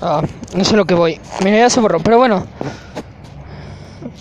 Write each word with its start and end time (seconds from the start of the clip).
Ah, 0.00 0.22
no 0.54 0.64
sé 0.64 0.76
lo 0.76 0.84
que 0.84 0.94
voy. 0.94 1.20
Mira, 1.44 1.58
ya 1.58 1.70
se 1.70 1.80
borró, 1.80 1.98
pero 2.00 2.18
bueno. 2.18 2.46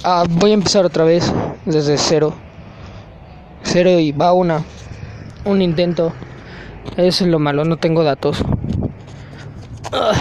Ah, 0.04 0.26
voy 0.30 0.52
a 0.52 0.54
empezar 0.56 0.86
otra 0.86 1.04
vez 1.04 1.32
desde 1.66 1.98
cero. 1.98 2.34
Cero 3.64 3.92
y 4.00 4.12
va 4.12 4.34
una. 4.34 4.64
Un 5.46 5.62
intento. 5.62 6.14
Eso 6.98 7.24
es 7.26 7.30
lo 7.30 7.40
malo, 7.40 7.64
no 7.66 7.78
tengo 7.78 8.04
datos. 8.04 8.44
Ah, 9.92 10.14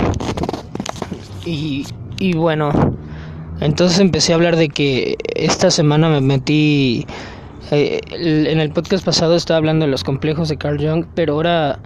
y, 1.45 1.86
y 2.18 2.34
bueno, 2.34 2.70
entonces 3.61 3.98
empecé 4.00 4.32
a 4.32 4.36
hablar 4.36 4.57
de 4.57 4.68
que 4.68 5.16
esta 5.34 5.70
semana 5.70 6.09
me 6.09 6.20
metí. 6.20 7.07
eh, 7.70 8.00
en 8.11 8.61
el 8.61 8.70
podcast 8.73 9.04
pasado 9.04 9.36
estaba 9.36 9.59
hablando 9.59 9.86
de 9.86 9.91
los 9.91 10.04
complejos 10.04 10.48
de 10.48 10.57
Carl 10.59 10.79
Jung, 10.79 11.07
pero 11.14 11.34
ahora. 11.34 11.79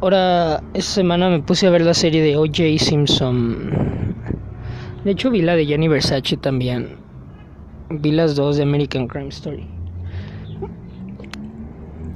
Ahora, 0.00 0.62
esta 0.74 0.92
semana 0.94 1.28
me 1.28 1.40
puse 1.40 1.66
a 1.66 1.70
ver 1.70 1.82
la 1.82 1.94
serie 1.94 2.22
de 2.22 2.36
O.J. 2.36 2.62
Simpson. 2.78 4.16
De 5.04 5.12
hecho, 5.12 5.30
vi 5.30 5.42
la 5.42 5.54
de 5.54 5.66
Gianni 5.66 5.86
Versace 5.86 6.36
también. 6.36 6.96
Vi 7.90 8.10
las 8.10 8.34
dos 8.34 8.56
de 8.56 8.64
American 8.64 9.06
Crime 9.06 9.28
Story. 9.28 9.66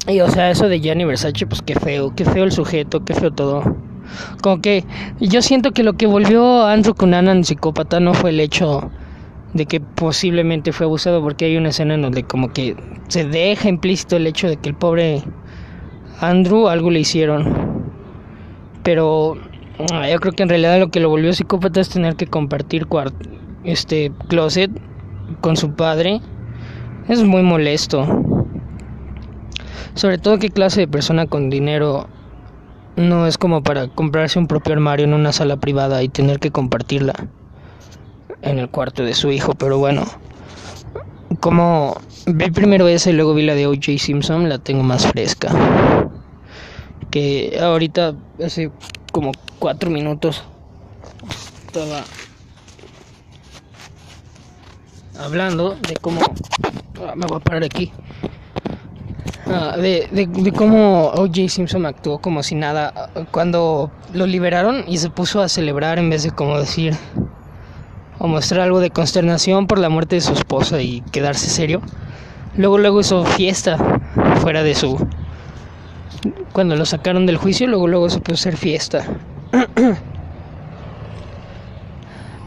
Y 0.09 0.20
o 0.20 0.28
sea, 0.28 0.51
eso 0.51 0.69
de 0.69 0.80
Gianni 0.80 1.05
Versace, 1.05 1.47
pues 1.47 1.62
qué 1.62 1.74
feo, 1.74 2.14
qué 2.16 2.24
feo 2.24 2.45
el 2.45 2.51
sujeto, 2.51 3.05
qué 3.05 3.14
feo 3.14 3.30
todo. 3.30 3.62
Como 4.42 4.61
que 4.61 4.84
yo 5.20 5.42
siento 5.42 5.73
que 5.73 5.83
lo 5.83 5.92
que 5.92 6.06
volvió 6.06 6.64
Andrew 6.64 6.95
Cunanan 6.95 7.45
psicópata 7.45 8.00
no 8.00 8.14
fue 8.14 8.30
el 8.30 8.41
hecho 8.41 8.91
de 9.52 9.66
que 9.66 9.80
posiblemente 9.80 10.73
fue 10.73 10.86
abusado, 10.86 11.23
porque 11.23 11.45
hay 11.45 11.56
una 11.56 11.69
escena 11.69 11.95
en 11.95 12.02
donde 12.02 12.25
como 12.25 12.52
que 12.52 12.75
se 13.09 13.27
deja 13.27 13.69
implícito 13.69 14.16
el 14.16 14.27
hecho 14.27 14.48
de 14.48 14.56
que 14.56 14.69
el 14.70 14.75
pobre 14.75 15.23
Andrew 16.20 16.68
algo 16.68 16.90
le 16.90 17.00
hicieron. 17.00 17.92
Pero 18.82 19.36
ah, 19.92 20.08
yo 20.08 20.18
creo 20.18 20.32
que 20.32 20.42
en 20.42 20.48
realidad 20.48 20.78
lo 20.78 20.91
que 20.91 21.00
lo 21.00 21.10
volvió 21.10 21.32
psicópata 21.32 21.80
es 21.80 21.88
tener 21.88 22.16
que 22.16 22.27
compartir 22.27 22.86
este 23.64 24.12
closet 24.28 24.70
con 25.41 25.56
su 25.56 25.75
padre. 25.75 26.20
Es 27.08 27.22
muy 27.22 27.42
molesto. 27.42 28.06
Sobre 29.94 30.19
todo 30.19 30.38
qué 30.38 30.50
clase 30.50 30.80
de 30.83 30.88
persona 30.88 31.27
con 31.27 31.50
dinero 31.50 32.08
no 32.97 33.27
es 33.27 33.38
como 33.38 33.62
para 33.62 33.88
comprarse 33.88 34.38
un 34.38 34.47
propio 34.47 34.75
armario 34.75 35.06
en 35.06 35.14
una 35.14 35.32
sala 35.32 35.56
privada 35.56 36.03
y 36.03 36.08
tener 36.08 36.41
que 36.41 36.50
compartirla 36.50 37.14
en 38.42 38.58
el 38.58 38.69
cuarto 38.69 39.05
de 39.05 39.14
su 39.14 39.30
hijo, 39.30 39.55
pero 39.55 39.78
bueno. 39.78 40.05
Como 41.41 41.97
vi 42.27 42.51
primero 42.51 42.89
esa 42.89 43.11
y 43.11 43.12
luego 43.12 43.34
vi 43.34 43.45
la 43.45 43.55
de 43.55 43.67
O.J. 43.67 43.98
Simpson, 43.98 44.48
la 44.48 44.59
tengo 44.59 44.83
más 44.83 45.07
fresca. 45.07 45.51
Que 47.11 47.59
ahorita 47.61 48.15
hace 48.45 48.71
como 49.12 49.33
cuatro 49.59 49.91
minutos 49.91 50.43
estaba 51.67 52.05
hablando 55.19 55.77
de 55.87 55.97
cómo 55.97 56.21
Ah, 57.06 57.15
me 57.15 57.27
voy 57.27 57.37
a 57.37 57.41
parar 57.41 57.65
aquí 57.65 57.93
Ah, 59.47 59.77
de, 59.77 60.09
de, 60.11 60.27
de 60.27 60.53
cómo 60.53 61.06
O.J. 61.09 61.49
Simpson 61.49 61.87
actuó 61.87 62.19
como 62.19 62.43
si 62.43 62.55
nada 62.55 63.11
cuando 63.31 63.91
lo 64.12 64.27
liberaron 64.27 64.84
y 64.87 64.99
se 64.99 65.09
puso 65.09 65.41
a 65.41 65.49
celebrar 65.49 65.99
en 65.99 66.11
vez 66.11 66.23
de 66.23 66.31
como 66.33 66.59
decir 66.59 66.95
o 68.19 68.28
mostrar 68.28 68.62
algo 68.62 68.80
de 68.80 68.91
consternación 68.91 69.66
por 69.66 69.78
la 69.78 69.88
muerte 69.88 70.16
de 70.16 70.20
su 70.20 70.33
esposa 70.33 70.80
y 70.80 71.00
quedarse 71.12 71.48
serio. 71.48 71.80
Luego 72.56 72.78
luego 72.78 73.00
hizo 73.00 73.25
fiesta 73.25 73.78
fuera 74.41 74.62
de 74.62 74.75
su 74.75 74.98
cuando 76.52 76.75
lo 76.75 76.84
sacaron 76.84 77.27
del 77.27 77.36
juicio, 77.36 77.66
luego 77.69 77.86
luego 77.86 78.10
se 78.10 78.19
puso 78.19 78.33
a 78.33 78.34
hacer 78.34 78.56
fiesta. 78.56 79.05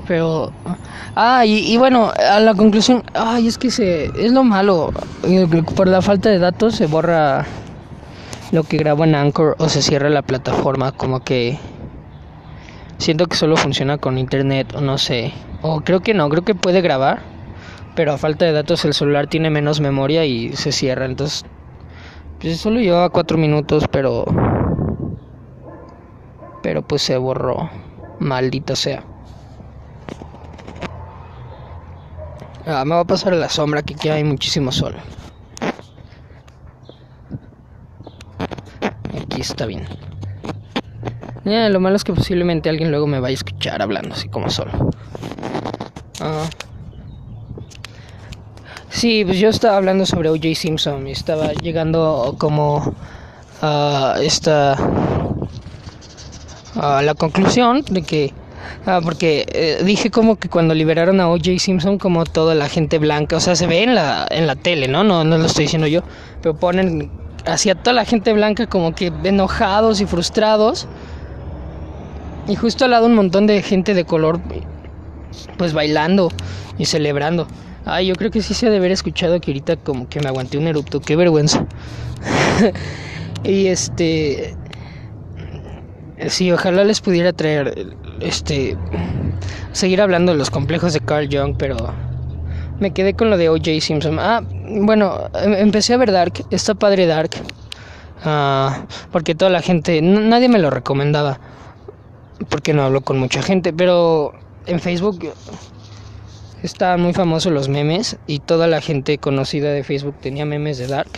Pero 0.08 0.52
ah, 1.16 1.46
y, 1.46 1.78
bueno, 1.78 2.12
a 2.12 2.42
la 2.42 2.54
conclusión, 2.54 3.04
ay, 3.14 3.48
es 3.48 3.58
que 3.58 3.72
se 3.72 4.06
es 4.22 4.34
lo 4.34 4.44
malo, 4.44 4.92
eh, 5.24 5.48
por 5.76 5.88
la 5.88 6.02
falta 6.02 6.30
de 6.30 6.40
datos 6.40 6.76
se 6.76 6.88
borra 6.88 7.46
lo 8.52 8.64
que 8.64 8.78
grabo 8.78 9.06
en 9.06 9.16
Anchor 9.16 9.56
o 9.60 9.70
se 9.70 9.82
cierra 9.82 10.10
la 10.10 10.22
plataforma, 10.24 10.92
como 10.92 11.22
que 11.22 11.58
siento 13.02 13.26
que 13.26 13.36
solo 13.36 13.58
funciona 13.58 13.98
con 13.98 14.20
internet 14.20 14.76
o 14.76 14.82
no 14.82 15.00
sé, 15.00 15.34
o 15.64 15.82
creo 15.82 16.02
que 16.02 16.14
no, 16.14 16.30
creo 16.30 16.44
que 16.44 16.54
puede 16.54 16.82
grabar, 16.82 17.24
pero 17.96 18.14
a 18.14 18.20
falta 18.20 18.46
de 18.46 18.52
datos 18.52 18.86
el 18.86 18.94
celular 18.94 19.26
tiene 19.26 19.50
menos 19.50 19.82
memoria 19.82 20.24
y 20.26 20.56
se 20.56 20.72
cierra, 20.72 21.06
entonces 21.06 21.44
pues 22.40 22.60
solo 22.60 22.80
llevaba 22.80 23.10
cuatro 23.10 23.40
minutos, 23.40 23.86
pero 23.92 24.26
pero 26.62 26.84
pues 26.84 27.02
se 27.02 27.18
borró, 27.18 27.72
maldito 28.20 28.76
sea. 28.76 29.04
Ah, 32.68 32.86
me 32.86 32.94
va 32.94 33.02
a 33.02 33.06
pasar 33.06 33.34
a 33.34 33.38
la 33.38 33.50
sombra 33.50 33.82
que 33.82 33.96
aquí 33.96 34.10
hay 34.10 34.24
muchísimo 34.24 34.72
sol. 34.72 34.96
Aquí 39.24 39.42
está 39.42 39.66
bien. 39.66 39.88
Lo 41.44 41.80
malo 41.80 41.96
es 41.96 42.04
que 42.04 42.14
posiblemente 42.14 42.70
alguien 42.70 42.92
luego 42.92 43.08
me 43.08 43.20
vaya 43.20 43.34
a 43.34 43.36
escuchar 43.36 43.82
hablando 43.82 44.14
así 44.14 44.30
como 44.30 44.50
solo. 44.50 44.72
Ah. 46.20 46.48
Sí, 48.90 49.24
pues 49.26 49.40
yo 49.40 49.50
estaba 49.50 49.78
hablando 49.78 50.06
sobre 50.06 50.30
O.J. 50.30 50.54
Simpson 50.54 51.08
y 51.08 51.12
estaba 51.12 51.54
llegando 51.54 52.36
como 52.38 52.94
a 53.62 54.16
esta 54.22 54.76
a 56.76 57.02
la 57.02 57.14
conclusión 57.16 57.84
de 57.90 58.02
que 58.04 58.34
ah, 58.86 59.00
porque 59.04 59.46
eh, 59.54 59.82
dije 59.84 60.12
como 60.12 60.36
que 60.36 60.50
cuando 60.50 60.74
liberaron 60.74 61.22
a 61.22 61.30
O.J. 61.30 61.58
Simpson 61.58 61.98
como 61.98 62.26
toda 62.26 62.54
la 62.54 62.68
gente 62.68 63.00
blanca, 63.00 63.38
o 63.38 63.40
sea, 63.40 63.56
se 63.56 63.66
ve 63.66 63.84
en 63.84 63.96
la 63.96 64.28
en 64.30 64.46
la 64.46 64.56
tele, 64.56 64.88
¿no? 64.88 65.04
No 65.04 65.24
no 65.24 65.38
lo 65.38 65.46
estoy 65.46 65.66
diciendo 65.66 65.88
yo, 65.88 66.02
pero 66.42 66.56
ponen 66.56 67.21
hacia 67.46 67.76
toda 67.76 67.94
la 67.94 68.06
gente 68.06 68.34
blanca 68.34 68.68
como 68.68 68.94
que 68.94 69.12
enojados 69.24 70.02
y 70.02 70.06
frustrados. 70.06 70.88
Y 72.48 72.56
justo 72.56 72.86
al 72.86 72.92
lado 72.92 73.06
un 73.06 73.16
montón 73.16 73.48
de 73.48 73.62
gente 73.62 73.94
de 73.94 74.06
color 74.06 74.40
pues 75.58 75.74
bailando 75.74 76.30
y 76.78 76.86
celebrando. 76.86 77.48
Ay, 77.86 78.08
yo 78.08 78.16
creo 78.16 78.32
que 78.32 78.42
sí 78.42 78.54
se 78.54 78.70
de 78.70 78.78
haber 78.78 78.92
escuchado 78.92 79.40
que 79.40 79.52
ahorita 79.52 79.78
como 79.78 80.08
que 80.08 80.20
me 80.20 80.28
aguanté 80.28 80.58
un 80.58 80.68
erupto, 80.68 81.00
qué 81.00 81.16
vergüenza. 81.16 81.66
y 83.44 83.68
este 83.68 84.56
sí, 86.28 86.52
ojalá 86.52 86.84
les 86.84 87.02
pudiera 87.02 87.34
traer 87.34 87.96
este 88.20 88.78
seguir 89.72 90.02
hablando 90.02 90.32
de 90.32 90.38
los 90.38 90.50
complejos 90.50 90.94
de 90.94 91.00
Carl 91.00 91.28
Jung, 91.32 91.56
pero 91.58 91.94
me 92.82 92.92
quedé 92.92 93.14
con 93.14 93.30
lo 93.30 93.38
de 93.38 93.48
O.J. 93.48 93.80
Simpson. 93.80 94.18
Ah, 94.20 94.42
bueno, 94.68 95.30
em- 95.36 95.54
empecé 95.54 95.94
a 95.94 95.98
ver 95.98 96.12
Dark, 96.12 96.44
está 96.50 96.74
padre 96.74 97.06
Dark. 97.06 97.30
Ah, 98.26 98.86
porque 99.12 99.36
toda 99.36 99.52
la 99.52 99.62
gente, 99.62 100.02
nadie 100.02 100.50
me 100.50 100.60
lo 100.60 100.72
recomendaba. 100.72 101.40
Porque 102.50 102.74
no 102.74 102.82
hablo 102.84 103.02
con 103.02 103.20
mucha 103.20 103.44
gente, 103.44 103.72
pero 103.72 104.34
en 104.66 104.80
Facebook 104.80 105.32
estaban 106.64 107.02
muy 107.02 107.14
famosos 107.14 107.52
los 107.52 107.70
memes 107.70 108.18
y 108.26 108.40
toda 108.40 108.68
la 108.68 108.82
gente 108.82 109.20
conocida 109.20 109.72
de 109.72 109.84
Facebook 109.84 110.16
tenía 110.20 110.46
memes 110.46 110.80
de 110.80 110.88
Dark. 110.88 111.12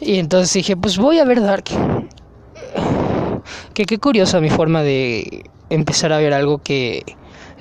Y 0.00 0.18
entonces 0.18 0.52
dije, 0.54 0.76
pues 0.76 0.96
voy 0.96 1.18
a 1.18 1.24
ver 1.26 1.42
Dark. 1.42 1.64
Que 3.74 3.84
qué 3.84 3.98
curiosa 3.98 4.40
mi 4.40 4.48
forma 4.48 4.82
de 4.82 5.44
empezar 5.68 6.12
a 6.12 6.18
ver 6.18 6.32
algo 6.32 6.58
que 6.58 7.04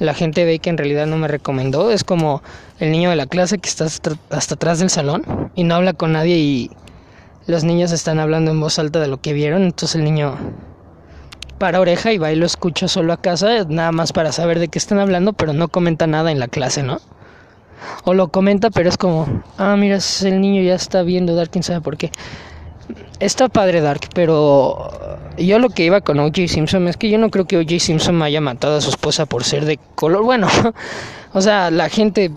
la 0.02 0.16
gente 0.16 0.46
ve 0.46 0.58
que 0.58 0.72
en 0.72 0.78
realidad 0.78 1.06
no 1.06 1.18
me 1.18 1.28
recomendó. 1.28 1.92
Es 1.92 2.04
como 2.04 2.42
el 2.80 2.92
niño 2.92 3.12
de 3.12 3.16
la 3.16 3.28
clase 3.28 3.60
que 3.60 3.70
está 3.70 3.86
hasta, 3.86 4.16
atrás 4.32 4.80
del 4.80 4.90
salón 4.90 5.52
y 5.56 5.64
no 5.64 5.76
habla 5.76 5.94
con 5.94 6.14
nadie 6.14 6.38
y 6.38 6.72
los 7.46 7.64
niños 7.64 7.92
están 7.92 8.20
hablando 8.20 8.50
en 8.50 8.60
voz 8.60 8.80
alta 8.80 9.00
de 9.00 9.08
lo 9.08 9.22
que 9.22 9.34
vieron. 9.34 9.62
Entonces 9.62 9.96
el 9.96 10.04
niño 10.04 10.36
para 11.60 11.80
oreja 11.80 12.12
y 12.12 12.18
va 12.18 12.32
y 12.32 12.36
lo 12.36 12.48
escucha 12.48 12.88
solo 12.88 13.14
a 13.14 13.18
casa, 13.18 13.66
nada 13.70 13.92
más 13.92 14.12
para 14.12 14.32
saber 14.32 14.58
de 14.58 14.70
qué 14.70 14.80
están 14.80 14.98
hablando, 14.98 15.34
pero 15.34 15.54
no 15.54 15.68
comenta 15.68 16.08
nada 16.08 16.32
en 16.32 16.40
la 16.40 16.48
clase, 16.48 16.82
¿no? 16.82 17.00
O 18.04 18.16
lo 18.16 18.30
comenta, 18.30 18.72
pero 18.72 18.90
es 18.90 18.98
como, 18.98 19.44
ah, 19.60 19.76
mira, 19.78 20.00
el 20.24 20.42
niño 20.42 20.64
ya 20.64 20.74
está 20.74 21.04
viendo 21.04 21.36
Dark, 21.36 21.52
quién 21.52 21.62
sabe 21.62 21.82
por 21.82 21.98
qué. 21.98 22.12
Está 23.20 23.50
padre 23.50 23.82
Dark, 23.82 24.10
pero 24.14 24.92
yo 25.38 25.60
lo 25.60 25.70
que 25.70 25.86
iba 25.86 26.02
con 26.02 26.20
O.J. 26.20 26.48
Simpson 26.48 26.88
es 26.88 26.98
que 26.98 27.10
yo 27.10 27.18
no 27.18 27.30
creo 27.30 27.46
que 27.46 27.58
O.J. 27.58 27.80
Simpson 27.80 28.22
haya 28.22 28.42
matado 28.42 28.78
a 28.78 28.82
su 28.82 28.90
esposa 28.90 29.26
por 29.26 29.44
ser 29.44 29.66
de 29.66 29.80
color. 29.96 30.24
Bueno, 30.24 30.48
o 31.34 31.42
sea, 31.42 31.72
la 31.72 31.90
gente 31.90 32.32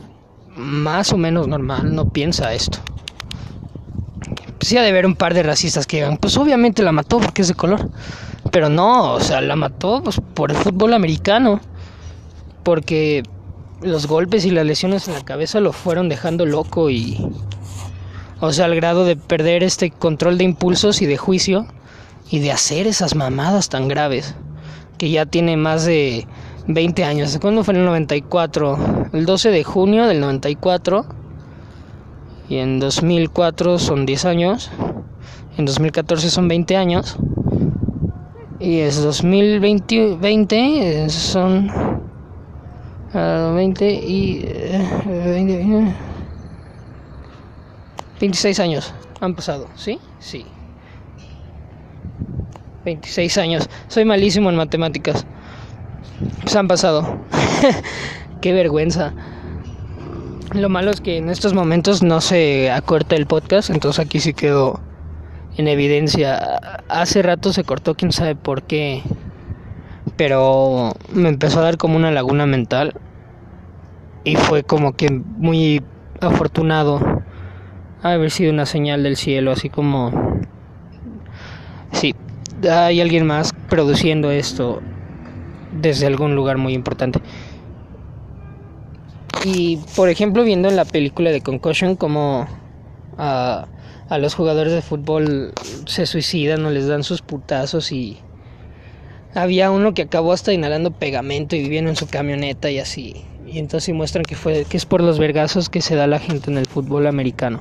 más 0.56 1.12
o 1.12 1.16
menos 1.16 1.48
normal 1.48 1.94
no 1.94 2.08
piensa 2.08 2.52
esto. 2.52 2.78
Sí 4.60 4.78
ha 4.78 4.82
de 4.82 4.88
haber 4.88 5.06
un 5.06 5.16
par 5.16 5.34
de 5.34 5.42
racistas 5.42 5.86
que 5.86 5.98
digan, 5.98 6.16
pues 6.16 6.36
obviamente 6.36 6.82
la 6.82 6.92
mató 6.92 7.18
porque 7.18 7.42
es 7.42 7.48
de 7.48 7.54
color. 7.54 7.90
Pero 8.50 8.68
no, 8.68 9.14
o 9.14 9.20
sea, 9.20 9.40
la 9.40 9.56
mató 9.56 10.02
pues, 10.02 10.20
por 10.34 10.50
el 10.50 10.56
fútbol 10.56 10.94
americano. 10.94 11.60
Porque 12.62 13.22
los 13.82 14.06
golpes 14.06 14.44
y 14.46 14.50
las 14.50 14.64
lesiones 14.64 15.08
en 15.08 15.14
la 15.14 15.24
cabeza 15.24 15.60
lo 15.60 15.72
fueron 15.72 16.08
dejando 16.08 16.46
loco 16.46 16.88
y... 16.90 17.18
O 18.46 18.52
sea, 18.52 18.66
al 18.66 18.74
grado 18.74 19.06
de 19.06 19.16
perder 19.16 19.62
este 19.62 19.90
control 19.90 20.36
de 20.36 20.44
impulsos 20.44 21.00
y 21.00 21.06
de 21.06 21.16
juicio 21.16 21.66
y 22.30 22.40
de 22.40 22.52
hacer 22.52 22.86
esas 22.86 23.14
mamadas 23.14 23.70
tan 23.70 23.88
graves. 23.88 24.34
que 24.98 25.08
ya 25.08 25.24
tiene 25.24 25.56
más 25.56 25.86
de 25.86 26.26
20 26.66 27.04
años. 27.04 27.38
¿Cuándo 27.40 27.64
fue 27.64 27.72
en 27.72 27.80
el 27.80 27.86
94? 27.86 29.08
El 29.14 29.24
12 29.24 29.50
de 29.50 29.64
junio 29.64 30.06
del 30.06 30.20
94. 30.20 31.06
Y 32.50 32.58
en 32.58 32.80
2004 32.80 33.78
son 33.78 34.04
10 34.04 34.24
años. 34.26 34.70
En 35.56 35.64
2014 35.64 36.28
son 36.28 36.46
20 36.46 36.76
años. 36.76 37.16
Y 38.60 38.80
es 38.80 39.02
2020 39.02 40.18
20, 40.20 41.08
son 41.08 41.72
20 43.14 43.90
y 43.90 44.44
26 48.24 48.60
años 48.60 48.94
han 49.20 49.34
pasado, 49.34 49.68
¿sí? 49.74 49.98
Sí. 50.18 50.46
26 52.86 53.36
años. 53.36 53.68
Soy 53.88 54.06
malísimo 54.06 54.48
en 54.48 54.56
matemáticas. 54.56 55.26
Se 56.46 56.58
han 56.58 56.66
pasado. 56.66 57.18
Qué 58.40 58.54
vergüenza. 58.54 59.12
Lo 60.54 60.70
malo 60.70 60.90
es 60.90 61.02
que 61.02 61.18
en 61.18 61.28
estos 61.28 61.52
momentos 61.52 62.02
no 62.02 62.22
se 62.22 62.70
acorta 62.70 63.14
el 63.14 63.26
podcast, 63.26 63.68
entonces 63.68 64.02
aquí 64.02 64.20
sí 64.20 64.32
quedó 64.32 64.80
en 65.58 65.68
evidencia. 65.68 66.80
Hace 66.88 67.20
rato 67.20 67.52
se 67.52 67.62
cortó, 67.62 67.94
quién 67.94 68.10
sabe 68.10 68.36
por 68.36 68.62
qué. 68.62 69.02
Pero 70.16 70.94
me 71.12 71.28
empezó 71.28 71.58
a 71.58 71.64
dar 71.64 71.76
como 71.76 71.96
una 71.96 72.10
laguna 72.10 72.46
mental. 72.46 72.94
Y 74.24 74.36
fue 74.36 74.62
como 74.62 74.96
que 74.96 75.10
muy 75.10 75.82
afortunado 76.22 77.13
haber 78.12 78.30
sido 78.30 78.52
una 78.52 78.66
señal 78.66 79.02
del 79.02 79.16
cielo, 79.16 79.52
así 79.52 79.70
como... 79.70 80.12
Sí, 81.92 82.14
hay 82.70 83.00
alguien 83.00 83.26
más 83.26 83.52
produciendo 83.68 84.30
esto 84.30 84.80
desde 85.72 86.06
algún 86.06 86.34
lugar 86.34 86.58
muy 86.58 86.74
importante. 86.74 87.20
Y 89.44 89.78
por 89.96 90.08
ejemplo, 90.08 90.44
viendo 90.44 90.68
en 90.68 90.76
la 90.76 90.84
película 90.84 91.30
de 91.30 91.40
Concussion 91.40 91.96
como 91.96 92.46
a, 93.18 93.66
a 94.08 94.18
los 94.18 94.34
jugadores 94.34 94.72
de 94.72 94.82
fútbol 94.82 95.52
se 95.86 96.06
suicidan 96.06 96.64
o 96.64 96.70
les 96.70 96.86
dan 96.86 97.04
sus 97.04 97.22
putazos 97.22 97.92
y 97.92 98.18
había 99.34 99.70
uno 99.70 99.94
que 99.94 100.02
acabó 100.02 100.32
hasta 100.32 100.52
inhalando 100.52 100.92
pegamento 100.92 101.56
y 101.56 101.62
viviendo 101.62 101.90
en 101.90 101.96
su 101.96 102.06
camioneta 102.06 102.70
y 102.70 102.78
así. 102.78 103.24
Y 103.46 103.58
entonces 103.58 103.94
muestran 103.94 104.24
que 104.24 104.36
fue 104.36 104.64
que 104.64 104.76
es 104.76 104.86
por 104.86 105.02
los 105.02 105.18
vergazos 105.18 105.68
que 105.68 105.80
se 105.80 105.96
da 105.96 106.06
la 106.06 106.18
gente 106.18 106.50
en 106.50 106.58
el 106.58 106.66
fútbol 106.66 107.06
americano. 107.06 107.60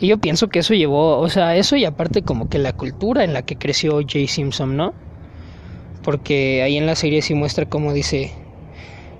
Y 0.00 0.08
yo 0.08 0.18
pienso 0.18 0.48
que 0.48 0.60
eso 0.60 0.74
llevó, 0.74 1.18
o 1.18 1.28
sea, 1.28 1.56
eso 1.56 1.76
y 1.76 1.84
aparte 1.84 2.22
como 2.22 2.48
que 2.48 2.58
la 2.58 2.72
cultura 2.72 3.24
en 3.24 3.32
la 3.32 3.42
que 3.42 3.56
creció 3.56 4.00
Jay 4.06 4.26
Simpson, 4.26 4.76
¿no? 4.76 4.94
Porque 6.02 6.62
ahí 6.62 6.76
en 6.76 6.86
la 6.86 6.96
serie 6.96 7.22
sí 7.22 7.34
muestra 7.34 7.66
como 7.66 7.92
dice 7.92 8.32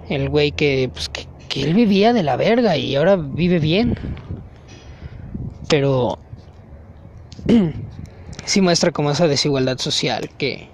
el 0.09 0.29
güey 0.29 0.53
que, 0.53 0.91
pues, 0.93 1.09
que, 1.09 1.27
que 1.49 1.63
él 1.63 1.75
vivía 1.75 2.13
de 2.13 2.23
la 2.23 2.37
verga 2.37 2.77
y 2.77 2.97
ahora 2.97 3.17
vive 3.17 3.59
bien. 3.59 3.97
Pero 5.69 6.19
sí 8.45 8.61
muestra 8.61 8.91
como 8.91 9.11
esa 9.11 9.29
desigualdad 9.29 9.79
social 9.79 10.31
que, 10.37 10.69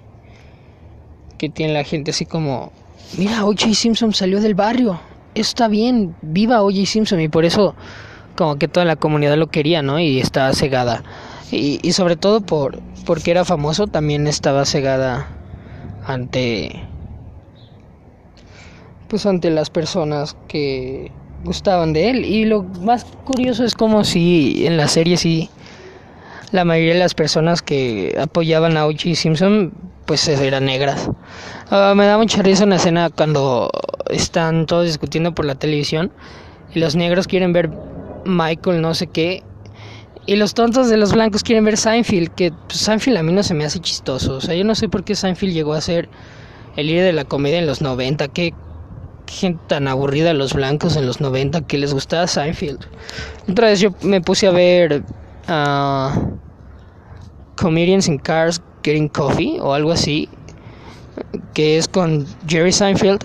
que 1.37 1.49
tiene 1.49 1.73
la 1.73 1.83
gente 1.83 2.11
así 2.11 2.25
como, 2.25 2.71
mira, 3.17 3.45
O.J. 3.45 3.73
Simpson 3.73 4.13
salió 4.13 4.41
del 4.41 4.55
barrio, 4.55 4.99
está 5.35 5.67
bien, 5.67 6.15
viva 6.21 6.61
O.J. 6.61 6.85
Simpson 6.85 7.21
y 7.21 7.29
por 7.29 7.45
eso 7.45 7.75
como 8.39 8.57
que 8.57 8.69
toda 8.69 8.85
la 8.85 8.95
comunidad 8.95 9.35
lo 9.35 9.47
quería, 9.47 9.81
¿no? 9.81 9.99
Y 9.99 10.21
estaba 10.21 10.53
cegada. 10.53 11.03
Y, 11.51 11.91
sobre 11.91 12.15
todo 12.15 12.39
por 12.39 12.79
porque 13.05 13.31
era 13.31 13.43
famoso, 13.43 13.87
también 13.87 14.27
estaba 14.27 14.63
cegada 14.63 15.27
ante 16.05 16.87
pues 19.09 19.25
ante 19.25 19.49
las 19.49 19.69
personas 19.69 20.37
que 20.47 21.11
gustaban 21.43 21.91
de 21.91 22.11
él 22.11 22.23
y 22.23 22.45
lo 22.45 22.63
más 22.63 23.05
curioso 23.25 23.65
es 23.65 23.73
como 23.73 24.05
si 24.05 24.65
en 24.65 24.77
la 24.77 24.87
serie 24.87 25.17
sí 25.17 25.49
la 26.51 26.63
mayoría 26.63 26.93
de 26.93 26.99
las 26.99 27.15
personas 27.15 27.61
que 27.61 28.15
apoyaban 28.21 28.77
a 28.77 28.85
O.J. 28.85 29.15
Simpson 29.15 29.73
pues 30.05 30.25
eran 30.29 30.65
negras. 30.65 31.09
Uh, 31.71 31.93
me 31.93 32.05
da 32.05 32.17
mucha 32.17 32.41
risa 32.41 32.63
una 32.63 32.77
escena 32.77 33.09
cuando 33.09 33.69
están 34.09 34.65
todos 34.65 34.85
discutiendo 34.85 35.35
por 35.35 35.43
la 35.45 35.55
televisión 35.55 36.11
y 36.73 36.79
los 36.79 36.95
negros 36.95 37.27
quieren 37.27 37.51
ver 37.51 37.69
Michael 38.29 38.81
no 38.81 38.93
sé 38.93 39.07
qué. 39.07 39.43
Y 40.25 40.35
los 40.35 40.53
tontos 40.53 40.89
de 40.89 40.97
los 40.97 41.13
blancos 41.13 41.43
quieren 41.43 41.65
ver 41.65 41.77
Seinfeld, 41.77 42.29
que 42.35 42.51
pues, 42.67 42.79
Seinfeld 42.79 43.17
a 43.17 43.23
mí 43.23 43.33
no 43.33 43.41
se 43.41 43.53
me 43.53 43.65
hace 43.65 43.79
chistoso. 43.79 44.35
O 44.35 44.41
sea, 44.41 44.55
yo 44.55 44.63
no 44.63 44.75
sé 44.75 44.87
por 44.87 45.03
qué 45.03 45.15
Seinfeld 45.15 45.53
llegó 45.53 45.73
a 45.73 45.81
ser 45.81 46.07
el 46.75 46.87
líder 46.87 47.05
de 47.05 47.13
la 47.13 47.25
comedia 47.25 47.57
en 47.57 47.65
los 47.65 47.81
90. 47.81 48.27
Qué 48.27 48.53
gente 49.27 49.61
tan 49.67 49.87
aburrida 49.87 50.33
los 50.33 50.53
blancos 50.53 50.95
en 50.95 51.05
los 51.05 51.21
90 51.21 51.61
que 51.61 51.77
les 51.77 51.93
gustaba 51.93 52.27
Seinfeld. 52.27 52.79
Otra 53.49 53.67
vez 53.67 53.79
yo 53.79 53.89
me 54.01 54.21
puse 54.21 54.47
a 54.47 54.51
ver 54.51 55.03
uh, 55.47 56.37
Comedians 57.55 58.07
in 58.07 58.17
Cars 58.17 58.61
Getting 58.83 59.09
Coffee 59.09 59.59
o 59.59 59.73
algo 59.73 59.91
así, 59.91 60.29
que 61.53 61.77
es 61.77 61.87
con 61.87 62.25
Jerry 62.47 62.71
Seinfeld 62.71 63.23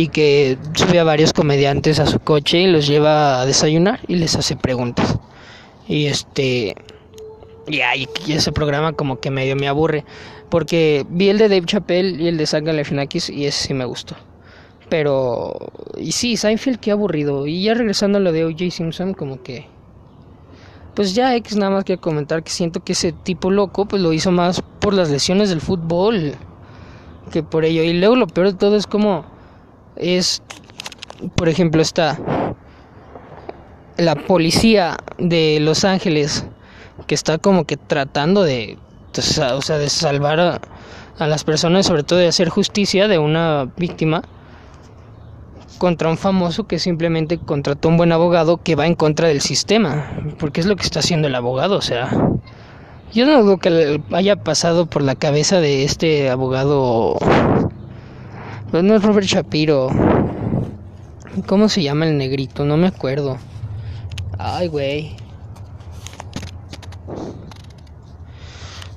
y 0.00 0.08
que 0.08 0.56
sube 0.72 0.98
a 0.98 1.04
varios 1.04 1.34
comediantes 1.34 1.98
a 1.98 2.06
su 2.06 2.20
coche 2.20 2.62
y 2.62 2.66
los 2.68 2.86
lleva 2.86 3.42
a 3.42 3.44
desayunar 3.44 4.00
y 4.08 4.16
les 4.16 4.34
hace 4.34 4.56
preguntas. 4.56 5.18
Y 5.86 6.06
este 6.06 6.74
ya 7.66 7.94
y, 7.94 8.08
ese 8.28 8.50
programa 8.50 8.94
como 8.94 9.20
que 9.20 9.30
medio 9.30 9.56
me 9.56 9.68
aburre 9.68 10.06
porque 10.48 11.04
vi 11.10 11.28
el 11.28 11.36
de 11.36 11.50
Dave 11.50 11.66
Chappelle 11.66 12.22
y 12.22 12.28
el 12.28 12.38
de 12.38 12.46
Zach 12.46 12.64
Galifianakis 12.64 13.28
y 13.28 13.44
ese 13.44 13.68
sí 13.68 13.74
me 13.74 13.84
gustó. 13.84 14.16
Pero 14.88 15.70
y 15.98 16.12
sí, 16.12 16.38
Seinfeld 16.38 16.80
qué 16.80 16.92
aburrido 16.92 17.46
y 17.46 17.62
ya 17.62 17.74
regresando 17.74 18.16
a 18.16 18.20
lo 18.22 18.32
de 18.32 18.46
O.J. 18.46 18.70
Simpson 18.70 19.12
como 19.12 19.42
que 19.42 19.66
pues 20.94 21.14
ya 21.14 21.36
X 21.36 21.56
nada 21.56 21.72
más 21.72 21.84
que 21.84 21.98
comentar 21.98 22.42
que 22.42 22.50
siento 22.50 22.82
que 22.82 22.92
ese 22.92 23.12
tipo 23.12 23.50
loco 23.50 23.84
pues 23.84 24.00
lo 24.00 24.14
hizo 24.14 24.30
más 24.30 24.62
por 24.80 24.94
las 24.94 25.10
lesiones 25.10 25.50
del 25.50 25.60
fútbol 25.60 26.36
que 27.30 27.42
por 27.42 27.66
ello 27.66 27.82
y 27.82 27.92
luego 27.92 28.16
lo 28.16 28.26
peor 28.26 28.52
de 28.52 28.54
todo 28.54 28.76
es 28.76 28.86
como 28.86 29.26
es, 30.00 30.42
por 31.36 31.48
ejemplo, 31.48 31.82
está 31.82 32.18
la 33.96 34.14
policía 34.14 34.96
de 35.18 35.58
Los 35.60 35.84
Ángeles 35.84 36.46
que 37.06 37.14
está 37.14 37.38
como 37.38 37.64
que 37.64 37.76
tratando 37.76 38.42
de, 38.42 38.78
o 39.52 39.62
sea, 39.62 39.78
de 39.78 39.88
salvar 39.90 40.40
a, 40.40 40.60
a 41.18 41.26
las 41.26 41.44
personas, 41.44 41.86
sobre 41.86 42.02
todo 42.02 42.18
de 42.18 42.28
hacer 42.28 42.48
justicia 42.48 43.08
de 43.08 43.18
una 43.18 43.70
víctima 43.76 44.22
contra 45.78 46.10
un 46.10 46.18
famoso 46.18 46.66
que 46.66 46.78
simplemente 46.78 47.38
contrató 47.38 47.88
un 47.88 47.96
buen 47.96 48.12
abogado 48.12 48.58
que 48.62 48.74
va 48.74 48.86
en 48.86 48.94
contra 48.94 49.28
del 49.28 49.40
sistema, 49.40 50.10
porque 50.38 50.60
es 50.60 50.66
lo 50.66 50.76
que 50.76 50.82
está 50.82 51.00
haciendo 51.00 51.28
el 51.28 51.34
abogado, 51.34 51.76
o 51.76 51.82
sea, 51.82 52.10
yo 53.12 53.26
no 53.26 53.42
dudo 53.42 53.58
que 53.58 54.00
haya 54.12 54.36
pasado 54.36 54.86
por 54.86 55.02
la 55.02 55.14
cabeza 55.14 55.60
de 55.60 55.84
este 55.84 56.30
abogado 56.30 57.16
no 58.72 58.94
es 58.94 59.02
Robert 59.02 59.26
Shapiro. 59.26 59.90
¿Cómo 61.46 61.68
se 61.68 61.82
llama 61.82 62.06
el 62.06 62.16
negrito? 62.16 62.64
No 62.64 62.76
me 62.76 62.86
acuerdo. 62.86 63.38
Ay, 64.38 64.68
güey. 64.68 65.16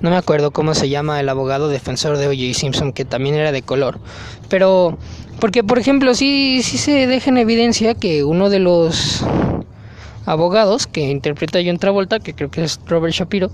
No 0.00 0.10
me 0.10 0.16
acuerdo 0.16 0.50
cómo 0.50 0.74
se 0.74 0.88
llama 0.88 1.20
el 1.20 1.28
abogado 1.28 1.68
defensor 1.68 2.18
de 2.18 2.28
O.J. 2.28 2.58
Simpson, 2.58 2.92
que 2.92 3.04
también 3.04 3.34
era 3.34 3.52
de 3.52 3.62
color. 3.62 3.98
Pero, 4.48 4.98
porque 5.40 5.64
por 5.64 5.78
ejemplo, 5.78 6.14
sí, 6.14 6.62
sí 6.62 6.78
se 6.78 7.06
deja 7.06 7.30
en 7.30 7.38
evidencia 7.38 7.94
que 7.94 8.22
uno 8.22 8.50
de 8.50 8.58
los 8.58 9.24
abogados 10.26 10.86
que 10.86 11.08
interpreta 11.10 11.58
John 11.64 11.78
Travolta, 11.78 12.20
que 12.20 12.34
creo 12.34 12.50
que 12.50 12.64
es 12.64 12.80
Robert 12.86 13.14
Shapiro, 13.14 13.50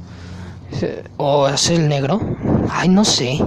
¿O 1.16 1.48
es 1.48 1.70
el 1.70 1.88
negro? 1.88 2.20
Ay, 2.68 2.88
no 2.88 3.04
sé. 3.04 3.38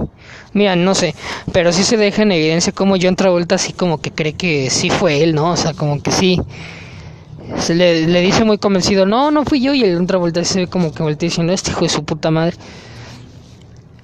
Mira, 0.52 0.76
no 0.76 0.94
sé. 0.94 1.14
Pero 1.52 1.72
sí 1.72 1.84
se 1.84 1.96
deja 1.96 2.22
en 2.22 2.32
evidencia 2.32 2.72
como 2.72 2.96
John 3.00 3.16
Travolta 3.16 3.56
así 3.56 3.72
como 3.72 4.00
que 4.00 4.10
cree 4.10 4.34
que 4.34 4.70
sí 4.70 4.90
fue 4.90 5.22
él, 5.22 5.34
¿no? 5.34 5.52
O 5.52 5.56
sea, 5.56 5.74
como 5.74 6.02
que 6.02 6.10
sí. 6.10 6.40
Se 7.58 7.74
le, 7.74 8.20
dice 8.20 8.44
muy 8.44 8.58
convencido, 8.58 9.06
no, 9.06 9.30
no 9.30 9.44
fui 9.44 9.60
yo. 9.60 9.74
Y 9.74 9.82
el 9.84 9.96
John 9.96 10.06
Travolta 10.06 10.44
se 10.44 10.60
ve 10.60 10.66
como 10.66 10.92
que 10.92 11.02
voltea 11.02 11.28
diciendo, 11.28 11.52
este 11.52 11.70
hijo 11.70 11.82
de 11.82 11.88
su 11.88 12.04
puta 12.04 12.30
madre. 12.30 12.56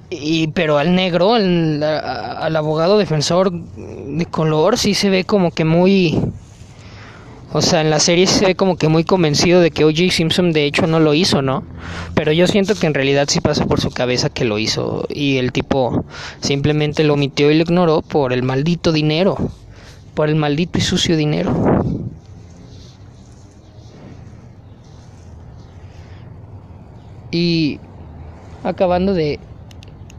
Y, 0.09 0.47
pero 0.47 0.77
al 0.77 0.93
negro, 0.93 1.35
al 1.35 2.55
abogado 2.55 2.97
defensor 2.97 3.51
de 3.51 4.25
color, 4.25 4.77
sí 4.77 4.93
se 4.93 5.09
ve 5.09 5.23
como 5.23 5.51
que 5.51 5.63
muy 5.63 6.19
o 7.51 7.61
sea, 7.61 7.81
en 7.81 7.89
la 7.89 7.99
serie 7.99 8.27
se 8.27 8.45
ve 8.45 8.55
como 8.55 8.77
que 8.77 8.87
muy 8.87 9.03
convencido 9.03 9.61
de 9.61 9.71
que 9.71 9.83
O.J. 9.83 10.11
Simpson 10.11 10.51
de 10.51 10.65
hecho 10.65 10.87
no 10.87 10.99
lo 10.99 11.13
hizo, 11.13 11.41
¿no? 11.41 11.63
Pero 12.15 12.31
yo 12.31 12.47
siento 12.47 12.75
que 12.75 12.87
en 12.87 12.93
realidad 12.93 13.27
sí 13.29 13.41
pasa 13.41 13.65
por 13.65 13.81
su 13.81 13.91
cabeza 13.91 14.29
que 14.29 14.45
lo 14.45 14.57
hizo 14.57 15.05
y 15.09 15.37
el 15.37 15.51
tipo 15.51 16.05
simplemente 16.39 17.03
lo 17.03 17.15
omitió 17.15 17.51
y 17.51 17.55
lo 17.55 17.63
ignoró 17.63 18.01
por 18.01 18.33
el 18.33 18.43
maldito 18.43 18.91
dinero, 18.91 19.37
por 20.13 20.29
el 20.29 20.35
maldito 20.35 20.77
y 20.77 20.81
sucio 20.81 21.17
dinero. 21.17 21.53
Y 27.31 27.79
acabando 28.63 29.13
de 29.13 29.39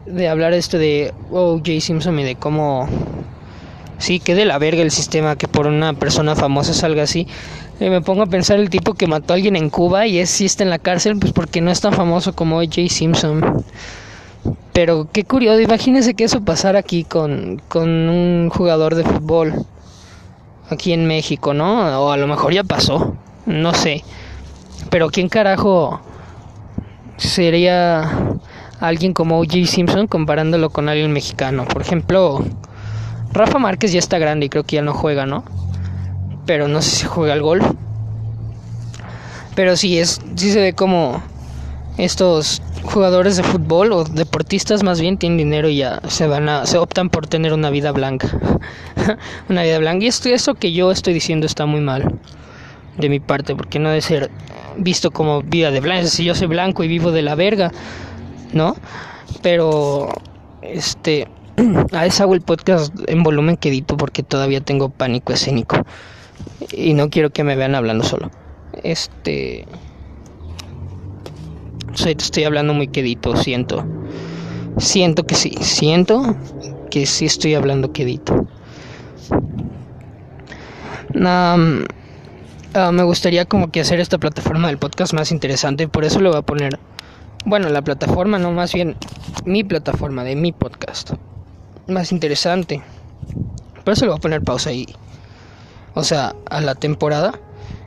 de 0.07 0.29
hablar 0.29 0.53
esto 0.53 0.79
de 0.79 1.13
O.J. 1.31 1.81
Simpson 1.81 2.19
y 2.19 2.25
de 2.25 2.35
cómo 2.35 2.89
sí, 4.03 4.21
que 4.21 4.35
de 4.35 4.45
la 4.45 4.59
verga 4.59 4.83
el 4.83 4.91
sistema 4.91 5.37
que 5.37 5.49
por 5.49 5.67
una 5.67 5.95
persona 5.95 6.35
famosa 6.35 6.75
salga 6.75 7.05
así. 7.05 7.27
Y 7.81 7.89
me 7.89 8.01
pongo 8.01 8.23
a 8.23 8.27
pensar 8.27 8.59
el 8.59 8.69
tipo 8.69 8.95
que 8.95 9.07
mató 9.07 9.33
a 9.33 9.37
alguien 9.37 9.57
en 9.57 9.71
Cuba 9.71 10.07
y 10.07 10.19
es 10.19 10.61
en 10.61 10.71
la 10.71 10.79
cárcel, 10.79 11.19
pues 11.19 11.33
porque 11.33 11.61
no 11.61 11.71
es 11.71 11.81
tan 11.81 11.93
famoso 11.93 12.35
como 12.35 12.59
O.J. 12.59 12.89
Simpson. 12.89 13.65
Pero 14.73 15.09
qué 15.13 15.25
curioso, 15.25 15.61
imagínense 15.61 16.15
que 16.15 16.25
eso 16.25 16.43
pasara 16.43 16.81
aquí 16.81 17.05
con, 17.05 17.63
con 17.69 17.89
un 17.89 18.51
jugador 18.51 18.95
de 18.95 19.05
fútbol 19.05 19.67
aquí 20.69 20.93
en 20.93 21.07
México, 21.07 21.55
¿no? 21.55 22.03
O 22.03 22.11
a 22.11 22.17
lo 22.17 22.27
mejor 22.27 22.53
ya 22.53 22.65
pasó, 22.65 23.17
no 23.47 23.75
sé. 23.75 24.03
Pero 24.91 25.11
¿quién 25.11 25.29
carajo 25.29 26.01
sería 27.19 28.37
alguien 28.81 29.13
como 29.13 29.39
O.J. 29.39 29.67
Simpson 29.67 30.07
comparándolo 30.09 30.71
con 30.71 30.89
alguien 30.89 31.13
mexicano? 31.13 31.67
Por 31.67 31.83
ejemplo, 31.83 32.45
Rafa 33.33 33.59
Márquez 33.59 33.93
ya 33.93 33.99
está 33.99 34.19
grande 34.19 34.47
y 34.47 34.49
creo 34.49 34.65
que 34.65 34.77
ya 34.77 34.83
no 34.83 34.93
juega, 34.93 35.27
¿no? 35.27 35.45
Pero 36.47 36.69
no 36.69 36.83
sé 36.83 36.91
si 36.91 37.07
juega 37.07 37.33
al 37.33 37.43
golf. 37.43 37.65
Pero 39.55 39.77
sí, 39.77 39.99
es, 39.99 40.21
sí 40.37 40.51
se 40.51 40.61
ve 40.61 40.73
como 40.75 41.23
estos 41.99 42.63
jugadores 42.83 43.37
de 43.37 43.43
fútbol 43.43 43.93
o 43.93 44.05
deportistas 44.05 44.83
más 44.83 45.01
bien 45.01 45.19
tienen 45.19 45.39
dinero 45.39 45.69
y 45.69 45.77
ya 45.77 46.01
se 46.09 46.27
van 46.27 46.49
a 46.49 46.67
se 46.67 46.79
optan 46.79 47.11
por 47.11 47.27
tener 47.27 47.53
una 47.53 47.71
vida 47.71 47.93
blanca 47.93 48.29
una 49.49 49.63
vida 49.63 49.79
blanca 49.79 50.05
y 50.05 50.09
esto 50.09 50.55
que 50.55 50.73
yo 50.73 50.91
estoy 50.91 51.15
diciendo 51.15 51.47
está 51.47 51.65
muy 51.67 51.81
mal 51.81 52.19
de 52.97 53.09
mi 53.09 53.21
parte 53.21 53.55
porque 53.55 53.79
no 53.79 53.91
debe 53.91 54.01
ser 54.01 54.31
visto 54.77 55.11
como 55.11 55.43
vida 55.43 55.71
de 55.71 55.81
blanca 55.81 56.07
si 56.09 56.25
yo 56.25 56.35
soy 56.35 56.49
blanco 56.49 56.83
y 56.83 56.89
vivo 56.89 57.13
de 57.13 57.23
la 57.23 57.35
verga 57.35 57.71
no 58.53 58.75
pero 59.43 60.09
este 60.63 61.29
a 61.93 62.07
esa 62.07 62.25
hago 62.25 62.35
el 62.35 62.41
podcast 62.41 62.95
en 63.07 63.23
volumen 63.23 63.57
quedito 63.57 63.97
porque 63.97 64.23
todavía 64.23 64.61
tengo 64.61 64.89
pánico 64.89 65.33
escénico 65.33 65.77
y 66.73 66.95
no 66.95 67.11
quiero 67.11 67.31
que 67.31 67.45
me 67.45 67.57
vean 67.57 67.75
hablando 67.75 68.05
solo 68.05 68.31
este 68.83 69.67
estoy 72.11 72.45
hablando 72.45 72.75
muy 72.75 72.89
quedito, 72.89 73.37
siento. 73.37 73.85
Siento 74.79 75.25
que 75.25 75.35
sí, 75.35 75.55
siento 75.61 76.37
que 76.91 77.07
sí 77.07 77.27
estoy 77.27 77.55
hablando 77.55 77.93
quedito. 77.93 78.47
Ah, 81.15 81.57
me 82.91 83.03
gustaría 83.03 83.45
como 83.45 83.71
que 83.71 83.81
hacer 83.81 84.01
esta 84.01 84.17
plataforma 84.17 84.69
del 84.69 84.79
podcast 84.79 85.13
más 85.13 85.31
interesante, 85.31 85.89
por 85.89 86.05
eso 86.05 86.21
le 86.21 86.31
voy 86.31 86.39
a 86.39 86.43
poner, 86.43 86.79
bueno, 87.45 87.69
la 87.69 87.83
plataforma, 87.83 88.39
no 88.39 88.51
más 88.53 88.73
bien 88.73 88.97
mi 89.45 89.63
plataforma 89.63 90.25
de 90.25 90.37
mi 90.37 90.53
podcast, 90.53 91.13
más 91.87 92.13
interesante. 92.13 92.83
Por 93.85 93.95
eso 93.95 94.05
le 94.05 94.11
voy 94.11 94.19
a 94.19 94.21
poner 94.21 94.43
pausa 94.43 94.71
ahí, 94.71 94.87
o 95.95 96.05
sea, 96.05 96.35
a 96.49 96.61
la 96.61 96.75
temporada 96.75 97.39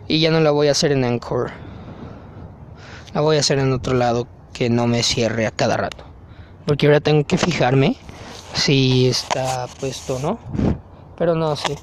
y 0.08 0.20
ya 0.20 0.32
no 0.32 0.40
la 0.40 0.52
voy 0.52 0.68
a 0.68 0.72
hacer 0.72 0.92
en 0.92 1.04
Encore. 1.04 1.52
La 3.14 3.22
voy 3.22 3.38
a 3.38 3.40
hacer 3.40 3.60
en 3.60 3.72
otro 3.72 3.94
lado 3.94 4.28
que 4.54 4.70
no 4.70 4.88
me 4.88 5.04
cierre 5.04 5.48
a 5.48 5.52
cada 5.52 5.78
rato. 5.78 6.04
Porque 6.66 6.88
ahora 6.88 7.00
tengo 7.00 7.26
que 7.26 7.38
fijarme 7.38 7.96
si 8.54 9.08
está 9.08 9.68
puesto 9.80 10.18
o 10.18 10.20
no. 10.20 10.40
Pero 11.18 11.36
no 11.36 11.56
sé. 11.56 11.78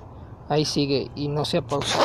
Ahí 0.48 0.64
sigue 0.64 1.10
y 1.14 1.28
no 1.28 1.44
se 1.44 1.62
pausa. 1.62 1.98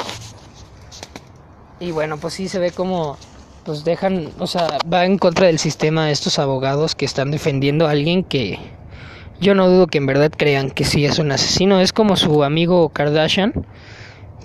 Y 1.79 1.91
bueno, 1.91 2.17
pues 2.17 2.35
sí 2.35 2.47
se 2.47 2.59
ve 2.59 2.71
como 2.71 3.17
pues 3.65 3.83
dejan, 3.83 4.31
o 4.39 4.47
sea, 4.47 4.77
va 4.91 5.03
en 5.03 5.17
contra 5.17 5.47
del 5.47 5.59
sistema 5.59 6.09
estos 6.09 6.39
abogados 6.39 6.95
que 6.95 7.03
están 7.03 7.31
defendiendo 7.31 7.85
a 7.85 7.91
alguien 7.91 8.23
que 8.23 8.57
yo 9.39 9.56
no 9.56 9.70
dudo 9.70 9.88
que 9.88 9.98
en 9.98 10.06
verdad 10.06 10.32
crean 10.36 10.72
que 10.72 10.84
sí 10.84 11.06
es 11.06 11.20
un 11.20 11.32
asesino. 11.32 11.79
Es 11.79 11.94
como 11.94 12.15
su 12.15 12.44
amigo 12.44 12.89
Kardashian 12.89 13.53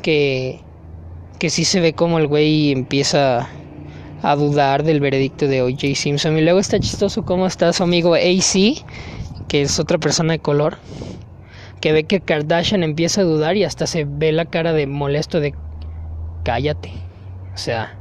que 0.03 0.61
que 1.43 1.51
sí 1.51 1.65
se 1.65 1.81
ve 1.81 1.93
como 1.93 2.21
el 2.21 2.29
güey 2.29 2.71
empieza 2.71 3.49
a 4.23 4.37
dudar 4.37 4.85
del 4.85 5.01
veredicto 5.01 5.49
de 5.49 5.63
O.J. 5.63 5.97
Simpson. 5.97 6.39
Y 6.39 6.43
luego 6.43 6.61
está 6.61 6.79
chistoso 6.79 7.25
cómo 7.25 7.49
está 7.49 7.73
su 7.73 7.83
amigo 7.83 8.15
AC, 8.15 8.85
que 9.49 9.63
es 9.63 9.81
otra 9.81 9.99
persona 9.99 10.35
de 10.35 10.39
color, 10.39 10.79
que 11.81 11.93
ve 11.93 12.05
que 12.05 12.21
Kardashian 12.21 12.85
empieza 12.85 13.23
a 13.23 13.25
dudar 13.25 13.57
y 13.57 13.65
hasta 13.65 13.89
se 13.89 14.05
ve 14.05 14.31
la 14.31 14.45
cara 14.45 14.73
de 14.73 14.87
molesto 14.87 15.41
de 15.41 15.53
cállate. 16.45 16.93
O 17.53 17.59
sea, 17.59 17.99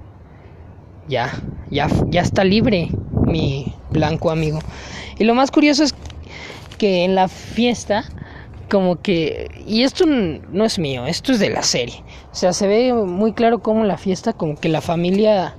ya, 1.08 1.34
ya, 1.72 1.88
ya 2.10 2.22
está 2.22 2.44
libre 2.44 2.90
mi 3.26 3.74
blanco 3.90 4.30
amigo. 4.30 4.60
Y 5.18 5.24
lo 5.24 5.34
más 5.34 5.50
curioso 5.50 5.84
es 5.84 5.96
que 6.82 7.04
en 7.06 7.14
la 7.14 7.28
fiesta, 7.28 8.06
como 8.68 9.04
que, 9.04 9.52
y 9.68 9.84
esto 9.84 10.04
no 10.08 10.66
es 10.66 10.80
mío, 10.80 11.06
esto 11.06 11.32
es 11.32 11.38
de 11.38 11.52
la 11.52 11.62
serie. 11.62 12.04
O 12.32 12.34
sea, 12.36 12.54
se 12.54 12.66
ve 12.66 12.92
muy 12.92 13.34
claro 13.34 13.62
como 13.62 13.84
la 13.84 14.00
fiesta, 14.00 14.34
como 14.34 14.56
que 14.56 14.68
la 14.68 14.82
familia 14.82 15.54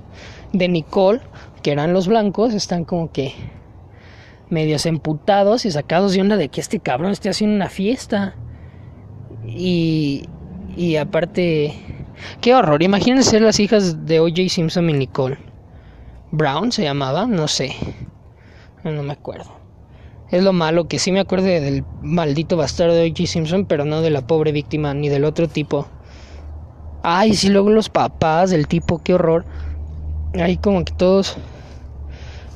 de 0.51 0.67
Nicole, 0.67 1.21
que 1.61 1.71
eran 1.71 1.93
los 1.93 2.09
blancos, 2.09 2.53
están 2.53 2.83
como 2.83 3.09
que 3.13 3.33
medios 4.49 4.85
emputados 4.85 5.63
y 5.63 5.71
sacados 5.71 6.11
de 6.11 6.19
onda 6.19 6.35
de 6.35 6.49
que 6.49 6.59
este 6.59 6.81
cabrón 6.81 7.13
esté 7.13 7.29
haciendo 7.29 7.55
una 7.55 7.69
fiesta. 7.69 8.35
Y, 9.45 10.27
y 10.75 10.97
aparte, 10.97 11.73
qué 12.41 12.53
horror. 12.53 12.83
Imagínense 12.83 13.39
las 13.39 13.61
hijas 13.61 14.05
de 14.05 14.19
O.J. 14.19 14.49
Simpson 14.49 14.89
y 14.89 14.93
Nicole. 14.93 15.37
Brown 16.31 16.73
se 16.73 16.83
llamaba, 16.83 17.27
no 17.27 17.47
sé. 17.47 17.73
No 18.83 19.03
me 19.03 19.13
acuerdo. 19.13 19.62
Es 20.33 20.41
lo 20.41 20.51
malo 20.51 20.87
que 20.87 20.97
sí 20.97 21.11
me 21.11 21.19
acuerdo 21.19 21.45
del 21.45 21.83
maldito 22.01 22.57
bastardo 22.57 22.95
de 22.95 23.05
O.J. 23.05 23.27
Simpson, 23.27 23.65
pero 23.67 23.85
no 23.85 24.01
de 24.01 24.09
la 24.09 24.25
pobre 24.25 24.51
víctima 24.51 24.91
ni 24.95 25.07
del 25.07 25.25
otro 25.25 25.47
tipo. 25.47 25.85
Ay, 27.03 27.35
sí, 27.35 27.49
luego 27.49 27.69
los 27.69 27.89
papás 27.89 28.49
del 28.49 28.67
tipo, 28.67 29.03
qué 29.03 29.13
horror 29.13 29.45
ahí 30.33 30.57
como 30.57 30.83
que 30.83 30.91
todos 30.91 31.37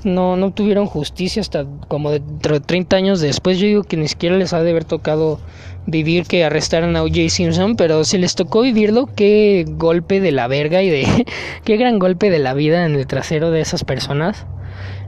no, 0.04 0.38
no 0.38 0.50
tuvieron 0.50 0.88
justicia 0.88 1.40
hasta 1.40 1.68
como 1.88 2.10
de 2.10 2.20
30 2.20 2.96
años 2.96 3.22
después. 3.22 3.60
Yo 3.60 3.68
digo 3.68 3.84
que 3.84 3.96
ni 3.96 4.08
siquiera 4.08 4.38
les 4.38 4.54
ha 4.54 4.64
de 4.64 4.72
haber 4.72 4.86
tocado 4.86 5.40
vivir 5.86 6.26
que 6.26 6.44
arrestaran 6.44 6.96
a 6.96 7.04
O.J. 7.04 7.30
Simpson, 7.30 7.76
pero 7.76 8.04
si 8.06 8.18
les 8.18 8.34
tocó 8.34 8.62
vivirlo, 8.62 9.08
qué 9.16 9.66
golpe 9.68 10.20
de 10.20 10.32
la 10.32 10.48
verga 10.48 10.82
y 10.82 10.90
de 10.90 11.26
qué 11.64 11.78
gran 11.78 12.00
golpe 12.00 12.32
de 12.32 12.40
la 12.40 12.56
vida 12.56 12.88
en 12.88 12.96
el 12.96 13.06
trasero 13.06 13.52
de 13.52 13.62
esas 13.62 13.84
personas. 13.84 14.48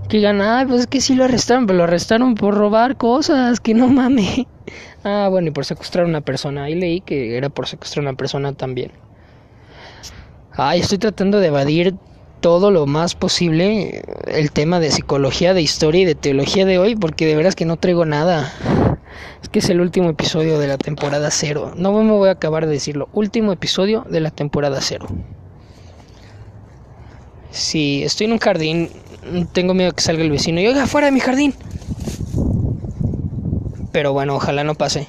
Que 0.09 0.17
digan, 0.17 0.67
pues 0.67 0.81
es 0.81 0.87
que 0.87 1.01
sí 1.01 1.13
lo 1.13 1.25
arrestaron, 1.25 1.67
pero 1.67 1.77
lo 1.77 1.83
arrestaron 1.83 2.33
por 2.33 2.55
robar 2.55 2.97
cosas, 2.97 3.59
que 3.59 3.73
no 3.73 3.87
mame. 3.87 4.47
Ah, 5.01 5.29
bueno, 5.31 5.47
y 5.47 5.51
por 5.51 5.63
secuestrar 5.63 6.05
a 6.05 6.09
una 6.09 6.19
persona. 6.19 6.65
Ahí 6.65 6.75
leí 6.75 6.99
que 6.99 7.37
era 7.37 7.47
por 7.47 7.67
secuestrar 7.67 8.05
a 8.05 8.09
una 8.09 8.17
persona 8.17 8.51
también. 8.51 8.91
Ay, 10.51 10.81
estoy 10.81 10.97
tratando 10.97 11.39
de 11.39 11.47
evadir 11.47 11.95
todo 12.41 12.69
lo 12.69 12.85
más 12.85 13.15
posible 13.15 14.03
el 14.27 14.51
tema 14.51 14.81
de 14.81 14.91
psicología, 14.91 15.53
de 15.53 15.61
historia 15.61 16.01
y 16.01 16.05
de 16.05 16.15
teología 16.15 16.65
de 16.65 16.79
hoy, 16.79 16.97
porque 16.97 17.25
de 17.25 17.37
veras 17.37 17.55
que 17.55 17.63
no 17.63 17.77
traigo 17.77 18.05
nada. 18.05 18.53
Es 19.41 19.47
que 19.47 19.59
es 19.59 19.69
el 19.69 19.79
último 19.79 20.09
episodio 20.09 20.59
de 20.59 20.67
la 20.67 20.77
temporada 20.77 21.31
cero. 21.31 21.71
No 21.77 21.93
me 21.93 22.11
voy 22.11 22.27
a 22.27 22.33
acabar 22.33 22.65
de 22.65 22.73
decirlo. 22.73 23.07
Último 23.13 23.53
episodio 23.53 24.05
de 24.09 24.19
la 24.19 24.31
temporada 24.31 24.81
cero. 24.81 25.07
Si 27.51 28.03
estoy 28.03 28.27
en 28.27 28.33
un 28.33 28.39
jardín, 28.39 28.89
tengo 29.51 29.73
miedo 29.73 29.91
que 29.91 30.01
salga 30.01 30.23
el 30.23 30.31
vecino 30.31 30.59
y 30.61 30.67
oiga, 30.67 30.87
fuera 30.87 31.07
de 31.07 31.11
mi 31.11 31.19
jardín. 31.19 31.53
Pero 33.91 34.13
bueno, 34.13 34.35
ojalá 34.35 34.63
no 34.63 34.75
pase. 34.75 35.07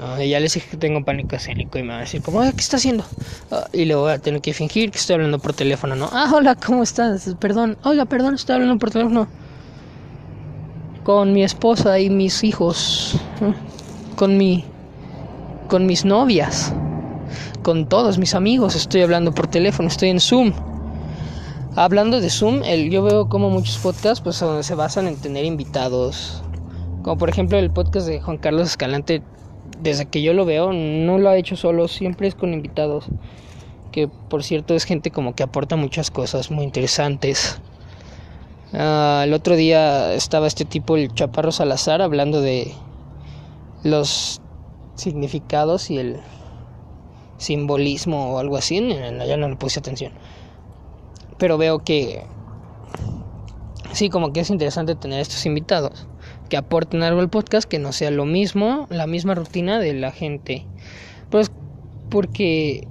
Ah, 0.00 0.22
ya 0.22 0.38
les 0.38 0.54
dije 0.54 0.68
que 0.70 0.76
tengo 0.76 1.04
pánico 1.04 1.34
escénico 1.34 1.76
y 1.78 1.82
me 1.82 1.88
va 1.88 1.96
a 1.96 2.00
decir, 2.00 2.22
¿cómo, 2.22 2.40
¿qué 2.40 2.60
está 2.60 2.76
haciendo? 2.76 3.04
Ah, 3.50 3.66
y 3.72 3.84
le 3.84 3.96
voy 3.96 4.12
a 4.12 4.18
tener 4.18 4.40
que 4.40 4.52
fingir 4.52 4.92
que 4.92 4.98
estoy 4.98 5.14
hablando 5.14 5.40
por 5.40 5.54
teléfono, 5.54 5.96
¿no? 5.96 6.08
Ah, 6.12 6.30
hola, 6.32 6.54
¿cómo 6.54 6.84
estás? 6.84 7.34
Perdón, 7.40 7.76
oiga, 7.82 8.04
perdón, 8.04 8.34
estoy 8.34 8.54
hablando 8.54 8.78
por 8.78 8.90
teléfono. 8.90 9.26
Con 11.02 11.32
mi 11.32 11.42
esposa 11.42 11.98
y 11.98 12.10
mis 12.10 12.44
hijos. 12.44 13.18
Con 14.14 14.36
mi. 14.36 14.64
Con 15.68 15.86
mis 15.86 16.04
novias. 16.04 16.72
Con 17.62 17.88
todos 17.88 18.18
mis 18.18 18.34
amigos 18.34 18.76
estoy 18.76 19.02
hablando 19.02 19.32
por 19.32 19.48
teléfono, 19.48 19.88
estoy 19.88 20.10
en 20.10 20.20
Zoom. 20.20 20.52
Hablando 21.80 22.20
de 22.20 22.28
Zoom, 22.28 22.64
el, 22.64 22.90
yo 22.90 23.04
veo 23.04 23.28
como 23.28 23.50
muchos 23.50 23.78
podcasts 23.78 24.20
pues 24.20 24.44
se 24.66 24.74
basan 24.74 25.06
en 25.06 25.14
tener 25.14 25.44
invitados. 25.44 26.42
Como 27.04 27.16
por 27.18 27.28
ejemplo 27.28 27.56
el 27.56 27.70
podcast 27.70 28.08
de 28.08 28.20
Juan 28.20 28.36
Carlos 28.36 28.66
Escalante 28.70 29.22
desde 29.80 30.06
que 30.06 30.20
yo 30.20 30.32
lo 30.32 30.44
veo, 30.44 30.72
no 30.72 31.18
lo 31.18 31.28
ha 31.28 31.36
hecho 31.36 31.54
solo, 31.54 31.86
siempre 31.86 32.26
es 32.26 32.34
con 32.34 32.52
invitados. 32.52 33.04
Que 33.92 34.08
por 34.08 34.42
cierto 34.42 34.74
es 34.74 34.82
gente 34.82 35.12
como 35.12 35.36
que 35.36 35.44
aporta 35.44 35.76
muchas 35.76 36.10
cosas 36.10 36.50
muy 36.50 36.64
interesantes. 36.64 37.60
Ah, 38.72 39.22
el 39.24 39.32
otro 39.32 39.54
día 39.54 40.14
estaba 40.14 40.48
este 40.48 40.64
tipo, 40.64 40.96
el 40.96 41.14
Chaparro 41.14 41.52
Salazar, 41.52 42.02
hablando 42.02 42.40
de 42.40 42.74
los 43.84 44.40
significados 44.96 45.92
y 45.92 45.98
el 45.98 46.16
simbolismo 47.36 48.34
o 48.34 48.38
algo 48.40 48.56
así. 48.56 48.84
Ya 49.28 49.36
no 49.36 49.48
le 49.48 49.54
puse 49.54 49.78
atención. 49.78 50.12
Pero 51.38 51.58
veo 51.58 51.78
que 51.80 52.24
sí, 53.92 54.10
como 54.10 54.32
que 54.32 54.40
es 54.40 54.50
interesante 54.50 54.94
tener 54.94 55.20
estos 55.20 55.44
invitados 55.46 56.06
que 56.48 56.56
aporten 56.56 57.02
algo 57.02 57.20
al 57.20 57.28
podcast, 57.28 57.68
que 57.68 57.78
no 57.78 57.92
sea 57.92 58.10
lo 58.10 58.24
mismo, 58.24 58.86
la 58.90 59.06
misma 59.06 59.34
rutina 59.34 59.78
de 59.78 59.92
la 59.94 60.10
gente. 60.10 60.66
Pues 61.30 61.50
porque 62.10 62.86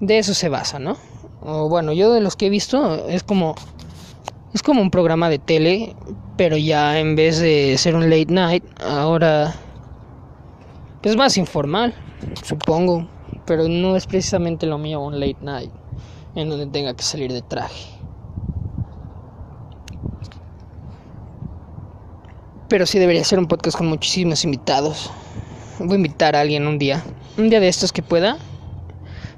de 0.00 0.18
eso 0.18 0.34
se 0.34 0.48
basa, 0.48 0.78
¿no? 0.78 0.96
O 1.42 1.68
bueno, 1.68 1.92
yo 1.92 2.12
de 2.12 2.20
los 2.20 2.36
que 2.36 2.46
he 2.46 2.50
visto 2.50 3.06
es 3.08 3.22
como 3.22 3.54
es 4.52 4.62
como 4.62 4.82
un 4.82 4.90
programa 4.90 5.28
de 5.28 5.38
tele, 5.38 5.94
pero 6.36 6.56
ya 6.56 6.98
en 6.98 7.14
vez 7.14 7.38
de 7.38 7.76
ser 7.78 7.94
un 7.94 8.10
late 8.10 8.32
night, 8.32 8.64
ahora 8.82 9.54
es 11.02 11.16
más 11.16 11.36
informal, 11.36 11.94
supongo, 12.42 13.08
pero 13.46 13.68
no 13.68 13.96
es 13.96 14.06
precisamente 14.06 14.66
lo 14.66 14.78
mío 14.78 15.00
un 15.00 15.20
late 15.20 15.38
night 15.40 15.79
en 16.34 16.48
donde 16.48 16.66
tenga 16.66 16.94
que 16.94 17.02
salir 17.02 17.32
de 17.32 17.42
traje. 17.42 18.00
Pero 22.68 22.86
sí 22.86 22.98
debería 22.98 23.24
ser 23.24 23.38
un 23.40 23.46
podcast 23.46 23.76
con 23.76 23.88
muchísimos 23.88 24.44
invitados. 24.44 25.10
Voy 25.80 25.92
a 25.92 25.96
invitar 25.96 26.36
a 26.36 26.40
alguien 26.40 26.66
un 26.66 26.78
día. 26.78 27.02
Un 27.36 27.50
día 27.50 27.58
de 27.58 27.68
estos 27.68 27.92
que 27.92 28.02
pueda. 28.02 28.36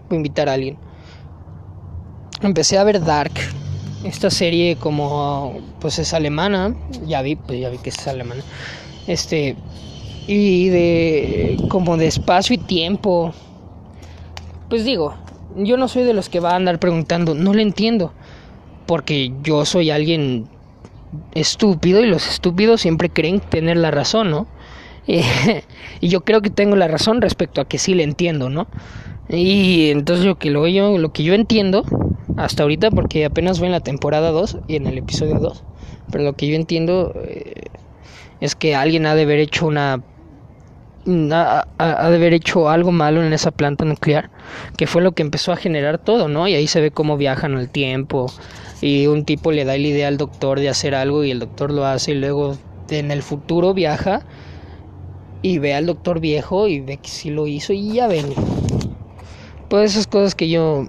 Voy 0.09 0.17
a 0.17 0.17
invitar 0.17 0.49
a 0.51 0.53
alguien. 0.53 0.77
Empecé 2.43 2.77
a 2.77 2.85
ver 2.85 3.03
Dark. 3.03 3.33
Esta 4.05 4.29
serie 4.29 4.77
como 4.77 5.61
pues 5.81 5.99
es 5.99 6.13
alemana. 6.13 6.75
Ya 7.07 7.23
vi, 7.23 7.37
pues 7.37 7.59
ya 7.59 7.71
vi 7.71 7.79
que 7.79 7.89
es 7.89 8.07
alemana. 8.07 8.43
Este. 9.07 9.57
Y 10.27 10.69
de. 10.69 11.57
como 11.71 11.97
de 11.97 12.09
espacio 12.09 12.55
y 12.55 12.59
tiempo. 12.59 13.33
Pues 14.69 14.85
digo, 14.85 15.15
yo 15.57 15.77
no 15.77 15.89
soy 15.89 16.05
de 16.05 16.15
los 16.15 16.29
que 16.29 16.41
va 16.41 16.53
a 16.53 16.57
andar 16.57 16.79
preguntando, 16.79 17.35
no 17.35 17.55
le 17.55 17.63
entiendo. 17.63 18.13
Porque 18.87 19.33
yo 19.43 19.65
soy 19.65 19.91
alguien 19.91 20.47
estúpido 21.35 22.01
y 22.01 22.07
los 22.07 22.29
estúpidos 22.29 22.81
siempre 22.81 23.11
creen 23.11 23.41
tener 23.41 23.77
la 23.77 23.91
razón, 23.91 24.31
¿no? 24.31 24.47
y 25.07 26.09
yo 26.09 26.23
creo 26.23 26.43
que 26.43 26.51
tengo 26.51 26.77
la 26.77 26.89
razón 26.89 27.21
respecto 27.21 27.61
a 27.61 27.67
que 27.67 27.79
sí 27.79 27.95
le 27.95 28.05
entiendo, 28.05 28.49
¿no? 28.49 28.67
Y 29.29 29.91
entonces 29.91 30.25
lo 30.25 30.39
que, 30.39 30.51
lo, 30.51 30.67
yo, 30.67 30.99
lo 30.99 31.13
que 31.13 31.23
yo 31.23 31.35
entiendo 31.35 31.85
hasta 32.37 32.63
ahorita, 32.63 32.91
porque 32.91 33.25
apenas 33.25 33.59
voy 33.59 33.67
en 33.67 33.73
la 33.73 33.81
temporada 33.81 34.31
2 34.31 34.59
y 34.69 34.77
en 34.77 34.87
el 34.87 34.99
episodio 34.99 35.39
2, 35.39 35.65
pero 36.11 36.25
lo 36.25 36.35
que 36.35 36.47
yo 36.47 36.57
entiendo 36.57 37.15
eh, 37.25 37.65
es 38.41 38.55
que 38.55 38.75
alguien 38.75 39.07
ha 39.07 39.15
de 39.15 39.23
haber 39.23 39.39
hecho 39.39 39.67
una 39.67 40.03
ha, 41.33 41.67
ha, 41.79 42.11
de 42.11 42.17
haber 42.17 42.35
hecho 42.35 42.69
algo 42.69 42.93
malo 42.93 43.23
en 43.23 43.33
esa 43.33 43.51
planta 43.51 43.85
nuclear, 43.85 44.31
que 44.77 44.87
fue 44.87 45.03
lo 45.03 45.13
que 45.13 45.23
empezó 45.23 45.53
a 45.53 45.57
generar 45.57 45.99
todo, 45.99 46.29
¿no? 46.29 46.49
Y 46.49 46.55
ahí 46.55 46.67
se 46.67 46.81
ve 46.81 46.91
cómo 46.91 47.17
viajan 47.17 47.55
el 47.55 47.69
tiempo, 47.69 48.27
y 48.83 49.07
un 49.07 49.25
tipo 49.25 49.53
le 49.53 49.65
da 49.65 49.73
la 49.73 49.87
idea 49.87 50.09
al 50.09 50.17
doctor 50.17 50.59
de 50.59 50.69
hacer 50.69 50.95
algo 50.95 51.25
y 51.25 51.31
el 51.31 51.39
doctor 51.39 51.71
lo 51.71 51.87
hace 51.87 52.11
y 52.11 52.15
luego 52.17 52.59
en 52.91 53.13
el 53.13 53.23
futuro 53.23 53.73
viaja 53.73 54.23
y 55.41 55.59
ve 55.59 55.75
al 55.75 55.87
doctor 55.87 56.21
viejo 56.21 56.67
y 56.67 56.81
ve 56.81 56.97
que 56.99 57.09
sí 57.09 57.31
lo 57.31 57.47
hizo 57.47 57.73
y 57.73 57.93
ya 57.93 58.09
ven. 58.09 58.27
Pues 59.69 59.93
esas 59.93 60.09
cosas 60.09 60.35
que 60.35 60.49
yo 60.49 60.87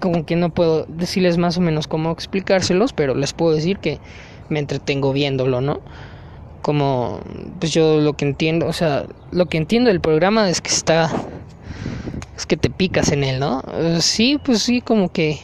como 0.00 0.26
que 0.26 0.36
no 0.36 0.50
puedo 0.50 0.84
decirles 0.84 1.38
más 1.38 1.56
o 1.56 1.62
menos 1.62 1.86
cómo 1.86 2.10
explicárselos, 2.10 2.92
pero 2.92 3.14
les 3.14 3.32
puedo 3.32 3.54
decir 3.54 3.78
que 3.78 3.98
me 4.50 4.58
entretengo 4.58 5.12
viéndolo, 5.12 5.62
¿no? 5.62 5.80
Como 6.62 7.20
pues 7.58 7.72
yo 7.72 8.00
lo 8.00 8.14
que 8.14 8.24
entiendo, 8.24 8.66
o 8.66 8.72
sea, 8.72 9.06
lo 9.30 9.46
que 9.46 9.58
entiendo 9.58 9.88
del 9.88 10.00
programa 10.00 10.48
es 10.48 10.60
que 10.60 10.70
está 10.70 11.10
es 12.36 12.46
que 12.46 12.56
te 12.56 12.70
picas 12.70 13.12
en 13.12 13.24
él, 13.24 13.40
¿no? 13.40 13.62
Eh, 13.74 13.98
sí, 14.00 14.38
pues 14.42 14.62
sí, 14.62 14.80
como 14.80 15.10
que 15.12 15.38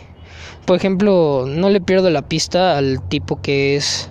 por 0.64 0.76
ejemplo, 0.76 1.46
no 1.46 1.70
le 1.70 1.80
pierdo 1.80 2.10
la 2.10 2.22
pista 2.22 2.76
al 2.76 3.02
tipo 3.08 3.40
que 3.40 3.76
es 3.76 4.10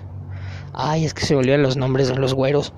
ay, 0.74 1.04
es 1.04 1.14
que 1.14 1.24
se 1.24 1.34
volvieron 1.34 1.62
los 1.62 1.76
nombres 1.76 2.08
de 2.08 2.16
los 2.16 2.34
güeros. 2.34 2.72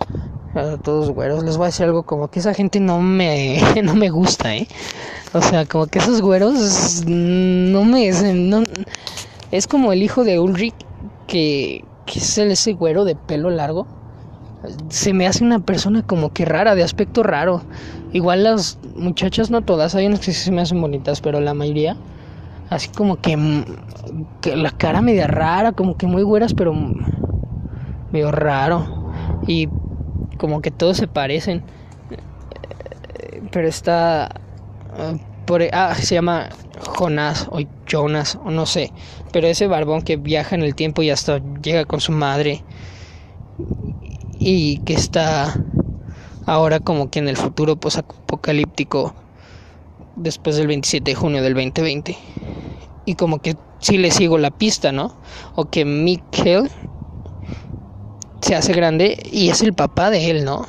A 0.55 0.77
todos 0.79 1.11
güeros, 1.11 1.45
les 1.45 1.57
voy 1.57 1.65
a 1.65 1.67
decir 1.69 1.87
algo 1.87 2.03
como 2.03 2.29
que 2.29 2.41
esa 2.41 2.55
gente 2.55 2.81
no 2.81 3.01
me 3.01 3.61
no 3.83 3.95
me 3.95 4.11
gusta, 4.11 4.57
¿eh? 4.57 4.67
O 5.33 5.41
sea, 5.41 5.65
como 5.65 5.87
que 5.87 6.01
esos 6.01 6.21
güeros 6.23 7.05
no 7.07 7.85
me 7.85 8.09
es 8.09 9.67
como 9.67 9.93
el 9.93 10.03
hijo 10.03 10.25
de 10.25 10.41
Ulrich 10.41 10.75
que 11.27 11.85
que 12.05 12.19
es 12.19 12.39
ese 12.39 12.73
güero 12.73 13.05
de 13.05 13.15
pelo 13.15 13.51
largo 13.51 13.87
se 14.89 15.13
me 15.13 15.27
hace 15.27 15.45
una 15.45 15.61
persona 15.61 16.03
como 16.03 16.33
que 16.33 16.45
rara, 16.45 16.75
de 16.75 16.83
aspecto 16.83 17.23
raro. 17.23 17.63
Igual 18.13 18.45
las 18.45 18.79
muchachas, 18.95 19.51
no 19.51 19.63
todas, 19.63 19.95
hay 19.95 20.07
unas 20.07 20.21
que 20.21 20.33
sí 20.33 20.45
se 20.45 20.53
me 20.53 20.61
hacen 20.61 20.81
bonitas, 20.81 21.21
pero 21.21 21.41
la 21.41 21.55
mayoría, 21.55 21.97
así 22.69 22.89
como 22.89 23.17
que, 23.17 23.37
la 24.55 24.71
cara 24.73 25.01
media 25.01 25.27
rara, 25.27 25.73
como 25.73 25.97
que 25.97 26.07
muy 26.07 26.23
güeras, 26.23 26.55
pero 26.55 26.75
medio 28.13 28.31
raro. 28.33 29.13
Y 29.47 29.69
como 30.39 30.61
que 30.61 30.71
todos 30.71 30.97
se 30.97 31.07
parecen. 31.07 31.63
Pero 33.51 33.69
está... 33.69 34.35
Por, 35.47 35.63
ah, 35.73 35.95
se 35.97 36.15
llama 36.15 36.51
Jonas 36.97 37.49
o 37.51 37.61
Jonas 37.87 38.39
o 38.45 38.51
no 38.51 38.67
sé. 38.67 38.93
Pero 39.33 39.47
ese 39.47 39.67
barbón 39.67 40.03
que 40.03 40.17
viaja 40.17 40.55
en 40.55 40.63
el 40.63 40.75
tiempo 40.75 41.03
y 41.03 41.11
hasta 41.11 41.41
llega 41.63 41.85
con 41.85 42.01
su 42.01 42.13
madre 42.13 42.63
y 44.41 44.79
que 44.79 44.95
está 44.95 45.63
ahora 46.47 46.81
como 46.81 47.11
que 47.11 47.19
en 47.19 47.29
el 47.29 47.37
futuro 47.37 47.75
apocalíptico 47.75 49.15
después 50.17 50.57
del 50.57 50.67
27 50.67 51.11
de 51.11 51.15
junio 51.15 51.43
del 51.43 51.53
2020 51.53 52.17
y 53.05 53.15
como 53.15 53.41
que 53.41 53.55
sí 53.81 53.99
le 53.99 54.11
sigo 54.11 54.39
la 54.39 54.51
pista, 54.51 54.93
¿no? 54.93 55.15
O 55.55 55.67
que 55.67 55.85
Mikkel 55.85 56.71
se 58.41 58.55
hace 58.55 58.73
grande 58.73 59.19
y 59.31 59.51
es 59.51 59.61
el 59.61 59.75
papá 59.75 60.11
de 60.11 60.31
él, 60.31 60.45
¿no? 60.45 60.67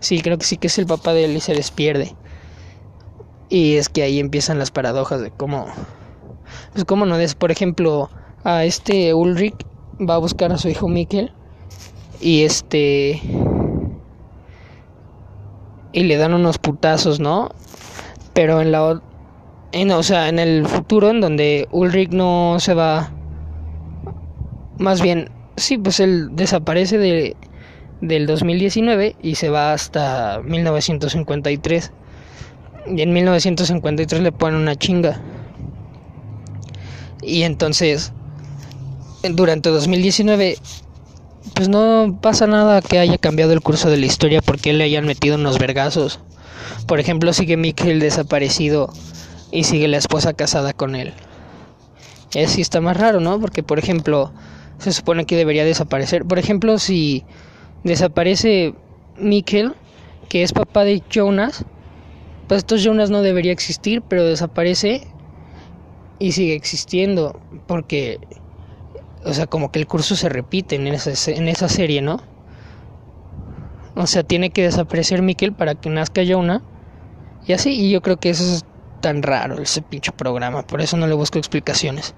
Sí, 0.00 0.20
creo 0.20 0.36
que 0.36 0.44
sí 0.44 0.58
que 0.58 0.66
es 0.66 0.78
el 0.78 0.86
papá 0.86 1.14
de 1.14 1.24
él 1.24 1.36
y 1.36 1.40
se 1.40 1.54
despierde. 1.54 2.14
Y 3.48 3.76
es 3.76 3.88
que 3.88 4.02
ahí 4.02 4.20
empiezan 4.20 4.58
las 4.58 4.70
paradojas 4.70 5.22
de 5.22 5.30
cómo 5.30 5.68
pues 6.72 6.84
cómo 6.84 7.06
no 7.06 7.16
es, 7.16 7.34
por 7.34 7.50
ejemplo, 7.50 8.10
a 8.44 8.64
este 8.64 9.14
Ulrich 9.14 9.56
va 9.98 10.14
a 10.16 10.18
buscar 10.18 10.52
a 10.52 10.58
su 10.58 10.68
hijo 10.68 10.88
Mikkel 10.88 11.32
y 12.20 12.44
este 12.44 13.20
y 15.92 16.02
le 16.02 16.16
dan 16.16 16.34
unos 16.34 16.58
putazos, 16.58 17.20
¿no? 17.20 17.50
Pero 18.34 18.60
en 18.60 18.72
la 18.72 19.00
en, 19.72 19.90
o 19.90 20.02
sea, 20.02 20.28
en 20.28 20.38
el 20.38 20.66
futuro 20.66 21.10
en 21.10 21.20
donde 21.20 21.68
Ulrich 21.70 22.10
no 22.10 22.56
se 22.60 22.74
va 22.74 23.10
más 24.78 25.02
bien 25.02 25.30
sí, 25.56 25.76
pues 25.78 26.00
él 26.00 26.30
desaparece 26.32 26.98
de 26.98 27.36
del 28.00 28.26
2019 28.26 29.16
y 29.22 29.34
se 29.34 29.48
va 29.48 29.72
hasta 29.72 30.40
1953. 30.44 31.92
Y 32.96 33.02
en 33.02 33.12
1953 33.12 34.22
le 34.22 34.32
ponen 34.32 34.60
una 34.60 34.76
chinga. 34.76 35.20
Y 37.22 37.42
entonces 37.42 38.12
durante 39.30 39.70
2019 39.70 40.56
pues 41.54 41.68
no 41.68 42.18
pasa 42.20 42.46
nada 42.46 42.82
que 42.82 42.98
haya 42.98 43.18
cambiado 43.18 43.52
el 43.52 43.60
curso 43.60 43.90
de 43.90 43.96
la 43.96 44.06
historia 44.06 44.42
porque 44.42 44.72
le 44.72 44.84
hayan 44.84 45.06
metido 45.06 45.36
unos 45.36 45.58
vergazos. 45.58 46.20
Por 46.86 47.00
ejemplo, 47.00 47.32
sigue 47.32 47.56
Mikkel 47.56 48.00
desaparecido 48.00 48.92
y 49.50 49.64
sigue 49.64 49.88
la 49.88 49.96
esposa 49.96 50.32
casada 50.32 50.72
con 50.72 50.94
él. 50.94 51.14
Es 52.34 52.52
sí 52.52 52.60
está 52.60 52.80
más 52.80 52.96
raro, 52.96 53.20
¿no? 53.20 53.40
Porque, 53.40 53.62
por 53.62 53.78
ejemplo, 53.78 54.32
se 54.78 54.92
supone 54.92 55.24
que 55.24 55.36
debería 55.36 55.64
desaparecer. 55.64 56.24
Por 56.24 56.38
ejemplo, 56.38 56.78
si 56.78 57.24
desaparece 57.84 58.74
Mikkel, 59.18 59.74
que 60.28 60.42
es 60.42 60.52
papá 60.52 60.84
de 60.84 61.02
Jonas, 61.10 61.64
pues 62.46 62.58
estos 62.58 62.82
Jonas 62.82 63.10
no 63.10 63.22
debería 63.22 63.52
existir, 63.52 64.02
pero 64.02 64.24
desaparece 64.24 65.06
y 66.18 66.32
sigue 66.32 66.54
existiendo 66.54 67.40
porque 67.66 68.18
o 69.24 69.34
sea, 69.34 69.46
como 69.46 69.70
que 69.70 69.78
el 69.78 69.86
curso 69.86 70.16
se 70.16 70.28
repite 70.28 70.76
en 70.76 70.86
esa, 70.86 71.30
en 71.30 71.48
esa 71.48 71.68
serie, 71.68 72.02
¿no? 72.02 72.22
O 73.94 74.06
sea, 74.06 74.22
tiene 74.22 74.50
que 74.50 74.62
desaparecer 74.62 75.22
Mikkel 75.22 75.52
para 75.52 75.74
que 75.74 75.90
nazca 75.90 76.22
Jonah. 76.26 76.62
Y 77.46 77.52
así, 77.52 77.70
y 77.70 77.90
yo 77.90 78.00
creo 78.00 78.18
que 78.18 78.30
eso 78.30 78.44
es 78.44 78.64
tan 79.00 79.22
raro, 79.22 79.60
ese 79.60 79.82
pinche 79.82 80.12
programa. 80.12 80.62
Por 80.66 80.80
eso 80.80 80.96
no 80.96 81.06
le 81.06 81.14
busco 81.14 81.38
explicaciones. 81.38 82.14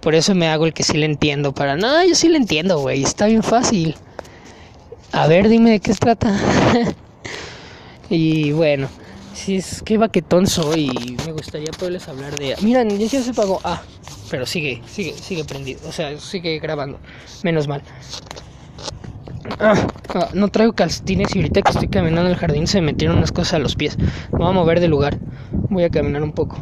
Por 0.00 0.14
eso 0.14 0.34
me 0.34 0.48
hago 0.48 0.66
el 0.66 0.74
que 0.74 0.84
sí 0.84 0.96
le 0.96 1.06
entiendo. 1.06 1.52
Para, 1.52 1.76
no, 1.76 2.04
yo 2.04 2.14
sí 2.14 2.28
le 2.28 2.36
entiendo, 2.36 2.78
güey. 2.78 3.02
Está 3.02 3.26
bien 3.26 3.42
fácil. 3.42 3.96
A 5.12 5.26
ver, 5.26 5.48
dime 5.48 5.70
de 5.70 5.80
qué 5.80 5.92
se 5.92 5.98
trata. 5.98 6.38
y 8.10 8.52
bueno, 8.52 8.88
si 9.38 9.56
es 9.56 9.82
que 9.82 9.98
baquetón 9.98 10.46
soy. 10.46 11.16
Me 11.26 11.32
gustaría 11.32 11.70
poderles 11.72 12.08
hablar 12.08 12.36
de. 12.38 12.56
Mira, 12.62 12.84
ya 12.84 13.22
se 13.22 13.32
pagó. 13.32 13.60
Ah 13.64 13.82
pero 14.30 14.46
sigue, 14.46 14.82
sigue, 14.86 15.12
sigue 15.14 15.44
prendido. 15.44 15.80
O 15.88 15.92
sea, 15.92 16.16
sigue 16.18 16.58
grabando. 16.58 16.98
Menos 17.42 17.68
mal. 17.68 17.82
Ah, 19.60 19.74
ah, 20.14 20.28
no 20.34 20.48
traigo 20.48 20.72
calcetines 20.74 21.34
y 21.34 21.38
ahorita 21.38 21.62
que 21.62 21.70
estoy 21.70 21.88
caminando 21.88 22.26
en 22.26 22.32
el 22.32 22.36
jardín 22.36 22.66
se 22.66 22.80
me 22.80 22.92
metieron 22.92 23.18
unas 23.18 23.32
cosas 23.32 23.54
a 23.54 23.58
los 23.58 23.76
pies. 23.76 23.98
Me 23.98 24.38
voy 24.38 24.48
a 24.48 24.52
mover 24.52 24.80
de 24.80 24.88
lugar. 24.88 25.18
Voy 25.70 25.84
a 25.84 25.90
caminar 25.90 26.22
un 26.22 26.32
poco. 26.32 26.58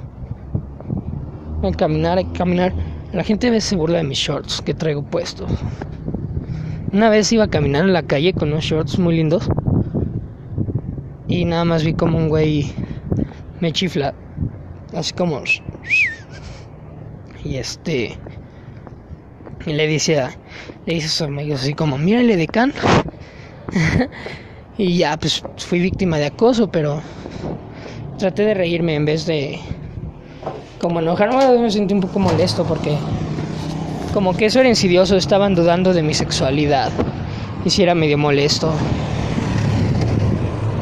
Voy 1.60 1.72
a 1.72 1.76
caminar, 1.76 2.18
que 2.18 2.32
caminar. 2.32 2.72
La 3.12 3.24
gente 3.24 3.48
a 3.48 3.50
veces 3.50 3.70
se 3.70 3.76
burla 3.76 3.98
de 3.98 4.04
mis 4.04 4.18
shorts 4.18 4.62
que 4.62 4.74
traigo 4.74 5.02
puestos. 5.02 5.50
Una 6.92 7.08
vez 7.08 7.32
iba 7.32 7.48
caminando 7.48 7.88
en 7.88 7.94
la 7.94 8.02
calle 8.02 8.32
con 8.32 8.52
unos 8.52 8.64
shorts 8.64 8.98
muy 8.98 9.16
lindos. 9.16 9.48
Y 11.28 11.44
nada 11.44 11.64
más 11.64 11.84
vi 11.84 11.94
como 11.94 12.18
un 12.18 12.28
güey 12.28 12.72
me 13.60 13.72
chifla. 13.72 14.14
Así 14.94 15.12
como. 15.12 15.42
Y 17.44 17.56
este. 17.56 18.18
Y 19.66 19.72
le 19.72 19.86
dice 19.88 20.20
a, 20.20 20.30
le 20.86 20.94
dice 20.94 21.06
a 21.06 21.10
sus 21.10 21.22
amigos 21.22 21.62
así 21.62 21.74
como, 21.74 21.98
mírale 21.98 22.36
de 22.36 22.46
can. 22.46 22.72
y 24.78 24.98
ya, 24.98 25.16
pues 25.16 25.42
fui 25.56 25.80
víctima 25.80 26.18
de 26.18 26.26
acoso, 26.26 26.70
pero 26.70 27.02
traté 28.18 28.44
de 28.44 28.54
reírme 28.54 28.94
en 28.94 29.04
vez 29.04 29.26
de 29.26 29.58
como 30.80 31.00
enojarme, 31.00 31.58
me 31.58 31.70
sentí 31.70 31.94
un 31.94 32.00
poco 32.00 32.18
molesto 32.18 32.64
porque 32.64 32.96
como 34.12 34.36
que 34.36 34.46
eso 34.46 34.60
era 34.60 34.68
insidioso, 34.68 35.16
estaban 35.16 35.54
dudando 35.54 35.92
de 35.92 36.02
mi 36.02 36.14
sexualidad. 36.14 36.90
Y 37.64 37.70
si 37.70 37.82
era 37.82 37.94
medio 37.94 38.16
molesto. 38.16 38.72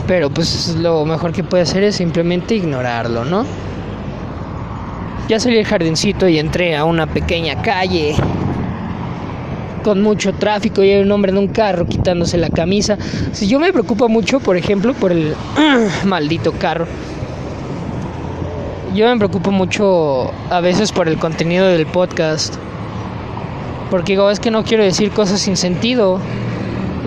Pero 0.07 0.31
pues 0.31 0.77
lo 0.77 1.05
mejor 1.05 1.33
que 1.33 1.43
puede 1.45 1.63
hacer 1.63 1.83
es 1.83 1.97
simplemente 1.97 2.55
ignorarlo, 2.55 3.25
¿no? 3.25 3.47
Ya 5.29 5.41
salí 5.41 5.57
del 5.57 5.65
jardincito 5.65 6.29
y 6.29 6.39
entré 6.39 6.77
a 6.77 6.85
una 6.85 7.07
pequeña 7.07 7.63
calle 7.63 8.15
con 9.83 10.03
mucho 10.03 10.33
tráfico 10.33 10.83
y 10.83 10.91
hay 10.91 11.03
un 11.03 11.13
hombre 11.13 11.31
en 11.31 11.39
un 11.39 11.49
carro 11.49 11.87
quitándose 11.87 12.37
la 12.37 12.51
camisa. 12.51 12.99
Si 13.33 13.47
yo 13.47 13.61
me 13.61 13.73
preocupo 13.73 14.09
mucho, 14.09 14.41
por 14.41 14.57
ejemplo, 14.57 14.95
por 14.95 15.13
el 15.13 15.35
maldito 16.05 16.53
carro. 16.53 16.87
Yo 18.95 19.09
me 19.09 19.17
preocupo 19.17 19.51
mucho 19.51 20.31
a 20.51 20.61
veces 20.61 20.93
por 20.93 21.09
el 21.09 21.19
contenido 21.19 21.67
del 21.67 21.87
podcast. 21.87 22.55
Porque 23.91 24.13
digo, 24.13 24.31
es 24.31 24.41
que 24.41 24.51
no 24.51 24.65
quiero 24.65 24.85
decir 24.85 25.11
cosas 25.11 25.41
sin 25.41 25.57
sentido. 25.57 26.19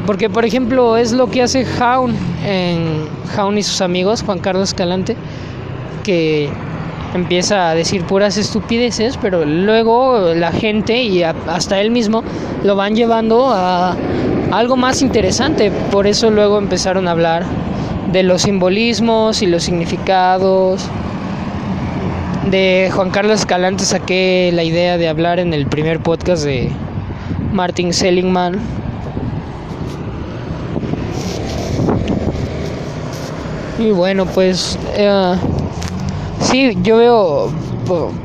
Porque, 0.07 0.29
por 0.29 0.45
ejemplo, 0.45 0.95
es 0.97 1.11
lo 1.11 1.29
que 1.29 1.43
hace 1.43 1.65
Jaun 1.65 2.15
en 2.45 3.05
Jaun 3.35 3.57
y 3.57 3.63
sus 3.63 3.81
amigos, 3.81 4.23
Juan 4.23 4.39
Carlos 4.39 4.69
Escalante, 4.69 5.17
que 6.05 6.49
empieza 7.13 7.69
a 7.69 7.75
decir 7.75 8.03
puras 8.03 8.37
estupideces, 8.37 9.17
pero 9.17 9.43
luego 9.45 10.33
la 10.33 10.53
gente 10.53 11.03
y 11.03 11.23
hasta 11.23 11.81
él 11.81 11.91
mismo 11.91 12.23
lo 12.63 12.77
van 12.77 12.95
llevando 12.95 13.49
a 13.49 13.97
algo 14.51 14.77
más 14.77 15.01
interesante. 15.01 15.71
Por 15.91 16.07
eso 16.07 16.29
luego 16.31 16.57
empezaron 16.57 17.09
a 17.09 17.11
hablar 17.11 17.43
de 18.13 18.23
los 18.23 18.43
simbolismos 18.43 19.41
y 19.41 19.47
los 19.47 19.63
significados. 19.63 20.87
De 22.49 22.89
Juan 22.93 23.09
Carlos 23.09 23.41
Escalante 23.41 23.83
saqué 23.83 24.51
la 24.53 24.63
idea 24.63 24.97
de 24.97 25.09
hablar 25.09 25.39
en 25.39 25.53
el 25.53 25.65
primer 25.67 25.99
podcast 25.99 26.45
de 26.45 26.71
Martin 27.51 27.91
Seligman. 27.91 28.57
Y 33.79 33.91
bueno, 33.91 34.25
pues 34.25 34.77
eh, 34.95 35.35
Sí, 36.41 36.77
yo 36.81 36.97
veo, 36.97 37.51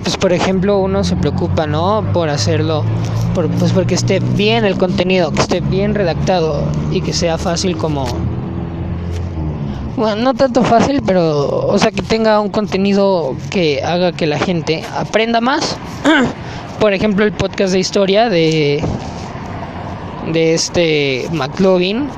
pues 0.03 0.17
por 0.17 0.33
ejemplo, 0.33 0.79
uno 0.79 1.03
se 1.03 1.17
preocupa, 1.17 1.67
¿no? 1.67 2.05
Por 2.13 2.29
hacerlo, 2.29 2.85
por, 3.35 3.49
pues 3.49 3.73
porque 3.73 3.95
esté 3.95 4.21
bien 4.21 4.65
el 4.65 4.77
contenido, 4.77 5.33
que 5.33 5.41
esté 5.41 5.61
bien 5.61 5.95
redactado 5.95 6.63
y 6.93 7.01
que 7.01 7.13
sea 7.13 7.39
fácil 7.39 7.77
como... 7.77 8.07
Bueno, 9.97 10.17
no 10.23 10.35
tanto 10.35 10.63
fácil, 10.63 11.03
pero, 11.05 11.67
o 11.67 11.79
sea, 11.79 11.91
que 11.91 12.03
tenga 12.03 12.41
un 12.41 12.51
contenido 12.51 13.35
que 13.51 13.83
haga 13.83 14.13
que 14.13 14.27
la 14.27 14.39
gente 14.39 14.85
aprenda 14.97 15.41
más. 15.41 15.77
por 16.81 16.93
ejemplo, 16.93 17.25
el 17.25 17.33
podcast 17.33 17.73
de 17.73 17.79
historia 17.79 18.29
de, 18.29 18.83
de 20.33 20.55
este 20.55 21.29
McLovin. 21.33 22.09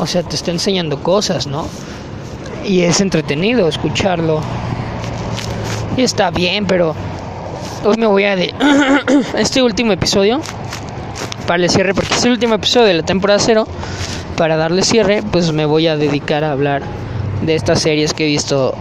O 0.00 0.06
sea, 0.06 0.22
te 0.22 0.34
está 0.34 0.50
enseñando 0.50 1.02
cosas, 1.02 1.46
¿no? 1.46 1.68
y 2.64 2.82
es 2.82 3.00
entretenido 3.00 3.68
escucharlo. 3.68 4.40
Y 5.96 6.02
está 6.02 6.30
bien, 6.30 6.66
pero 6.66 6.94
hoy 7.84 7.96
me 7.96 8.06
voy 8.06 8.24
a 8.24 8.36
de 8.36 8.54
este 9.38 9.62
último 9.62 9.92
episodio 9.92 10.40
para 11.46 11.62
el 11.62 11.70
cierre, 11.70 11.94
porque 11.94 12.14
es 12.14 12.24
el 12.24 12.32
último 12.32 12.54
episodio 12.54 12.86
de 12.86 12.94
la 12.94 13.02
temporada 13.02 13.40
cero. 13.40 13.66
Para 14.36 14.56
darle 14.56 14.82
cierre, 14.82 15.22
pues 15.22 15.52
me 15.52 15.66
voy 15.66 15.86
a 15.86 15.96
dedicar 15.96 16.44
a 16.44 16.52
hablar 16.52 16.82
de 17.42 17.54
estas 17.54 17.82
series 17.82 18.14
que 18.14 18.24
he 18.24 18.28
visto 18.28 18.74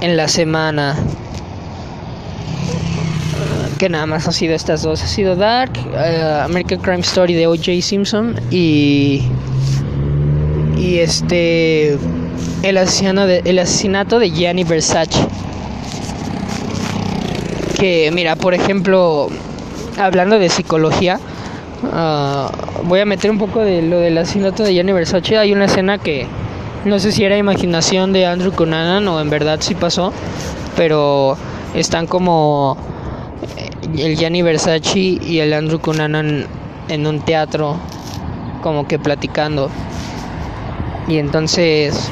en 0.00 0.16
la 0.16 0.28
semana. 0.28 0.96
Que 3.78 3.88
nada 3.88 4.06
más 4.06 4.26
ha 4.26 4.32
sido 4.32 4.54
estas 4.54 4.82
dos. 4.82 5.02
Ha 5.02 5.06
sido 5.06 5.36
Dark, 5.36 5.72
eh, 5.94 6.40
American 6.42 6.80
Crime 6.80 7.00
Story 7.00 7.34
de 7.34 7.46
O.J. 7.46 7.80
Simpson 7.80 8.34
y. 8.50 9.22
Y 10.76 10.98
este 10.98 11.98
el 12.62 12.76
asesinato 12.78 13.26
de, 13.26 13.42
el 13.44 13.58
asesinato 13.58 14.18
de 14.18 14.30
Gianni 14.30 14.64
Versace. 14.64 15.26
Que 17.78 18.10
mira, 18.12 18.36
por 18.36 18.54
ejemplo, 18.54 19.28
hablando 19.98 20.38
de 20.38 20.48
psicología, 20.48 21.20
ah, 21.92 22.50
voy 22.84 23.00
a 23.00 23.04
meter 23.04 23.30
un 23.30 23.38
poco 23.38 23.60
de 23.60 23.82
lo 23.82 23.98
del 23.98 24.18
asesinato 24.18 24.62
de 24.62 24.74
Gianni 24.74 24.92
Versace. 24.92 25.38
Hay 25.38 25.52
una 25.52 25.66
escena 25.66 25.98
que 25.98 26.26
no 26.84 26.98
sé 26.98 27.12
si 27.12 27.24
era 27.24 27.36
imaginación 27.36 28.12
de 28.12 28.26
Andrew 28.26 28.52
Cunanan 28.52 29.06
o 29.08 29.20
en 29.20 29.30
verdad 29.30 29.58
sí 29.60 29.74
pasó, 29.74 30.12
pero 30.76 31.36
están 31.74 32.06
como 32.06 32.76
el 33.96 34.16
Gianni 34.16 34.42
Versace 34.42 34.98
y 34.98 35.38
el 35.40 35.52
Andrew 35.52 35.80
Cunanan 35.80 36.46
en 36.88 37.06
un 37.06 37.20
teatro 37.20 37.76
como 38.62 38.86
que 38.86 38.98
platicando. 38.98 39.70
Y 41.08 41.18
entonces 41.18 42.10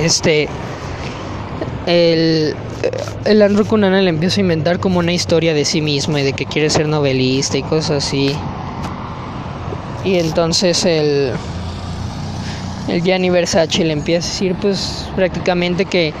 este 0.00 0.48
el, 1.86 2.54
el 3.24 3.42
Andrew 3.42 3.66
Cunanan 3.66 4.04
le 4.04 4.10
empieza 4.10 4.40
a 4.40 4.42
inventar 4.42 4.80
como 4.80 4.98
una 4.98 5.12
historia 5.12 5.54
de 5.54 5.64
sí 5.64 5.80
mismo 5.80 6.18
y 6.18 6.22
de 6.22 6.32
que 6.32 6.46
quiere 6.46 6.70
ser 6.70 6.88
novelista 6.88 7.58
y 7.58 7.62
cosas 7.62 8.04
así. 8.04 8.34
Y 10.04 10.18
entonces 10.18 10.84
el 10.84 11.32
el 12.88 13.02
Gianni 13.02 13.30
Versace 13.30 13.84
le 13.84 13.92
empieza 13.92 14.26
a 14.26 14.30
decir 14.30 14.54
pues 14.60 15.06
prácticamente 15.16 15.86
que 15.86 16.12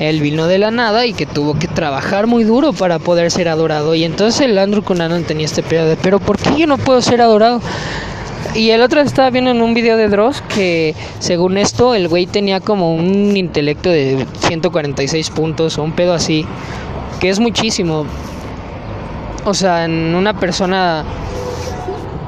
él 0.00 0.20
vino 0.20 0.46
de 0.48 0.58
la 0.58 0.72
nada 0.72 1.06
y 1.06 1.12
que 1.12 1.24
tuvo 1.24 1.56
que 1.56 1.68
trabajar 1.68 2.26
muy 2.26 2.42
duro 2.42 2.72
para 2.72 2.98
poder 2.98 3.30
ser 3.30 3.48
adorado. 3.48 3.94
Y 3.94 4.04
entonces 4.04 4.40
el 4.40 4.58
Andrew 4.58 4.82
Cunanan 4.82 5.24
tenía 5.24 5.46
este 5.46 5.62
pedo 5.62 5.86
de, 5.86 5.96
pero 5.96 6.18
¿por 6.18 6.36
qué 6.38 6.56
yo 6.56 6.66
no 6.66 6.78
puedo 6.78 7.00
ser 7.00 7.20
adorado? 7.20 7.60
Y 8.54 8.70
el 8.70 8.82
otro 8.82 9.00
estaba 9.00 9.30
viendo 9.30 9.50
en 9.50 9.60
un 9.62 9.74
video 9.74 9.96
de 9.96 10.08
Dross 10.08 10.40
que 10.42 10.94
según 11.18 11.58
esto 11.58 11.96
el 11.96 12.06
güey 12.06 12.26
tenía 12.26 12.60
como 12.60 12.94
un 12.94 13.36
intelecto 13.36 13.90
de 13.90 14.26
146 14.46 15.30
puntos 15.30 15.76
o 15.76 15.82
un 15.82 15.90
pedo 15.90 16.14
así, 16.14 16.46
que 17.18 17.30
es 17.30 17.40
muchísimo. 17.40 18.06
O 19.44 19.54
sea, 19.54 19.84
en 19.84 20.14
una 20.14 20.38
persona... 20.38 21.04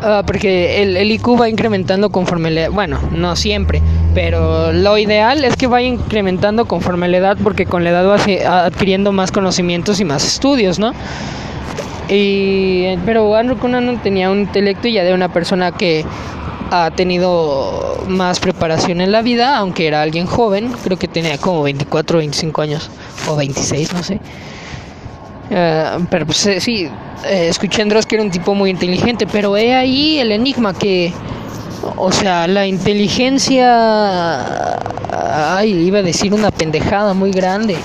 Ah, 0.03 0.25
porque 0.27 0.83
el, 0.83 0.97
el, 0.97 1.13
IQ 1.13 1.41
va 1.41 1.49
incrementando 1.49 2.11
conforme 2.11 2.51
le... 2.51 2.69
Bueno, 2.69 2.99
no 3.13 3.37
siempre, 3.37 3.81
pero 4.13 4.73
lo 4.73 4.99
ideal 4.99 5.45
es 5.45 5.57
que 5.57 5.69
vaya 5.69 5.87
incrementando 5.87 6.67
conforme 6.67 7.07
la 7.09 7.19
edad 7.19 7.39
porque 7.43 7.67
con 7.67 7.85
la 7.85 7.91
edad 7.91 8.07
va 8.07 8.65
adquiriendo 8.67 9.13
más 9.13 9.31
conocimientos 9.31 10.01
y 10.01 10.05
más 10.05 10.27
estudios, 10.27 10.79
¿no? 10.79 10.93
Y, 12.09 12.97
pero 13.05 13.35
Andrew 13.35 13.59
Cunanan 13.59 14.01
tenía 14.03 14.31
un 14.31 14.41
intelecto 14.41 14.89
ya 14.89 15.03
de 15.03 15.13
una 15.13 15.33
persona 15.33 15.73
que 15.73 16.05
ha 16.71 16.91
tenido 16.91 18.05
más 18.09 18.41
preparación 18.41 19.01
en 19.01 19.13
la 19.13 19.23
vida, 19.23 19.57
aunque 19.57 19.87
era 19.87 20.03
alguien 20.03 20.27
joven, 20.27 20.73
creo 20.85 20.99
que 20.99 21.09
tenía 21.09 21.39
como 21.39 21.63
24 21.63 22.17
o 22.17 22.19
25 22.19 22.63
años, 22.63 22.91
o 23.29 23.37
26, 23.37 23.93
no 23.93 24.03
sé. 24.03 24.21
Uh, 25.49 26.05
pero 26.11 26.27
pues 26.27 26.45
eh, 26.47 26.61
sí, 26.61 26.89
eh, 27.25 27.47
escuché 27.49 27.81
a 27.81 27.85
Andros 27.85 28.05
que 28.05 28.17
era 28.17 28.25
un 28.25 28.31
tipo 28.31 28.55
muy 28.55 28.71
inteligente, 28.71 29.27
pero 29.27 29.57
he 29.57 29.75
ahí 29.75 30.19
el 30.19 30.33
enigma 30.33 30.75
que, 30.75 31.13
o 31.97 32.11
sea, 32.11 32.49
la 32.49 32.67
inteligencia, 32.67 34.77
ay, 35.57 35.73
iba 35.73 36.01
a 36.01 36.03
decir 36.03 36.35
una 36.35 36.51
pendejada 36.51 37.15
muy 37.15 37.31
grande. 37.31 37.77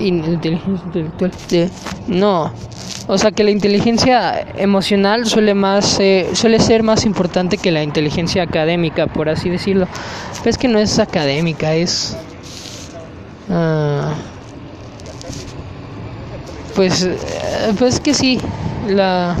Inteligencia 0.00 0.84
intelectual, 0.86 1.30
no, 2.08 2.52
o 3.06 3.18
sea 3.18 3.30
que 3.30 3.44
la 3.44 3.50
inteligencia 3.50 4.46
emocional 4.56 5.26
suele 5.26 5.54
más 5.54 5.98
eh, 6.00 6.30
suele 6.32 6.58
ser 6.58 6.82
más 6.82 7.04
importante 7.04 7.58
que 7.58 7.70
la 7.70 7.82
inteligencia 7.82 8.42
académica, 8.42 9.06
por 9.06 9.28
así 9.28 9.50
decirlo. 9.50 9.86
Es 10.44 10.58
que 10.58 10.68
no 10.68 10.78
es 10.78 10.98
académica, 10.98 11.74
es 11.74 12.16
uh, 13.48 14.12
pues 16.74 17.02
eh, 17.02 17.16
pues 17.78 18.00
que 18.00 18.14
sí, 18.14 18.40
la 18.88 19.36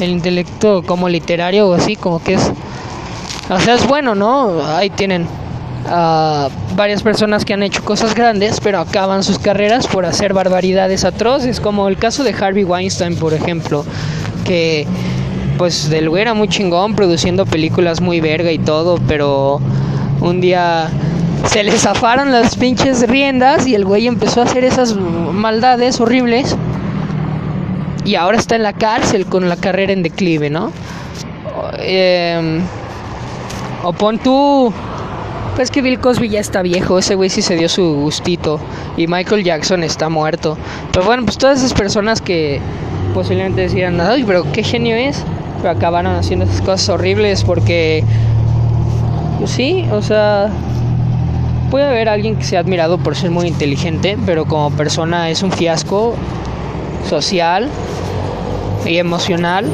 el 0.00 0.10
intelecto 0.10 0.82
como 0.82 1.08
literario 1.08 1.68
o 1.68 1.74
así 1.74 1.96
como 1.96 2.22
que 2.22 2.34
es 2.34 2.52
o 3.50 3.60
sea, 3.60 3.74
es 3.74 3.86
bueno, 3.86 4.14
¿no? 4.14 4.64
Ahí 4.64 4.88
tienen 4.90 5.26
varias 5.84 7.02
personas 7.02 7.44
que 7.44 7.54
han 7.54 7.62
hecho 7.62 7.84
cosas 7.84 8.14
grandes, 8.14 8.60
pero 8.60 8.78
acaban 8.78 9.22
sus 9.22 9.38
carreras 9.38 9.86
por 9.86 10.06
hacer 10.06 10.32
barbaridades 10.32 11.04
atroces, 11.04 11.60
como 11.60 11.88
el 11.88 11.96
caso 11.96 12.24
de 12.24 12.32
Harvey 12.32 12.64
Weinstein, 12.64 13.16
por 13.16 13.34
ejemplo, 13.34 13.84
que 14.44 14.86
pues 15.58 15.88
del 15.88 16.08
güey 16.08 16.22
era 16.22 16.34
muy 16.34 16.48
chingón 16.48 16.94
produciendo 16.94 17.46
películas 17.46 18.00
muy 18.00 18.20
verga 18.20 18.50
y 18.50 18.58
todo, 18.58 18.98
pero 19.06 19.60
un 20.20 20.40
día 20.40 20.88
se 21.46 21.62
le 21.62 21.72
zafaron 21.72 22.32
las 22.32 22.56
pinches 22.56 23.06
riendas 23.08 23.66
y 23.66 23.74
el 23.74 23.84
güey 23.84 24.06
empezó 24.06 24.40
a 24.40 24.44
hacer 24.44 24.64
esas 24.64 24.96
maldades 24.96 26.00
horribles 26.00 26.56
y 28.04 28.16
ahora 28.16 28.38
está 28.38 28.56
en 28.56 28.62
la 28.62 28.72
cárcel 28.72 29.26
con 29.26 29.48
la 29.48 29.56
carrera 29.56 29.92
en 29.92 30.02
declive, 30.02 30.50
¿no? 30.50 30.72
Eh, 31.78 32.60
o 33.82 33.92
pon 33.92 34.18
tú 34.18 34.72
pues 35.56 35.70
que 35.70 35.82
Bill 35.82 36.00
Cosby 36.00 36.28
ya 36.28 36.40
está 36.40 36.62
viejo, 36.62 36.98
ese 36.98 37.14
güey 37.14 37.30
sí 37.30 37.42
se 37.42 37.56
dio 37.56 37.68
su 37.68 37.94
gustito 37.94 38.58
y 38.96 39.06
Michael 39.06 39.44
Jackson 39.44 39.84
está 39.84 40.08
muerto. 40.08 40.58
Pero 40.92 41.04
bueno, 41.04 41.24
pues 41.24 41.38
todas 41.38 41.58
esas 41.58 41.74
personas 41.74 42.20
que 42.20 42.60
posiblemente 43.14 43.62
decían, 43.62 44.00
ay, 44.00 44.24
pero 44.24 44.44
qué 44.52 44.62
genio 44.62 44.96
es, 44.96 45.22
pero 45.58 45.70
acabaron 45.70 46.16
haciendo 46.16 46.44
esas 46.44 46.60
cosas 46.60 46.88
horribles 46.88 47.44
porque, 47.44 48.02
pues 49.38 49.50
sí, 49.50 49.84
o 49.92 50.02
sea, 50.02 50.50
puede 51.70 51.84
haber 51.84 52.08
alguien 52.08 52.36
que 52.36 52.44
sea 52.44 52.60
admirado 52.60 52.98
por 52.98 53.14
ser 53.14 53.30
muy 53.30 53.46
inteligente, 53.46 54.18
pero 54.26 54.46
como 54.46 54.70
persona 54.70 55.30
es 55.30 55.42
un 55.42 55.52
fiasco 55.52 56.14
social 57.08 57.68
y 58.84 58.98
emocional. 58.98 59.66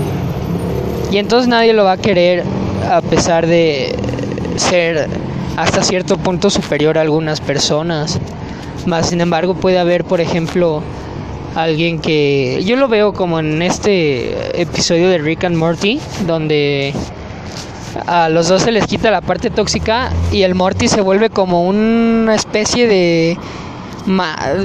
Y 1.10 1.16
entonces 1.16 1.48
nadie 1.48 1.72
lo 1.72 1.84
va 1.84 1.92
a 1.92 1.96
querer 1.96 2.44
a 2.88 3.00
pesar 3.00 3.46
de 3.46 3.96
ser 4.56 5.08
hasta 5.60 5.82
cierto 5.82 6.16
punto 6.16 6.48
superior 6.50 6.96
a 6.96 7.02
algunas 7.02 7.40
personas. 7.40 8.18
Más 8.86 9.10
sin 9.10 9.20
embargo 9.20 9.54
puede 9.54 9.78
haber, 9.78 10.04
por 10.04 10.20
ejemplo, 10.20 10.82
alguien 11.54 12.00
que 12.00 12.62
yo 12.64 12.76
lo 12.76 12.88
veo 12.88 13.12
como 13.12 13.40
en 13.40 13.60
este 13.60 14.60
episodio 14.60 15.08
de 15.08 15.18
Rick 15.18 15.44
and 15.44 15.56
Morty, 15.56 16.00
donde 16.26 16.94
a 18.06 18.28
los 18.28 18.48
dos 18.48 18.62
se 18.62 18.72
les 18.72 18.86
quita 18.86 19.10
la 19.10 19.20
parte 19.20 19.50
tóxica 19.50 20.10
y 20.32 20.42
el 20.42 20.54
Morty 20.54 20.88
se 20.88 21.02
vuelve 21.02 21.28
como 21.28 21.64
una 21.66 22.34
especie 22.34 22.86
de 22.86 23.36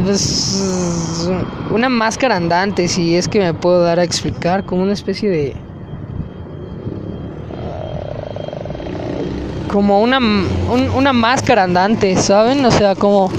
pues, 0.05 1.29
una 1.71 1.89
máscara 1.89 2.37
andante, 2.37 2.87
si 2.87 3.15
es 3.15 3.27
que 3.27 3.39
me 3.39 3.53
puedo 3.53 3.81
dar 3.81 3.99
a 3.99 4.03
explicar, 4.03 4.65
como 4.65 4.83
una 4.83 4.93
especie 4.93 5.29
de 5.29 5.55
como 9.75 9.99
una, 9.99 10.19
una 10.95 11.11
máscara 11.11 11.63
andante, 11.63 12.15
¿saben? 12.15 12.63
O 12.63 12.71
sea, 12.71 12.95
como, 12.95 13.29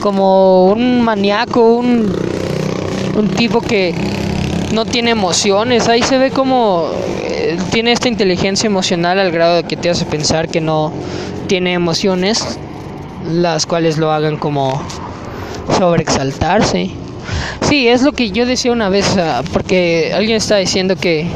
como 0.00 0.66
un 0.72 1.00
maníaco, 1.02 1.76
un, 1.76 2.12
un 3.16 3.28
tipo 3.28 3.60
que 3.60 3.94
no 4.72 4.84
tiene 4.84 5.12
emociones. 5.12 5.86
Ahí 5.86 6.02
se 6.02 6.18
ve 6.18 6.32
como 6.32 6.88
eh, 7.22 7.56
tiene 7.70 7.92
esta 7.92 8.08
inteligencia 8.08 8.66
emocional 8.66 9.20
al 9.20 9.30
grado 9.30 9.54
de 9.54 9.62
que 9.62 9.76
te 9.76 9.88
hace 9.90 10.04
pensar 10.04 10.48
que 10.48 10.60
no 10.60 10.92
tiene 11.46 11.72
emociones, 11.72 12.58
las 13.30 13.64
cuales 13.64 13.96
lo 13.96 14.10
hagan 14.10 14.38
como 14.38 14.82
sobreexaltarse. 15.78 16.90
Sí, 17.68 17.86
es 17.86 18.02
lo 18.02 18.10
que 18.10 18.32
yo 18.32 18.44
decía 18.44 18.72
una 18.72 18.88
vez, 18.88 19.06
porque 19.52 20.10
alguien 20.16 20.38
está 20.38 20.56
diciendo 20.56 20.96
que 20.96 21.20
eh, 21.20 21.28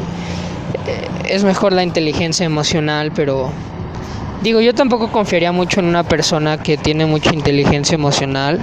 es 1.29 1.45
mejor 1.45 1.71
la 1.71 1.83
inteligencia 1.83 2.45
emocional, 2.45 3.13
pero 3.15 3.49
Digo, 4.41 4.61
yo 4.61 4.73
tampoco 4.73 5.11
confiaría 5.11 5.51
mucho 5.51 5.81
en 5.81 5.87
una 5.87 6.03
persona 6.03 6.57
que 6.57 6.77
tiene 6.77 7.05
mucha 7.05 7.33
inteligencia 7.33 7.95
emocional, 7.95 8.59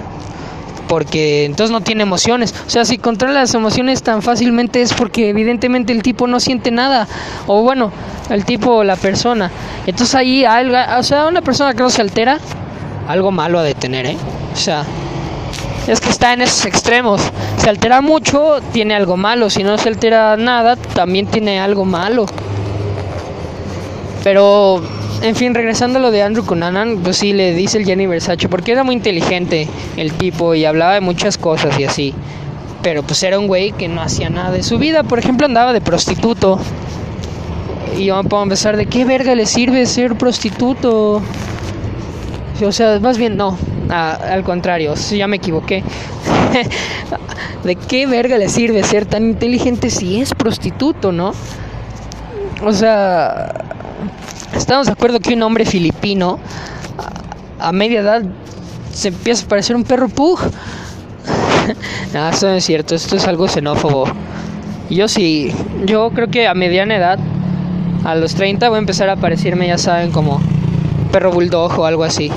porque 0.89 1.45
entonces 1.45 1.71
no 1.71 1.83
tiene 1.83 2.03
emociones. 2.03 2.55
O 2.67 2.71
sea, 2.71 2.85
si 2.85 2.97
controla 2.97 3.41
las 3.41 3.55
emociones 3.55 4.03
tan 4.03 4.23
fácilmente 4.23 4.81
es 4.81 4.95
porque 4.95 5.29
evidentemente 5.29 5.93
el 5.93 6.03
tipo 6.03 6.27
no 6.27 6.41
siente 6.41 6.71
nada, 6.71 7.07
o 7.47 7.63
bueno, 7.63 7.93
el 8.31 8.45
tipo 8.45 8.77
o 8.77 8.85
la 8.85 8.97
persona. 8.97 9.51
Entonces 9.87 10.15
ahí 10.15 10.45
o 10.47 11.03
sea, 11.03 11.27
una 11.27 11.43
persona 11.43 11.75
que 11.75 11.83
no 11.83 11.91
se 11.91 12.01
altera, 12.01 12.39
algo 13.07 13.31
malo 13.31 13.59
a 13.59 13.63
detener, 13.63 14.07
¿eh? 14.07 14.17
O 14.53 14.57
sea, 14.57 14.85
es 15.87 16.01
que 16.01 16.09
está 16.09 16.33
en 16.33 16.41
esos 16.41 16.65
extremos. 16.65 17.21
Se 17.59 17.69
altera 17.69 18.01
mucho, 18.01 18.61
tiene 18.73 18.95
algo 18.95 19.17
malo. 19.17 19.51
Si 19.51 19.63
no 19.63 19.77
se 19.79 19.89
altera 19.89 20.37
nada, 20.37 20.77
también 20.77 21.27
tiene 21.27 21.61
algo 21.61 21.85
malo. 21.85 22.27
Pero 24.25 24.83
en 25.23 25.35
fin, 25.35 25.55
regresando 25.55 25.99
a 25.99 26.03
lo 26.03 26.11
de 26.11 26.23
Andrew 26.23 26.45
Cunanan, 26.45 26.99
pues 27.03 27.17
sí, 27.19 27.33
le 27.33 27.55
dice 27.55 27.79
el 27.79 27.85
Jenny 27.85 28.07
Versace, 28.07 28.49
porque 28.49 28.73
era 28.73 28.85
muy 28.85 28.95
inteligente 28.95 29.69
el 29.97 30.13
tipo 30.13 30.55
y 30.55 30.65
hablaba 30.65 30.95
de 30.95 31.01
muchas 31.01 31.39
cosas 31.39 31.79
y 31.79 31.85
así. 31.85 32.15
Pero 32.83 33.03
pues 33.03 33.23
era 33.23 33.39
un 33.39 33.47
güey 33.47 33.73
que 33.73 33.89
no 33.89 34.01
hacía 34.01 34.31
nada 34.31 34.51
de 34.51 34.63
su 34.63 34.79
vida. 34.79 35.03
Por 35.03 35.19
ejemplo, 35.19 35.47
andaba 35.47 35.73
de 35.73 35.81
prostituto. 35.81 36.59
Y 37.99 38.05
yo 38.05 38.23
me 38.23 38.29
puedo 38.29 38.43
empezar, 38.43 38.77
¿de 38.77 38.87
qué 38.87 39.05
verga 39.05 39.35
le 39.35 39.47
sirve 39.47 39.87
ser 39.87 40.17
prostituto? 40.17 41.23
O 42.65 42.73
sea, 42.73 43.01
más 43.01 43.19
bien 43.19 43.37
no, 43.37 43.57
al 43.89 44.45
contrario, 44.45 44.95
ya 44.95 45.27
me 45.27 45.37
equivoqué. 45.37 45.83
¿De 47.65 47.77
qué 47.77 48.07
verga 48.07 48.39
le 48.39 48.49
sirve 48.49 48.83
ser 48.85 49.07
tan 49.07 49.25
inteligente 49.25 49.91
si 49.91 50.21
es 50.21 50.35
prostituto, 50.35 51.11
no? 51.11 51.33
O 52.63 52.73
sea, 52.73 53.53
Estamos 54.57 54.87
de 54.87 54.93
acuerdo 54.93 55.21
que 55.21 55.35
un 55.35 55.43
hombre 55.43 55.65
filipino 55.65 56.39
a, 57.61 57.73
media 57.73 58.01
edad 58.01 58.23
se 58.93 59.09
empieza 59.09 59.45
a 59.45 59.49
parecer 59.49 59.77
un 59.77 59.85
perro 59.85 60.09
pug. 60.09 60.41
no, 62.15 62.29
eso 62.29 62.47
no 62.47 62.55
es 62.55 62.65
cierto, 62.65 62.95
esto 62.95 63.17
es 63.17 63.27
algo 63.29 63.49
xenófobo. 63.49 64.07
Yo 64.89 65.09
sí, 65.09 65.53
yo 65.85 66.11
creo 66.11 66.29
que 66.29 66.47
a 66.47 66.55
mediana 66.55 66.97
edad, 66.97 67.19
a 68.05 68.15
los 68.15 68.35
30 68.35 68.69
voy 68.69 68.77
a 68.77 68.79
empezar 68.79 69.11
a 69.11 69.17
parecerme, 69.17 69.67
ya 69.67 69.79
saben, 69.79 70.11
como 70.11 70.41
perro 71.13 71.33
bulldog 71.33 71.79
o 71.79 71.85
algo 71.85 72.05
así. 72.05 72.31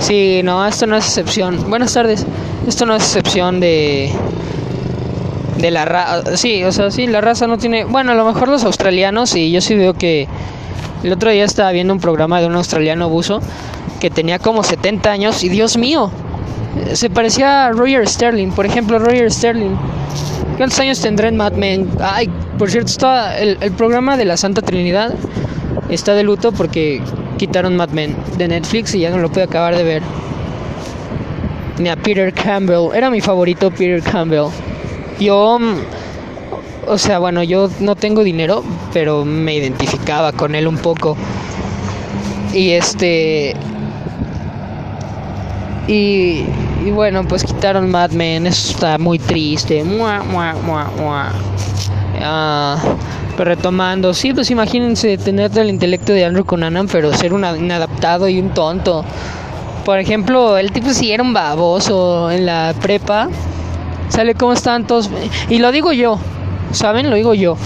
Sí, 0.00 0.42
no, 0.44 0.66
esto 0.66 0.86
no 0.86 0.96
es 0.96 1.06
excepción. 1.06 1.70
Buenas 1.70 1.94
tardes. 1.94 2.26
Esto 2.68 2.84
no 2.84 2.94
es 2.94 3.02
excepción 3.02 3.60
de 3.60 4.12
de 5.58 5.70
la 5.70 5.84
raza. 5.84 6.36
Sí, 6.36 6.62
o 6.64 6.72
sea, 6.72 6.90
sí, 6.90 7.06
la 7.06 7.20
raza 7.20 7.46
no 7.46 7.58
tiene. 7.58 7.84
Bueno, 7.84 8.12
a 8.12 8.14
lo 8.14 8.24
mejor 8.24 8.48
los 8.48 8.64
australianos, 8.64 9.34
y 9.34 9.50
yo 9.50 9.60
sí 9.60 9.74
veo 9.74 9.94
que 9.94 10.28
el 11.02 11.12
otro 11.12 11.30
día 11.30 11.44
estaba 11.44 11.70
viendo 11.72 11.92
un 11.92 12.00
programa 12.00 12.40
de 12.40 12.46
un 12.46 12.54
australiano 12.54 13.08
buzo 13.08 13.40
que 14.00 14.10
tenía 14.10 14.38
como 14.38 14.62
70 14.62 15.10
años 15.10 15.42
y 15.44 15.48
Dios 15.48 15.76
mío, 15.76 16.10
se 16.92 17.10
parecía 17.10 17.66
a 17.66 17.70
Roger 17.72 18.06
Sterling. 18.06 18.50
Por 18.50 18.66
ejemplo, 18.66 18.98
Roger 18.98 19.30
Sterling. 19.30 19.76
¿Cuántos 20.56 20.78
años 20.80 21.00
tendrá 21.00 21.28
en 21.28 21.36
Mad 21.36 21.52
Men? 21.52 21.88
Ay, 22.00 22.30
por 22.58 22.70
cierto, 22.70 22.90
está 22.90 23.38
el, 23.38 23.56
programa 23.72 24.16
de 24.16 24.24
la 24.24 24.36
Santa 24.36 24.62
Trinidad 24.62 25.14
está 25.90 26.14
de 26.14 26.22
luto 26.22 26.52
porque 26.52 27.00
quitaron 27.36 27.76
Mad 27.76 27.90
Men 27.90 28.16
de 28.38 28.48
Netflix 28.48 28.94
y 28.94 29.00
ya 29.00 29.10
no 29.10 29.18
lo 29.18 29.30
pude 29.30 29.44
acabar 29.44 29.76
de 29.76 29.84
ver. 29.84 30.02
Ni 31.78 31.88
a 31.90 31.96
Peter 31.96 32.32
Campbell. 32.32 32.94
Era 32.94 33.10
mi 33.10 33.20
favorito 33.20 33.70
Peter 33.70 34.02
Campbell. 34.02 34.46
Yo 35.20 35.58
mm, 35.58 35.76
o 36.86 36.98
sea, 36.98 37.18
bueno, 37.18 37.42
yo 37.42 37.68
no 37.80 37.96
tengo 37.96 38.22
dinero, 38.22 38.62
pero 38.92 39.24
me 39.24 39.54
identificaba 39.54 40.32
con 40.32 40.54
él 40.54 40.66
un 40.66 40.78
poco. 40.78 41.16
Y 42.52 42.70
este... 42.70 43.54
Y, 45.88 46.44
bueno, 46.92 47.24
pues 47.28 47.44
quitaron 47.44 47.90
Mad 47.90 48.10
Men, 48.10 48.46
eso 48.46 48.72
está 48.72 48.98
muy 48.98 49.18
triste. 49.18 49.84
Ah, 52.22 52.76
pero 53.36 53.50
retomando, 53.50 54.14
sí, 54.14 54.32
pues 54.32 54.50
imagínense 54.50 55.18
tener 55.18 55.56
el 55.58 55.68
intelecto 55.68 56.12
de 56.12 56.24
Andrew 56.24 56.44
Conanan, 56.44 56.88
pero 56.88 57.12
ser 57.12 57.34
un 57.34 57.44
inadaptado 57.44 58.28
y 58.28 58.40
un 58.40 58.50
tonto. 58.50 59.04
Por 59.84 59.98
ejemplo, 60.00 60.58
el 60.58 60.72
tipo 60.72 60.90
sí 60.90 61.12
era 61.12 61.22
un 61.22 61.32
baboso 61.32 62.30
en 62.30 62.46
la 62.46 62.74
prepa. 62.80 63.28
Sale 64.08 64.34
como 64.34 64.54
están 64.54 64.86
todos. 64.86 65.10
Y 65.48 65.58
lo 65.58 65.70
digo 65.70 65.92
yo, 65.92 66.18
¿Saben? 66.72 67.10
Lo 67.10 67.16
digo 67.16 67.34
yo, 67.34 67.56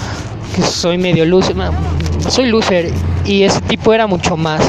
que 0.54 0.62
soy 0.62 0.98
medio 0.98 1.24
loser. 1.24 1.56
Soy 2.28 2.46
loser 2.46 2.90
y 3.24 3.42
ese 3.42 3.60
tipo 3.62 3.92
era 3.92 4.06
mucho 4.06 4.36
más. 4.36 4.60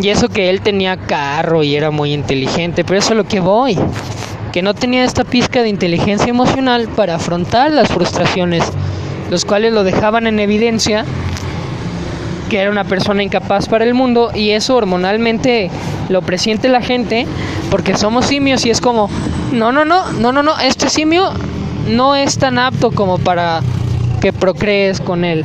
Y 0.00 0.08
eso 0.08 0.28
que 0.28 0.50
él 0.50 0.62
tenía 0.62 0.96
carro 0.96 1.62
y 1.62 1.76
era 1.76 1.90
muy 1.90 2.12
inteligente, 2.12 2.84
pero 2.84 2.98
eso 2.98 3.10
es 3.10 3.16
lo 3.16 3.24
que 3.24 3.40
voy. 3.40 3.78
Que 4.52 4.62
no 4.62 4.74
tenía 4.74 5.04
esta 5.04 5.24
pizca 5.24 5.62
de 5.62 5.68
inteligencia 5.68 6.28
emocional 6.28 6.88
para 6.88 7.16
afrontar 7.16 7.70
las 7.70 7.88
frustraciones, 7.88 8.64
los 9.30 9.44
cuales 9.44 9.72
lo 9.72 9.84
dejaban 9.84 10.26
en 10.26 10.40
evidencia 10.40 11.04
que 12.52 12.58
era 12.58 12.70
una 12.70 12.84
persona 12.84 13.22
incapaz 13.22 13.66
para 13.66 13.84
el 13.84 13.94
mundo 13.94 14.30
y 14.34 14.50
eso 14.50 14.76
hormonalmente 14.76 15.70
lo 16.10 16.20
presiente 16.20 16.68
la 16.68 16.82
gente 16.82 17.26
porque 17.70 17.96
somos 17.96 18.26
simios 18.26 18.66
y 18.66 18.70
es 18.70 18.82
como, 18.82 19.08
no, 19.52 19.72
no, 19.72 19.86
no, 19.86 20.12
no, 20.12 20.32
no, 20.32 20.42
no, 20.42 20.60
este 20.60 20.90
simio 20.90 21.32
no 21.88 22.14
es 22.14 22.38
tan 22.38 22.58
apto 22.58 22.90
como 22.90 23.18
para 23.18 23.60
que 24.20 24.32
procrees 24.32 25.00
con 25.00 25.24
él. 25.24 25.44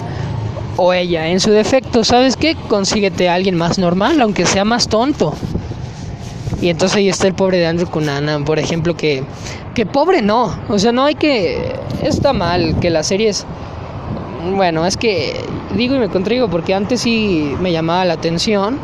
o 0.80 0.94
ella, 0.94 1.28
en 1.28 1.40
su 1.40 1.50
defecto, 1.50 2.04
¿sabes 2.04 2.38
qué? 2.38 2.56
Consíguete 2.68 3.30
a 3.30 3.34
alguien 3.34 3.58
más 3.58 3.80
normal, 3.80 4.22
aunque 4.22 4.46
sea 4.46 4.64
más 4.64 4.88
tonto. 4.88 5.34
Y 6.62 6.70
entonces 6.70 6.98
ahí 6.98 7.10
está 7.10 7.28
el 7.28 7.34
pobre 7.34 7.58
de 7.58 7.66
Andrew 7.66 7.90
Cunanan, 7.90 8.46
por 8.46 8.60
ejemplo, 8.60 8.96
que, 8.96 9.24
que 9.74 9.86
pobre 9.86 10.22
no, 10.22 10.56
o 10.70 10.78
sea, 10.80 10.92
no 10.92 11.06
hay 11.06 11.16
que, 11.16 11.74
está 12.02 12.34
mal 12.34 12.80
que 12.80 12.90
las 12.90 13.08
series, 13.08 13.46
bueno, 14.56 14.86
es 14.86 14.98
que 14.98 15.40
digo 15.76 15.96
y 15.96 16.00
me 16.00 16.10
contrigo 16.10 16.48
porque 16.48 16.74
antes 16.74 17.02
sí 17.02 17.56
me 17.60 17.72
llamaba 17.72 18.06
la 18.06 18.14
atención, 18.14 18.80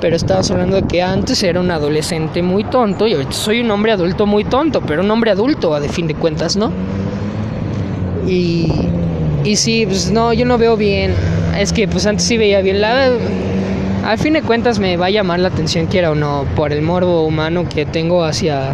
pero 0.00 0.16
estabas 0.16 0.50
hablando 0.50 0.76
de 0.76 0.82
que 0.82 1.02
antes 1.02 1.42
era 1.42 1.60
un 1.60 1.70
adolescente 1.70 2.42
muy 2.42 2.64
tonto 2.64 3.06
y 3.06 3.14
ahorita 3.14 3.32
soy 3.32 3.60
un 3.60 3.70
hombre 3.70 3.92
adulto 3.92 4.26
muy 4.26 4.44
tonto, 4.44 4.80
pero 4.80 5.02
un 5.02 5.10
hombre 5.10 5.30
adulto 5.30 5.74
a 5.74 5.80
de 5.80 5.88
fin 5.88 6.06
de 6.06 6.14
cuentas, 6.14 6.56
¿no? 6.56 6.72
Y, 8.26 8.72
y 9.44 9.56
sí, 9.56 9.86
pues 9.86 10.10
no, 10.10 10.32
yo 10.32 10.44
no 10.44 10.58
veo 10.58 10.76
bien, 10.76 11.14
es 11.58 11.72
que 11.72 11.86
pues 11.86 12.06
antes 12.06 12.24
sí 12.24 12.36
veía 12.36 12.60
bien 12.60 12.80
la 12.80 13.10
al 14.06 14.18
fin 14.18 14.34
de 14.34 14.42
cuentas 14.42 14.78
me 14.78 14.96
va 14.96 15.06
a 15.06 15.10
llamar 15.10 15.40
la 15.40 15.48
atención, 15.48 15.86
quiera 15.86 16.12
o 16.12 16.14
no, 16.14 16.46
por 16.54 16.72
el 16.72 16.80
morbo 16.80 17.24
humano 17.26 17.68
que 17.68 17.84
tengo 17.84 18.22
hacia 18.22 18.72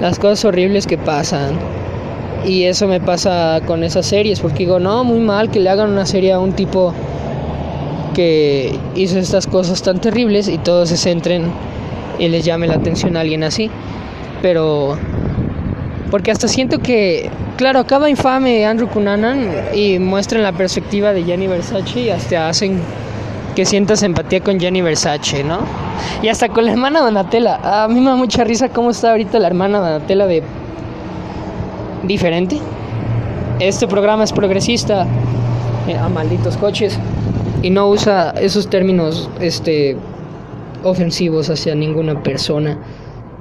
las 0.00 0.18
cosas 0.18 0.46
horribles 0.46 0.86
que 0.86 0.96
pasan. 0.96 1.58
Y 2.46 2.64
eso 2.64 2.88
me 2.88 3.00
pasa 3.00 3.60
con 3.66 3.84
esas 3.84 4.06
series, 4.06 4.40
porque 4.40 4.60
digo, 4.60 4.78
no, 4.80 5.04
muy 5.04 5.20
mal 5.20 5.50
que 5.50 5.60
le 5.60 5.68
hagan 5.68 5.90
una 5.90 6.06
serie 6.06 6.32
a 6.32 6.40
un 6.40 6.54
tipo 6.54 6.94
que 8.12 8.78
hizo 8.94 9.18
estas 9.18 9.46
cosas 9.46 9.82
tan 9.82 10.00
terribles 10.00 10.48
y 10.48 10.58
todos 10.58 10.88
se 10.88 10.96
centren 10.96 11.50
y 12.18 12.28
les 12.28 12.44
llame 12.44 12.66
la 12.66 12.74
atención 12.74 13.16
a 13.16 13.20
alguien 13.20 13.44
así. 13.44 13.70
Pero, 14.40 14.96
porque 16.10 16.30
hasta 16.30 16.48
siento 16.48 16.78
que, 16.78 17.30
claro, 17.56 17.80
acaba 17.80 18.10
infame 18.10 18.64
Andrew 18.66 18.88
Cunanan 18.88 19.50
y 19.74 19.98
muestran 19.98 20.42
la 20.42 20.52
perspectiva 20.52 21.12
de 21.12 21.24
Gianni 21.24 21.46
Versace 21.46 22.00
y 22.00 22.10
hasta 22.10 22.48
hacen 22.48 22.80
que 23.54 23.64
sientas 23.64 24.02
empatía 24.02 24.40
con 24.40 24.58
Jenny 24.58 24.80
Versace, 24.80 25.44
¿no? 25.44 25.60
Y 26.22 26.28
hasta 26.28 26.48
con 26.48 26.64
la 26.64 26.72
hermana 26.72 27.00
Donatella. 27.00 27.84
A 27.84 27.88
mí 27.88 28.00
me 28.00 28.06
da 28.06 28.16
mucha 28.16 28.44
risa 28.44 28.68
cómo 28.70 28.90
está 28.90 29.10
ahorita 29.10 29.38
la 29.38 29.46
hermana 29.46 29.78
Donatella 29.78 30.26
de 30.26 30.42
diferente. 32.02 32.58
Este 33.60 33.86
programa 33.86 34.24
es 34.24 34.32
progresista 34.32 35.06
eh, 35.86 35.96
a 35.96 36.08
malditos 36.08 36.56
coches 36.56 36.98
y 37.62 37.70
no 37.70 37.88
usa 37.88 38.34
esos 38.40 38.68
términos 38.68 39.30
este 39.40 39.96
ofensivos 40.84 41.48
hacia 41.48 41.74
ninguna 41.74 42.22
persona. 42.22 42.78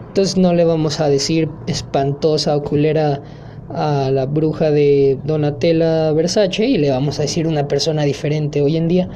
Entonces 0.10 0.38
no 0.38 0.54
le 0.54 0.64
vamos 0.64 1.00
a 1.00 1.10
decir 1.10 1.50
espantosa 1.68 2.56
o 2.56 2.64
culera 2.64 3.22
a 3.70 4.12
la 4.12 4.26
bruja 4.26 4.70
de 4.70 5.18
Donatella 5.24 6.12
Versace 6.12 6.66
y 6.66 6.78
le 6.78 6.92
vamos 6.92 7.20
a 7.20 7.24
decir 7.24 7.48
una 7.48 7.68
persona 7.68 8.04
diferente 8.04 8.62
hoy 8.62 8.78
en 8.78 8.88
día. 8.88 9.10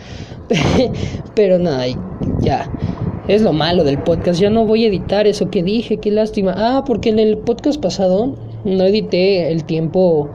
Pero 1.36 1.60
nada, 1.60 1.86
ya. 2.40 2.72
Es 3.28 3.42
lo 3.42 3.54
malo 3.54 3.84
del 3.84 3.98
podcast. 4.00 4.40
Ya 4.40 4.50
no 4.50 4.66
voy 4.66 4.86
a 4.86 4.88
editar 4.88 5.28
eso 5.28 5.50
que 5.50 5.64
dije, 5.64 5.98
qué 5.98 6.12
lástima. 6.12 6.54
Ah, 6.56 6.84
porque 6.86 7.10
en 7.10 7.20
el 7.20 7.38
podcast 7.40 7.82
pasado 7.82 8.36
no 8.64 8.84
edité 8.84 9.52
el 9.52 9.66
tiempo 9.66 10.30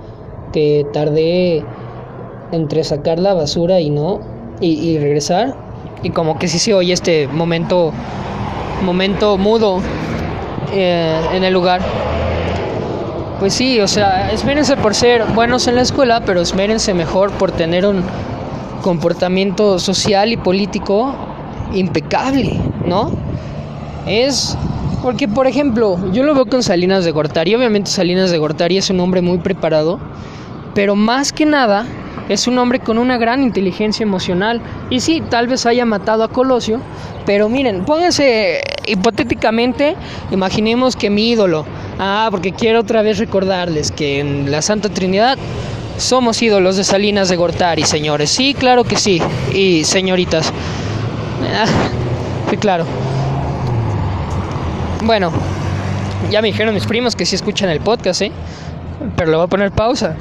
que 0.52 0.84
tardé 0.92 1.64
entre 2.52 2.84
sacar 2.84 3.18
la 3.18 3.32
basura 3.32 3.80
y 3.80 3.90
no, 3.90 4.20
y, 4.60 4.98
regresar. 4.98 5.54
Y 6.02 6.10
como 6.10 6.38
que 6.38 6.48
sí 6.48 6.58
se 6.58 6.74
oye 6.74 6.92
este 6.92 7.28
momento, 7.28 7.92
momento 8.82 9.38
mudo 9.38 9.80
eh, 10.72 11.20
en 11.34 11.44
el 11.44 11.52
lugar. 11.52 11.80
Pues 13.38 13.54
sí, 13.54 13.80
o 13.80 13.88
sea, 13.88 14.30
esmérense 14.32 14.76
por 14.76 14.94
ser 14.94 15.24
buenos 15.34 15.66
en 15.66 15.76
la 15.76 15.82
escuela, 15.82 16.22
pero 16.24 16.40
esmérense 16.42 16.92
mejor 16.92 17.30
por 17.32 17.52
tener 17.52 17.86
un 17.86 18.02
comportamiento 18.82 19.78
social 19.78 20.32
y 20.32 20.36
político 20.36 21.14
impecable, 21.72 22.58
¿no? 22.86 23.10
Es 24.06 24.56
porque, 25.02 25.28
por 25.28 25.46
ejemplo, 25.46 25.98
yo 26.12 26.22
lo 26.22 26.34
veo 26.34 26.46
con 26.46 26.62
Salinas 26.62 27.04
de 27.04 27.10
Gortari. 27.10 27.54
Obviamente 27.54 27.90
Salinas 27.90 28.30
de 28.30 28.38
Gortari 28.38 28.76
es 28.76 28.90
un 28.90 29.00
hombre 29.00 29.22
muy 29.22 29.38
preparado, 29.38 29.98
pero 30.74 30.94
más 30.94 31.32
que 31.32 31.46
nada 31.46 31.86
es 32.30 32.46
un 32.46 32.56
hombre 32.58 32.78
con 32.78 32.96
una 32.96 33.18
gran 33.18 33.42
inteligencia 33.42 34.04
emocional. 34.04 34.62
Y 34.88 35.00
sí, 35.00 35.20
tal 35.28 35.48
vez 35.48 35.66
haya 35.66 35.84
matado 35.84 36.22
a 36.22 36.28
Colosio, 36.28 36.80
pero 37.26 37.48
miren, 37.48 37.84
pónganse 37.84 38.62
hipotéticamente, 38.86 39.96
imaginemos 40.30 40.94
que 40.94 41.10
mi 41.10 41.30
ídolo, 41.30 41.66
ah, 41.98 42.28
porque 42.30 42.52
quiero 42.52 42.80
otra 42.80 43.02
vez 43.02 43.18
recordarles 43.18 43.90
que 43.90 44.20
en 44.20 44.50
la 44.50 44.62
Santa 44.62 44.88
Trinidad 44.88 45.36
somos 45.98 46.40
ídolos 46.40 46.76
de 46.76 46.84
Salinas 46.84 47.28
de 47.28 47.36
Gortari, 47.36 47.82
señores. 47.82 48.30
Sí, 48.30 48.54
claro 48.54 48.84
que 48.84 48.96
sí. 48.96 49.20
Y 49.52 49.84
señoritas. 49.84 50.52
Ah, 51.52 51.66
sí, 52.48 52.56
claro. 52.56 52.86
Bueno, 55.02 55.32
ya 56.30 56.40
me 56.40 56.48
dijeron 56.48 56.74
mis 56.74 56.86
primos 56.86 57.16
que 57.16 57.26
sí 57.26 57.34
escuchan 57.34 57.70
el 57.70 57.80
podcast, 57.80 58.22
¿eh? 58.22 58.32
Pero 59.16 59.30
le 59.30 59.36
voy 59.36 59.44
a 59.46 59.48
poner 59.48 59.72
pausa. 59.72 60.16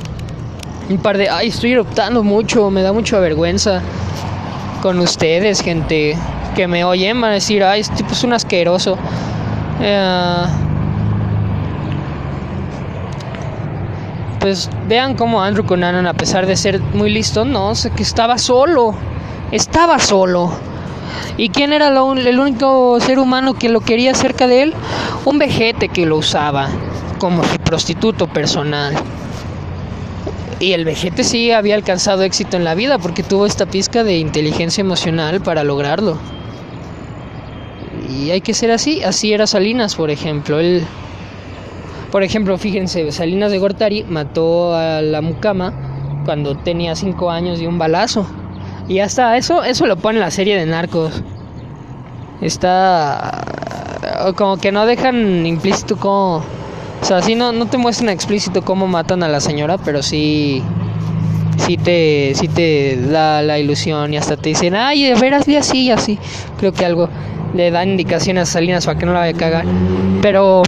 Un 0.90 0.98
par 0.98 1.18
de... 1.18 1.30
Ay, 1.30 1.50
estoy 1.50 1.74
eruptando 1.74 2.24
mucho, 2.24 2.70
me 2.72 2.82
da 2.82 2.92
mucha 2.92 3.20
vergüenza 3.20 3.82
con 4.82 5.00
ustedes, 5.00 5.62
gente 5.62 6.18
que 6.56 6.68
me 6.68 6.84
oyen, 6.84 7.22
van 7.22 7.32
a 7.32 7.34
decir, 7.36 7.64
ay, 7.64 7.82
este 7.82 7.98
tipo 7.98 8.14
es 8.14 8.24
un 8.24 8.34
asqueroso. 8.34 8.98
Eh, 9.82 10.46
pues 14.40 14.70
vean 14.88 15.16
cómo 15.16 15.44
Andrew 15.44 15.66
Conanan, 15.66 16.08
a 16.08 16.14
pesar 16.14 16.48
de 16.48 16.56
ser 16.56 16.80
muy 16.80 17.12
listo, 17.12 17.46
no, 17.46 17.76
sé 17.76 17.92
que 17.92 18.02
estaba 18.02 18.40
solo, 18.40 18.96
estaba 19.52 20.00
solo. 20.00 20.52
¿Y 21.38 21.50
quién 21.50 21.72
era 21.72 21.90
el 21.90 22.40
único 22.40 23.00
ser 23.00 23.20
humano 23.20 23.54
que 23.54 23.70
lo 23.70 23.82
quería 23.82 24.14
cerca 24.14 24.48
de 24.48 24.64
él? 24.64 24.74
Un 25.26 25.38
vejete 25.38 25.90
que 25.90 26.06
lo 26.06 26.18
usaba 26.18 26.68
como 27.20 27.44
su 27.44 27.58
prostituto 27.60 28.28
personal. 28.28 28.96
Y 30.60 30.74
el 30.74 30.84
vejete 30.84 31.24
sí 31.24 31.52
había 31.52 31.76
alcanzado 31.76 32.24
éxito 32.24 32.58
en 32.58 32.66
la 32.66 32.76
vida 32.76 32.98
porque 32.98 33.24
tuvo 33.24 33.46
esta 33.46 33.66
pizca 33.66 34.04
de 34.04 34.18
inteligencia 34.18 34.82
emocional 34.82 35.42
para 35.42 35.64
lograrlo. 35.64 36.18
Y 38.10 38.32
hay 38.32 38.42
que 38.42 38.54
ser 38.54 38.72
así, 38.72 39.02
así 39.04 39.32
era 39.32 39.48
Salinas, 39.48 39.96
por 39.96 40.10
ejemplo. 40.10 40.60
Él, 40.60 40.84
por 42.12 42.24
ejemplo, 42.24 42.58
fíjense, 42.58 43.10
Salinas 43.14 43.52
de 43.52 43.60
Gortari 43.60 44.04
mató 44.04 44.76
a 44.76 45.02
la 45.02 45.22
mucama 45.22 45.74
cuando 46.26 46.58
tenía 46.58 46.96
5 46.96 47.32
años 47.32 47.60
de 47.60 47.68
un 47.68 47.78
balazo. 47.78 48.28
Y 48.90 49.00
hasta 49.00 49.38
eso, 49.38 49.64
eso 49.64 49.86
lo 49.86 49.96
pone 49.96 50.18
en 50.18 50.26
la 50.26 50.32
serie 50.32 50.58
de 50.58 50.66
Narcos. 50.66 51.24
Está 52.42 53.46
como 54.36 54.58
que 54.58 54.72
no 54.72 54.86
dejan 54.86 55.46
implícito 55.46 55.96
cómo... 55.96 56.44
O 57.02 57.06
sea, 57.06 57.22
sí 57.22 57.36
no, 57.36 57.52
no 57.52 57.66
te 57.66 57.78
muestran 57.78 58.10
explícito 58.10 58.64
cómo 58.64 58.88
matan 58.88 59.24
a 59.24 59.28
la 59.28 59.40
señora, 59.40 59.78
pero 59.78 60.02
sí... 60.04 60.64
Sí 61.58 61.76
te, 61.76 62.32
sí 62.36 62.48
te 62.48 62.98
da 63.12 63.42
la 63.42 63.60
ilusión 63.60 64.14
y 64.14 64.18
hasta 64.18 64.38
te 64.38 64.50
dicen, 64.50 64.76
ay, 64.76 65.04
de 65.04 65.16
veras, 65.16 65.46
y 65.46 65.58
así, 65.58 65.84
y 65.84 65.92
así. 65.92 66.18
Creo 66.58 66.72
que 66.72 66.86
algo 66.86 67.10
le 67.54 67.70
dan 67.70 67.90
indicaciones 67.90 68.50
a 68.50 68.52
Salinas 68.54 68.86
para 68.86 68.98
que 68.98 69.06
no 69.06 69.12
la 69.14 69.20
vaya 69.20 69.36
a 69.36 69.38
cagar. 69.38 69.66
Pero, 70.22 70.64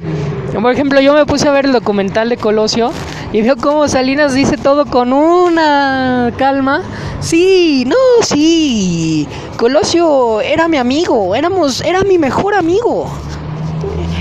por 0.62 0.72
ejemplo, 0.74 1.00
yo 1.00 1.13
me 1.13 1.26
puse 1.26 1.48
a 1.48 1.52
ver 1.52 1.65
el 1.65 1.72
documental 1.72 2.28
de 2.28 2.36
Colosio 2.36 2.91
y 3.32 3.41
veo 3.41 3.56
cómo 3.56 3.88
Salinas 3.88 4.34
dice 4.34 4.58
todo 4.58 4.86
con 4.86 5.13
una 5.13 6.34
calma. 6.38 6.82
Sí, 7.22 7.86
no, 7.88 7.96
sí. 8.24 9.28
Colosio 9.58 10.41
era 10.41 10.67
mi 10.67 10.78
amigo, 10.78 11.36
éramos, 11.36 11.82
era 11.82 12.04
mi 12.04 12.17
mejor 12.17 12.54
amigo. 12.54 13.10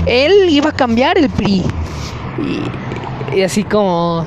Él 0.05 0.49
iba 0.49 0.69
a 0.69 0.73
cambiar 0.73 1.17
el 1.17 1.29
PRI. 1.29 1.63
Y, 3.33 3.41
así 3.41 3.63
como 3.63 4.25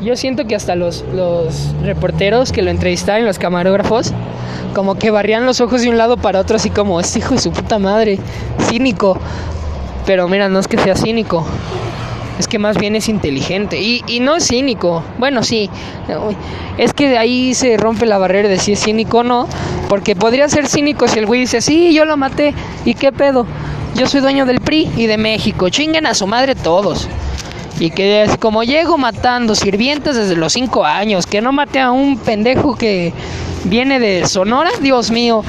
yo 0.00 0.16
siento 0.16 0.46
que 0.46 0.54
hasta 0.54 0.76
los, 0.76 1.04
los 1.14 1.74
reporteros 1.82 2.52
que 2.52 2.62
lo 2.62 2.70
entrevistaban, 2.70 3.24
los 3.24 3.38
camarógrafos, 3.38 4.12
como 4.74 4.96
que 4.96 5.10
barrían 5.10 5.44
los 5.44 5.60
ojos 5.60 5.82
de 5.82 5.88
un 5.88 5.98
lado 5.98 6.16
para 6.16 6.40
otro, 6.40 6.56
así 6.56 6.70
como, 6.70 7.00
este 7.00 7.18
hijo 7.18 7.34
de 7.34 7.40
su 7.40 7.50
puta 7.50 7.78
madre, 7.78 8.18
cínico. 8.68 9.18
Pero 10.06 10.28
mira, 10.28 10.48
no 10.48 10.58
es 10.58 10.68
que 10.68 10.78
sea 10.78 10.94
cínico, 10.94 11.44
es 12.38 12.46
que 12.46 12.58
más 12.58 12.78
bien 12.78 12.96
es 12.96 13.08
inteligente. 13.08 13.80
Y, 13.80 14.02
y 14.06 14.20
no 14.20 14.36
es 14.36 14.46
cínico, 14.46 15.02
bueno, 15.18 15.42
sí, 15.42 15.68
es 16.78 16.92
que 16.92 17.08
de 17.08 17.18
ahí 17.18 17.54
se 17.54 17.76
rompe 17.76 18.06
la 18.06 18.18
barrera 18.18 18.48
de 18.48 18.58
si 18.58 18.72
es 18.72 18.80
cínico 18.80 19.18
o 19.18 19.22
no, 19.24 19.48
porque 19.88 20.14
podría 20.14 20.48
ser 20.48 20.66
cínico 20.66 21.08
si 21.08 21.18
el 21.18 21.26
güey 21.26 21.40
dice, 21.40 21.60
sí, 21.60 21.92
yo 21.92 22.04
lo 22.04 22.16
maté, 22.16 22.54
¿y 22.84 22.94
qué 22.94 23.12
pedo? 23.12 23.46
Yo 23.98 24.06
soy 24.06 24.20
dueño 24.20 24.46
del 24.46 24.60
PRI 24.60 24.88
y 24.96 25.06
de 25.06 25.18
México, 25.18 25.70
chinguen 25.70 26.06
a 26.06 26.14
su 26.14 26.28
madre 26.28 26.54
todos. 26.54 27.08
Y 27.80 27.90
que 27.90 28.22
es 28.22 28.36
como 28.38 28.62
llego 28.62 28.96
matando 28.96 29.56
sirvientes 29.56 30.14
desde 30.14 30.36
los 30.36 30.52
5 30.52 30.84
años, 30.84 31.26
que 31.26 31.40
no 31.40 31.50
mate 31.50 31.80
a 31.80 31.90
un 31.90 32.16
pendejo 32.16 32.76
que 32.76 33.12
viene 33.64 33.98
de 33.98 34.24
Sonora, 34.28 34.70
Dios 34.80 35.10
mío. 35.10 35.42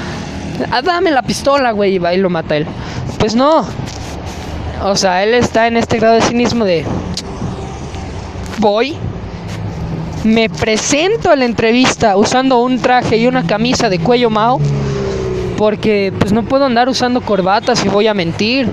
Ah, 0.71 0.81
dame 0.81 1.11
la 1.11 1.21
pistola, 1.21 1.71
güey, 1.71 1.95
y 1.95 1.99
va 1.99 2.15
y 2.15 2.17
lo 2.17 2.31
mata 2.31 2.57
él. 2.57 2.65
Pues 3.19 3.35
no. 3.35 3.67
O 4.83 4.95
sea, 4.95 5.21
él 5.23 5.35
está 5.35 5.67
en 5.67 5.77
este 5.77 5.99
grado 5.99 6.15
de 6.15 6.21
cinismo 6.21 6.65
de 6.65 6.85
voy 8.57 8.97
me 10.23 10.49
presento 10.49 11.31
a 11.31 11.35
la 11.35 11.45
entrevista 11.45 12.17
usando 12.17 12.61
un 12.61 12.79
traje 12.79 13.17
y 13.17 13.27
una 13.27 13.45
camisa 13.45 13.89
de 13.89 13.99
cuello 13.99 14.29
mao 14.29 14.59
porque 15.59 16.13
pues 16.17 16.31
no 16.31 16.43
puedo 16.43 16.63
andar 16.63 16.87
usando 16.87 17.19
corbatas 17.19 17.83
y 17.83 17.89
voy 17.89 18.07
a 18.07 18.13
mentir. 18.13 18.69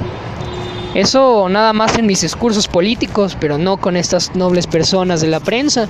Eso 0.95 1.49
nada 1.49 1.73
más 1.73 1.99
en 1.99 2.07
mis 2.07 2.21
discursos 2.21 2.69
políticos, 2.69 3.37
pero 3.41 3.59
no 3.59 3.77
con 3.77 3.97
estas 3.97 4.37
nobles 4.37 4.69
personas 4.69 5.21
de 5.21 5.27
la 5.27 5.41
prensa. 5.41 5.89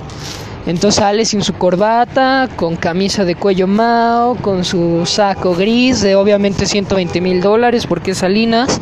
Entonces 0.65 0.95
sale 0.95 1.25
sin 1.25 1.43
su 1.43 1.53
corbata, 1.53 2.49
con 2.55 2.77
camisa 2.77 3.25
de 3.25 3.35
cuello 3.35 3.67
mao, 3.67 4.37
con 4.37 4.65
su 4.65 5.05
saco 5.05 5.53
gris 5.53 6.01
de 6.01 6.15
obviamente 6.15 6.65
120 6.65 7.21
mil 7.21 7.41
dólares 7.41 7.85
porque 7.85 8.11
es 8.11 8.17
Salinas. 8.17 8.81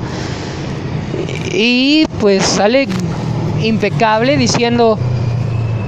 Y 1.51 2.05
pues 2.21 2.45
sale 2.45 2.87
impecable 3.61 4.37
diciendo 4.37 4.97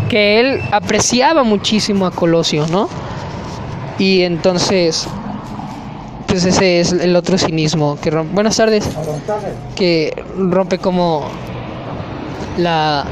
que 0.10 0.42
él 0.42 0.62
apreciaba 0.74 1.44
muchísimo 1.44 2.06
a 2.06 2.12
Colosio, 2.12 2.68
¿no? 2.68 2.90
Y 3.98 4.24
entonces, 4.24 5.08
pues 6.28 6.46
ese 6.46 6.80
es 6.80 6.92
el 6.92 7.16
otro 7.16 7.38
cinismo 7.38 7.98
que 8.02 8.12
rompe. 8.12 8.34
Buenas 8.34 8.58
tardes. 8.58 8.88
Que 9.76 10.24
rompe 10.38 10.78
como 10.78 11.28
la 12.58 13.06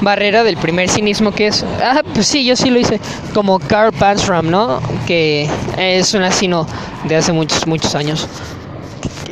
barrera 0.00 0.42
del 0.42 0.56
primer 0.56 0.88
cinismo 0.88 1.32
que 1.32 1.48
es, 1.48 1.64
ah, 1.82 2.02
pues 2.14 2.26
sí, 2.26 2.44
yo 2.44 2.56
sí 2.56 2.70
lo 2.70 2.78
hice, 2.78 3.00
como 3.34 3.58
Carl 3.58 3.92
Pansram, 3.92 4.50
¿no? 4.50 4.80
Que 5.06 5.48
es 5.78 6.14
un 6.14 6.22
asino 6.22 6.66
de 7.08 7.16
hace 7.16 7.32
muchos, 7.32 7.66
muchos 7.66 7.94
años. 7.94 8.28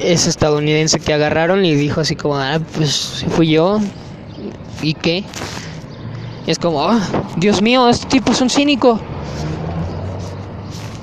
Es 0.01 0.27
estadounidense 0.27 1.01
que 1.01 1.13
agarraron 1.13 1.65
y 1.65 1.75
dijo 1.75 2.01
así 2.01 2.17
como, 2.17 2.37
ah, 2.37 2.59
pues 2.77 3.25
fui 3.31 3.49
yo, 3.49 3.81
¿y 4.83 4.95
qué? 4.95 5.25
es 6.47 6.59
como, 6.59 6.83
ah, 6.83 7.01
Dios 7.37 7.63
mío, 7.63 7.89
este 7.89 8.07
tipo 8.07 8.33
es 8.33 8.41
un 8.41 8.51
cínico. 8.51 8.99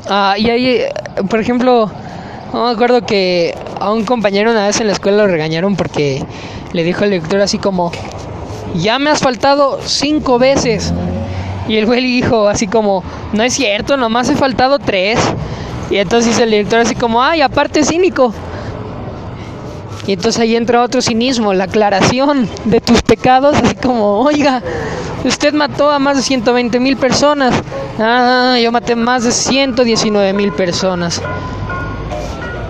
Ah, 0.09 0.35
y 0.37 0.49
ahí, 0.49 0.81
por 1.29 1.39
ejemplo, 1.39 1.91
no 2.53 2.65
me 2.65 2.71
acuerdo 2.71 3.05
que 3.05 3.53
a 3.79 3.91
un 3.91 4.05
compañero 4.05 4.51
una 4.51 4.67
vez 4.67 4.79
en 4.79 4.87
la 4.87 4.93
escuela 4.93 5.17
lo 5.17 5.27
regañaron 5.27 5.75
porque 5.75 6.23
le 6.71 6.83
dijo 6.83 7.03
al 7.03 7.11
director 7.11 7.41
así 7.41 7.57
como, 7.57 7.91
ya 8.75 8.99
me 8.99 9.09
has 9.09 9.19
faltado 9.19 9.79
cinco 9.83 10.39
veces. 10.39 10.93
Y 11.67 11.75
el 11.75 11.85
güey 11.85 12.01
le 12.01 12.07
dijo 12.07 12.47
así 12.47 12.67
como, 12.67 13.03
no 13.33 13.43
es 13.43 13.53
cierto, 13.53 13.97
nomás 13.97 14.29
he 14.29 14.35
faltado 14.35 14.79
tres. 14.79 15.19
Y 15.89 15.97
entonces 15.97 16.39
el 16.39 16.51
director 16.51 16.79
así 16.79 16.95
como, 16.95 17.21
ay, 17.21 17.41
aparte 17.41 17.83
cínico. 17.83 18.33
Y 20.05 20.13
entonces 20.13 20.41
ahí 20.41 20.55
entra 20.55 20.81
otro 20.83 21.01
cinismo, 21.01 21.53
la 21.53 21.65
aclaración 21.65 22.47
de 22.63 22.79
tus 22.79 23.01
pecados, 23.01 23.57
así 23.61 23.75
como, 23.75 24.21
oiga, 24.21 24.63
usted 25.27 25.53
mató 25.53 25.91
a 25.91 25.99
más 25.99 26.17
de 26.17 26.23
120 26.23 26.79
mil 26.79 26.97
personas. 26.97 27.53
Ah, 27.99 28.57
yo 28.61 28.71
maté 28.71 28.95
más 28.95 29.23
de 29.23 29.31
119 29.31 30.33
mil 30.33 30.51
personas. 30.53 31.21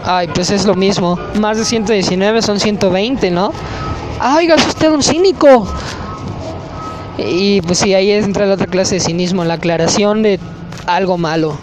Ay, 0.04 0.30
pues 0.34 0.52
es 0.52 0.66
lo 0.66 0.76
mismo. 0.76 1.20
Más 1.40 1.58
de 1.58 1.66
119 1.66 2.42
son 2.42 2.60
120, 2.60 3.30
¿no? 3.32 3.52
Ah, 4.20 4.36
oiga, 4.38 4.56
es 4.56 4.66
usted 4.68 4.92
un 4.92 5.04
cínico. 5.04 5.68
Y 7.18 7.62
pues 7.62 7.80
sí, 7.80 7.94
ahí 7.94 8.12
entra 8.12 8.46
la 8.46 8.54
otra 8.54 8.68
clase 8.68 8.96
de 8.96 9.02
cinismo, 9.02 9.44
la 9.44 9.56
aclaración 9.56 10.24
de 10.24 10.40
algo 10.86 11.18
malo. 11.18 11.58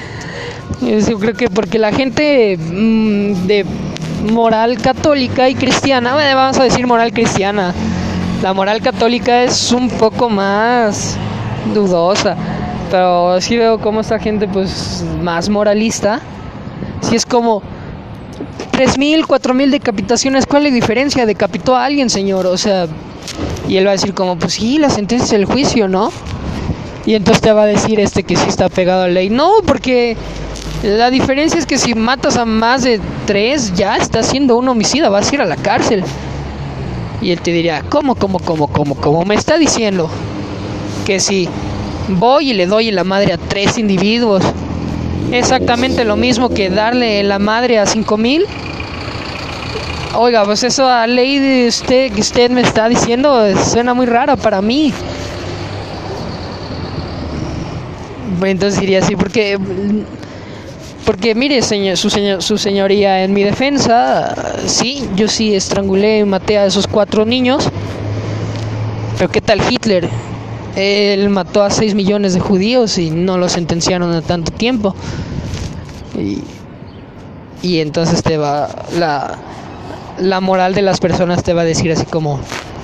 Yo 0.80 1.18
creo 1.18 1.34
que 1.34 1.50
porque 1.50 1.78
la 1.78 1.92
gente 1.92 2.56
mm, 2.56 3.46
de 3.46 3.66
moral 4.30 4.78
católica 4.80 5.48
y 5.48 5.54
cristiana, 5.54 6.14
vamos 6.34 6.58
a 6.58 6.64
decir 6.64 6.86
moral 6.86 7.12
cristiana, 7.12 7.74
la 8.42 8.52
moral 8.52 8.80
católica 8.80 9.42
es 9.42 9.72
un 9.72 9.88
poco 9.90 10.28
más 10.28 11.16
dudosa, 11.74 12.36
pero 12.90 13.40
sí 13.40 13.56
veo 13.56 13.78
como 13.80 14.00
esta 14.00 14.18
gente 14.18 14.46
pues 14.46 15.04
más 15.22 15.48
moralista, 15.48 16.20
si 17.00 17.16
es 17.16 17.26
como 17.26 17.62
3.000, 18.72 19.26
4.000 19.26 19.70
decapitaciones, 19.70 20.46
¿cuál 20.46 20.66
es 20.66 20.72
la 20.72 20.74
diferencia? 20.76 21.26
Decapitó 21.26 21.76
a 21.76 21.84
alguien, 21.84 22.10
señor, 22.10 22.46
o 22.46 22.56
sea, 22.56 22.86
y 23.68 23.76
él 23.76 23.86
va 23.86 23.90
a 23.90 23.92
decir 23.92 24.14
como, 24.14 24.38
pues 24.38 24.54
sí, 24.54 24.78
la 24.78 24.88
sentencia 24.88 25.26
es 25.26 25.32
el 25.32 25.44
juicio, 25.44 25.88
¿no? 25.88 26.12
Y 27.04 27.14
entonces 27.14 27.40
te 27.42 27.52
va 27.52 27.62
a 27.62 27.66
decir 27.66 27.98
este 28.00 28.22
que 28.22 28.36
sí 28.36 28.48
está 28.48 28.68
pegado 28.68 29.02
a 29.02 29.06
la 29.08 29.14
ley. 29.14 29.30
No, 29.30 29.50
porque 29.66 30.16
la 30.82 31.10
diferencia 31.10 31.58
es 31.58 31.66
que 31.66 31.78
si 31.78 31.94
matas 31.94 32.36
a 32.36 32.44
más 32.44 32.84
de 32.84 33.00
tres, 33.26 33.72
ya 33.74 33.96
estás 33.96 34.26
siendo 34.26 34.56
un 34.56 34.68
homicida, 34.68 35.08
vas 35.08 35.30
a 35.30 35.34
ir 35.34 35.40
a 35.40 35.46
la 35.46 35.56
cárcel. 35.56 36.04
Y 37.20 37.32
él 37.32 37.40
te 37.40 37.50
diría, 37.50 37.82
¿cómo, 37.88 38.14
cómo, 38.14 38.38
cómo, 38.38 38.68
cómo, 38.68 38.94
cómo? 38.94 39.24
Me 39.24 39.34
está 39.34 39.58
diciendo 39.58 40.08
que 41.04 41.18
si 41.20 41.48
voy 42.08 42.50
y 42.50 42.54
le 42.54 42.66
doy 42.66 42.90
la 42.90 43.04
madre 43.04 43.32
a 43.32 43.38
tres 43.38 43.76
individuos, 43.76 44.44
exactamente 45.32 46.04
lo 46.04 46.16
mismo 46.16 46.48
que 46.50 46.70
darle 46.70 47.22
la 47.24 47.38
madre 47.38 47.78
a 47.78 47.86
cinco 47.86 48.16
mil. 48.16 48.44
Oiga, 50.14 50.44
pues 50.44 50.62
eso 50.62 50.88
a 50.88 51.06
ley 51.06 51.38
de 51.38 51.68
usted 51.68 52.12
que 52.12 52.20
usted 52.20 52.50
me 52.50 52.60
está 52.60 52.88
diciendo 52.88 53.46
suena 53.56 53.94
muy 53.94 54.06
raro 54.06 54.36
para 54.36 54.62
mí. 54.62 54.92
Entonces 58.42 58.80
diría 58.80 59.00
así, 59.00 59.16
porque 59.16 59.58
porque 61.08 61.34
mire, 61.34 61.62
señor, 61.62 61.96
su, 61.96 62.10
señor, 62.10 62.42
su 62.42 62.58
señoría, 62.58 63.24
en 63.24 63.32
mi 63.32 63.42
defensa, 63.42 64.34
sí, 64.66 65.08
yo 65.16 65.26
sí 65.26 65.54
estrangulé 65.54 66.18
y 66.18 66.24
maté 66.26 66.58
a 66.58 66.66
esos 66.66 66.86
cuatro 66.86 67.24
niños. 67.24 67.66
Pero 69.16 69.30
¿qué 69.30 69.40
tal 69.40 69.62
Hitler? 69.70 70.06
Él 70.76 71.30
mató 71.30 71.62
a 71.62 71.70
6 71.70 71.94
millones 71.94 72.34
de 72.34 72.40
judíos 72.40 72.98
y 72.98 73.08
no 73.08 73.38
lo 73.38 73.48
sentenciaron 73.48 74.12
a 74.12 74.20
tanto 74.20 74.52
tiempo. 74.52 74.94
Y, 76.14 76.42
y 77.66 77.80
entonces 77.80 78.22
te 78.22 78.36
va 78.36 78.68
la, 78.94 79.38
la 80.18 80.40
moral 80.40 80.74
de 80.74 80.82
las 80.82 81.00
personas 81.00 81.42
te 81.42 81.54
va 81.54 81.62
a 81.62 81.64
decir 81.64 81.90
así 81.90 82.04
como, 82.04 82.38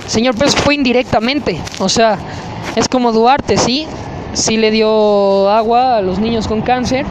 señor, 0.07 0.33
pues 0.33 0.55
fue 0.55 0.73
indirectamente. 0.73 1.59
O 1.77 1.89
sea, 1.89 2.17
es 2.75 2.89
como 2.89 3.11
Duarte, 3.11 3.57
¿sí? 3.57 3.85
Sí 4.33 4.57
le 4.57 4.71
dio 4.71 5.47
agua 5.51 5.97
a 5.97 6.01
los 6.01 6.17
niños 6.17 6.47
con 6.47 6.63
cáncer 6.63 7.05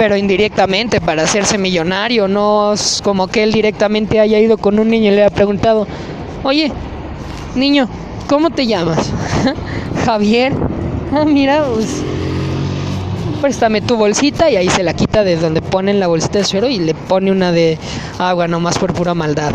pero 0.00 0.16
indirectamente 0.16 0.98
para 0.98 1.24
hacerse 1.24 1.58
millonario, 1.58 2.26
no 2.26 2.72
es 2.72 3.02
como 3.04 3.26
que 3.26 3.42
él 3.42 3.52
directamente 3.52 4.18
haya 4.18 4.38
ido 4.38 4.56
con 4.56 4.78
un 4.78 4.88
niño 4.88 5.12
y 5.12 5.14
le 5.14 5.24
haya 5.24 5.34
preguntado, 5.34 5.86
oye, 6.42 6.72
niño, 7.54 7.86
¿cómo 8.26 8.48
te 8.48 8.66
llamas? 8.66 9.12
Javier. 10.06 10.54
Ah, 11.12 11.26
mira, 11.26 11.66
pues, 11.74 12.02
préstame 13.42 13.82
tu 13.82 13.96
bolsita 13.96 14.50
y 14.50 14.56
ahí 14.56 14.70
se 14.70 14.82
la 14.82 14.94
quita 14.94 15.22
de 15.22 15.36
donde 15.36 15.60
ponen 15.60 16.00
la 16.00 16.06
bolsita 16.06 16.38
de 16.38 16.44
suero 16.44 16.70
y 16.70 16.78
le 16.78 16.94
pone 16.94 17.30
una 17.30 17.52
de 17.52 17.76
agua 18.18 18.48
nomás 18.48 18.78
por 18.78 18.94
pura 18.94 19.12
maldad. 19.12 19.52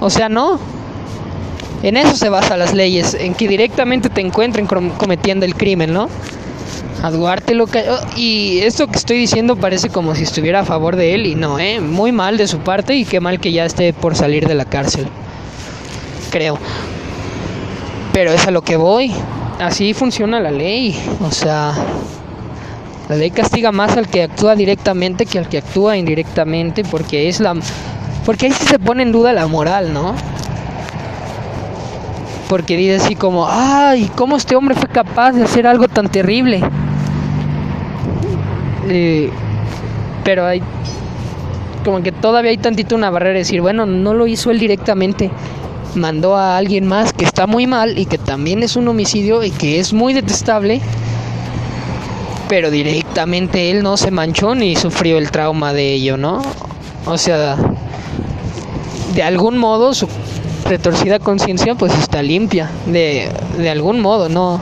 O 0.00 0.08
sea, 0.08 0.30
no. 0.30 0.58
En 1.82 1.98
eso 1.98 2.16
se 2.16 2.30
basan 2.30 2.58
las 2.58 2.72
leyes, 2.72 3.12
en 3.12 3.34
que 3.34 3.46
directamente 3.46 4.08
te 4.08 4.22
encuentren 4.22 4.66
cometiendo 4.66 5.44
el 5.44 5.56
crimen, 5.56 5.92
¿no? 5.92 6.08
A 7.02 7.10
Duarte 7.10 7.54
lo 7.54 7.66
que... 7.66 7.84
Y 8.16 8.60
esto 8.60 8.86
que 8.86 8.98
estoy 8.98 9.18
diciendo 9.18 9.56
parece 9.56 9.88
como 9.88 10.14
si 10.14 10.22
estuviera 10.22 10.60
a 10.60 10.64
favor 10.64 10.96
de 10.96 11.14
él 11.14 11.26
y 11.26 11.34
no, 11.34 11.58
¿eh? 11.58 11.80
Muy 11.80 12.12
mal 12.12 12.36
de 12.36 12.46
su 12.46 12.58
parte 12.58 12.94
y 12.94 13.04
qué 13.04 13.20
mal 13.20 13.40
que 13.40 13.52
ya 13.52 13.64
esté 13.64 13.92
por 13.92 14.16
salir 14.16 14.46
de 14.46 14.54
la 14.54 14.64
cárcel. 14.64 15.06
Creo. 16.30 16.58
Pero 18.12 18.32
es 18.32 18.46
a 18.46 18.50
lo 18.50 18.62
que 18.62 18.76
voy. 18.76 19.12
Así 19.58 19.94
funciona 19.94 20.40
la 20.40 20.50
ley. 20.50 20.98
O 21.22 21.30
sea, 21.30 21.72
la 23.08 23.16
ley 23.16 23.30
castiga 23.30 23.72
más 23.72 23.96
al 23.96 24.08
que 24.08 24.22
actúa 24.22 24.54
directamente 24.54 25.26
que 25.26 25.38
al 25.38 25.48
que 25.48 25.58
actúa 25.58 25.96
indirectamente 25.96 26.84
porque 26.84 27.28
es 27.28 27.40
la... 27.40 27.56
Porque 28.26 28.46
ahí 28.46 28.52
sí 28.52 28.66
se 28.66 28.78
pone 28.78 29.02
en 29.02 29.12
duda 29.12 29.32
la 29.32 29.46
moral, 29.46 29.94
¿no? 29.94 30.14
Porque 32.48 32.76
dice 32.76 32.96
así 32.96 33.14
como, 33.14 33.46
ay, 33.48 34.10
¿cómo 34.16 34.36
este 34.36 34.56
hombre 34.56 34.74
fue 34.74 34.88
capaz 34.88 35.32
de 35.32 35.44
hacer 35.44 35.66
algo 35.66 35.88
tan 35.88 36.08
terrible? 36.08 36.60
Pero 40.24 40.46
hay 40.46 40.62
como 41.84 42.02
que 42.02 42.12
todavía 42.12 42.50
hay 42.50 42.58
tantito 42.58 42.94
una 42.94 43.10
barrera 43.10 43.32
de 43.32 43.38
decir, 43.38 43.60
bueno, 43.60 43.86
no 43.86 44.14
lo 44.14 44.26
hizo 44.26 44.50
él 44.50 44.58
directamente, 44.58 45.30
mandó 45.94 46.36
a 46.36 46.56
alguien 46.56 46.86
más 46.86 47.12
que 47.12 47.24
está 47.24 47.46
muy 47.46 47.66
mal 47.66 47.98
y 47.98 48.06
que 48.06 48.18
también 48.18 48.62
es 48.62 48.76
un 48.76 48.88
homicidio 48.88 49.42
y 49.42 49.50
que 49.50 49.80
es 49.80 49.92
muy 49.92 50.12
detestable, 50.12 50.80
pero 52.48 52.70
directamente 52.70 53.70
él 53.70 53.82
no 53.82 53.96
se 53.96 54.10
manchó 54.10 54.54
ni 54.54 54.76
sufrió 54.76 55.18
el 55.18 55.30
trauma 55.30 55.72
de 55.72 55.94
ello, 55.94 56.16
¿no? 56.16 56.42
O 57.06 57.16
sea, 57.16 57.56
de 59.14 59.22
algún 59.22 59.56
modo 59.56 59.94
su 59.94 60.06
retorcida 60.66 61.18
conciencia 61.18 61.74
pues 61.74 61.96
está 61.98 62.22
limpia, 62.22 62.70
de, 62.86 63.30
de 63.56 63.70
algún 63.70 64.00
modo, 64.00 64.28
no 64.28 64.60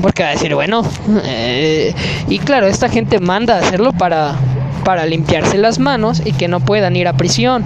porque 0.00 0.22
va 0.22 0.30
a 0.30 0.32
decir, 0.32 0.54
bueno, 0.54 0.82
eh, 1.24 1.94
y 2.28 2.38
claro, 2.38 2.66
esta 2.66 2.88
gente 2.88 3.20
manda 3.20 3.56
a 3.56 3.58
hacerlo 3.60 3.92
para, 3.92 4.34
para 4.84 5.06
limpiarse 5.06 5.58
las 5.58 5.78
manos 5.78 6.22
y 6.24 6.32
que 6.32 6.48
no 6.48 6.60
puedan 6.60 6.96
ir 6.96 7.08
a 7.08 7.12
prisión. 7.12 7.64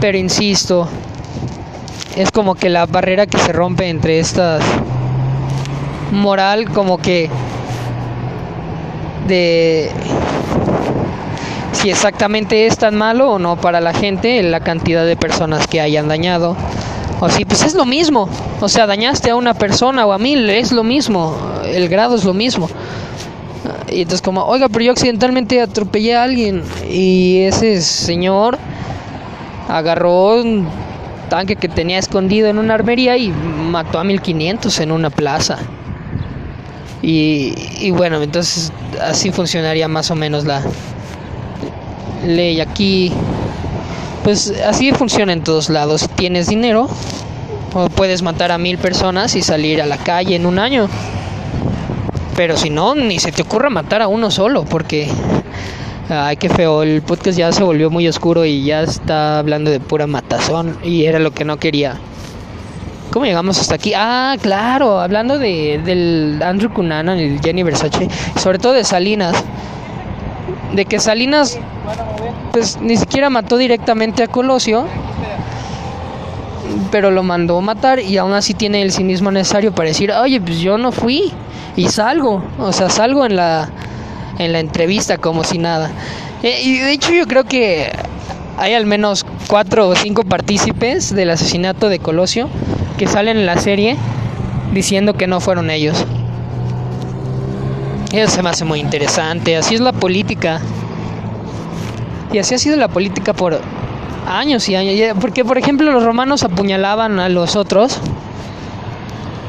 Pero 0.00 0.16
insisto, 0.16 0.88
es 2.16 2.30
como 2.30 2.54
que 2.54 2.68
la 2.68 2.86
barrera 2.86 3.26
que 3.26 3.38
se 3.38 3.52
rompe 3.52 3.88
entre 3.88 4.20
estas 4.20 4.62
moral 6.10 6.70
como 6.70 6.98
que 6.98 7.28
de 9.26 9.90
si 11.72 11.90
exactamente 11.90 12.66
es 12.66 12.78
tan 12.78 12.96
malo 12.96 13.32
o 13.32 13.38
no 13.38 13.56
para 13.56 13.80
la 13.80 13.92
gente 13.92 14.42
la 14.42 14.60
cantidad 14.60 15.04
de 15.06 15.16
personas 15.16 15.66
que 15.68 15.80
hayan 15.80 16.08
dañado. 16.08 16.56
O 17.20 17.28
si, 17.28 17.44
pues 17.44 17.62
es 17.62 17.74
lo 17.74 17.84
mismo. 17.84 18.28
O 18.60 18.68
sea, 18.68 18.86
dañaste 18.86 19.30
a 19.30 19.36
una 19.36 19.54
persona 19.54 20.06
o 20.06 20.12
a 20.12 20.18
mil, 20.18 20.48
es 20.50 20.72
lo 20.72 20.84
mismo. 20.84 21.36
El 21.64 21.88
grado 21.88 22.16
es 22.16 22.24
lo 22.24 22.34
mismo. 22.34 22.68
Y 23.90 24.02
entonces 24.02 24.22
como, 24.22 24.44
oiga, 24.44 24.68
pero 24.68 24.84
yo 24.84 24.92
accidentalmente 24.92 25.60
atropellé 25.60 26.16
a 26.16 26.24
alguien. 26.24 26.62
Y 26.90 27.40
ese 27.40 27.80
señor 27.80 28.58
agarró 29.68 30.40
un 30.40 30.68
tanque 31.28 31.56
que 31.56 31.68
tenía 31.68 31.98
escondido 31.98 32.48
en 32.48 32.58
una 32.58 32.74
armería 32.74 33.16
y 33.16 33.30
mató 33.30 33.98
a 33.98 34.04
1500 34.04 34.80
en 34.80 34.92
una 34.92 35.10
plaza. 35.10 35.58
Y, 37.02 37.54
y 37.80 37.90
bueno, 37.90 38.22
entonces 38.22 38.72
así 39.02 39.30
funcionaría 39.30 39.88
más 39.88 40.10
o 40.10 40.14
menos 40.14 40.44
la, 40.44 40.62
ley 42.24 42.60
aquí 42.60 43.12
pues 44.28 44.52
así 44.66 44.92
funciona 44.92 45.32
en 45.32 45.42
todos 45.42 45.70
lados 45.70 46.02
si 46.02 46.08
tienes 46.08 46.48
dinero 46.48 46.86
puedes 47.96 48.20
matar 48.20 48.52
a 48.52 48.58
mil 48.58 48.76
personas 48.76 49.34
y 49.36 49.40
salir 49.40 49.80
a 49.80 49.86
la 49.86 49.96
calle 49.96 50.36
en 50.36 50.44
un 50.44 50.58
año 50.58 50.86
pero 52.36 52.58
si 52.58 52.68
no 52.68 52.94
ni 52.94 53.18
se 53.20 53.32
te 53.32 53.40
ocurra 53.40 53.70
matar 53.70 54.02
a 54.02 54.06
uno 54.06 54.30
solo 54.30 54.66
porque 54.66 55.08
ay 56.10 56.36
qué 56.36 56.50
feo 56.50 56.82
el 56.82 57.00
podcast 57.00 57.38
ya 57.38 57.52
se 57.52 57.62
volvió 57.62 57.88
muy 57.88 58.06
oscuro 58.06 58.44
y 58.44 58.64
ya 58.64 58.82
está 58.82 59.38
hablando 59.38 59.70
de 59.70 59.80
pura 59.80 60.06
matazón 60.06 60.76
y 60.84 61.06
era 61.06 61.18
lo 61.18 61.30
que 61.30 61.46
no 61.46 61.56
quería 61.56 61.96
¿Cómo 63.10 63.24
llegamos 63.24 63.58
hasta 63.58 63.76
aquí? 63.76 63.94
Ah, 63.96 64.36
claro, 64.42 65.00
hablando 65.00 65.38
de, 65.38 65.80
del 65.82 66.42
Andrew 66.44 66.70
Cunanan 66.70 67.18
y 67.18 67.38
Jenny 67.42 67.62
Versace, 67.62 68.06
sobre 68.38 68.58
todo 68.58 68.74
de 68.74 68.84
Salinas. 68.84 69.42
De 70.74 70.84
que 70.84 71.00
Salinas 71.00 71.58
pues 72.52 72.78
ni 72.80 72.96
siquiera 72.96 73.30
mató 73.30 73.56
directamente 73.56 74.22
a 74.22 74.26
Colosio, 74.26 74.86
pero 76.90 77.10
lo 77.10 77.22
mandó 77.22 77.60
matar 77.60 78.00
y 78.00 78.16
aún 78.16 78.32
así 78.32 78.54
tiene 78.54 78.82
el 78.82 78.92
cinismo 78.92 79.30
necesario 79.30 79.72
para 79.72 79.88
decir, 79.88 80.12
oye, 80.12 80.40
pues 80.40 80.60
yo 80.60 80.78
no 80.78 80.92
fui 80.92 81.32
y 81.76 81.88
salgo, 81.88 82.42
o 82.58 82.72
sea, 82.72 82.88
salgo 82.88 83.24
en 83.24 83.36
la, 83.36 83.68
en 84.38 84.52
la 84.52 84.60
entrevista 84.60 85.18
como 85.18 85.44
si 85.44 85.58
nada. 85.58 85.90
Eh, 86.42 86.60
y 86.62 86.78
de 86.78 86.92
hecho 86.92 87.12
yo 87.12 87.26
creo 87.26 87.44
que 87.44 87.92
hay 88.56 88.74
al 88.74 88.86
menos 88.86 89.24
cuatro 89.46 89.88
o 89.88 89.94
cinco 89.94 90.24
partícipes 90.24 91.14
del 91.14 91.30
asesinato 91.30 91.88
de 91.88 91.98
Colosio 91.98 92.48
que 92.96 93.06
salen 93.06 93.38
en 93.38 93.46
la 93.46 93.56
serie 93.58 93.96
diciendo 94.72 95.14
que 95.14 95.26
no 95.26 95.40
fueron 95.40 95.70
ellos. 95.70 96.04
Eso 98.12 98.34
se 98.34 98.42
me 98.42 98.50
hace 98.50 98.64
muy 98.64 98.80
interesante, 98.80 99.56
así 99.56 99.74
es 99.74 99.80
la 99.80 99.92
política. 99.92 100.60
Y 102.32 102.38
así 102.38 102.54
ha 102.54 102.58
sido 102.58 102.76
la 102.76 102.88
política 102.88 103.32
por 103.32 103.60
años 104.26 104.68
y 104.68 104.76
años. 104.76 105.16
Porque, 105.20 105.44
por 105.44 105.58
ejemplo, 105.58 105.90
los 105.90 106.04
romanos 106.04 106.44
apuñalaban 106.44 107.18
a 107.20 107.28
los 107.28 107.56
otros. 107.56 108.00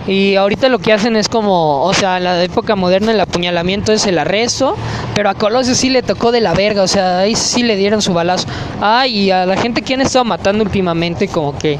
Y 0.08 0.36
ahorita 0.38 0.70
lo 0.70 0.80
que 0.80 0.92
hacen 0.92 1.16
es 1.16 1.30
como, 1.30 1.84
o 1.84 1.94
sea, 1.94 2.18
en 2.18 2.24
la 2.24 2.44
época 2.44 2.76
moderna 2.76 3.12
el 3.12 3.20
apuñalamiento 3.20 3.92
es 3.92 4.08
el 4.08 4.18
arresto, 4.18 4.76
pero 5.14 5.30
a 5.30 5.36
Colosio 5.36 5.76
sí 5.76 5.92
le 5.92 6.02
tocó 6.02 6.32
de 6.32 6.42
la 6.42 6.56
verga, 6.56 6.82
o 6.82 6.88
sea, 6.88 7.20
ahí 7.20 7.36
sí 7.36 7.62
le 7.62 7.76
dieron 7.76 8.02
su 8.02 8.12
balazo. 8.12 8.48
Ah, 8.82 9.06
y 9.06 9.30
a 9.30 9.46
la 9.46 9.56
gente 9.56 9.84
que 9.84 9.94
han 9.94 10.02
estado 10.02 10.26
matando 10.26 10.64
últimamente, 10.64 11.28
como 11.28 11.56
que 11.56 11.78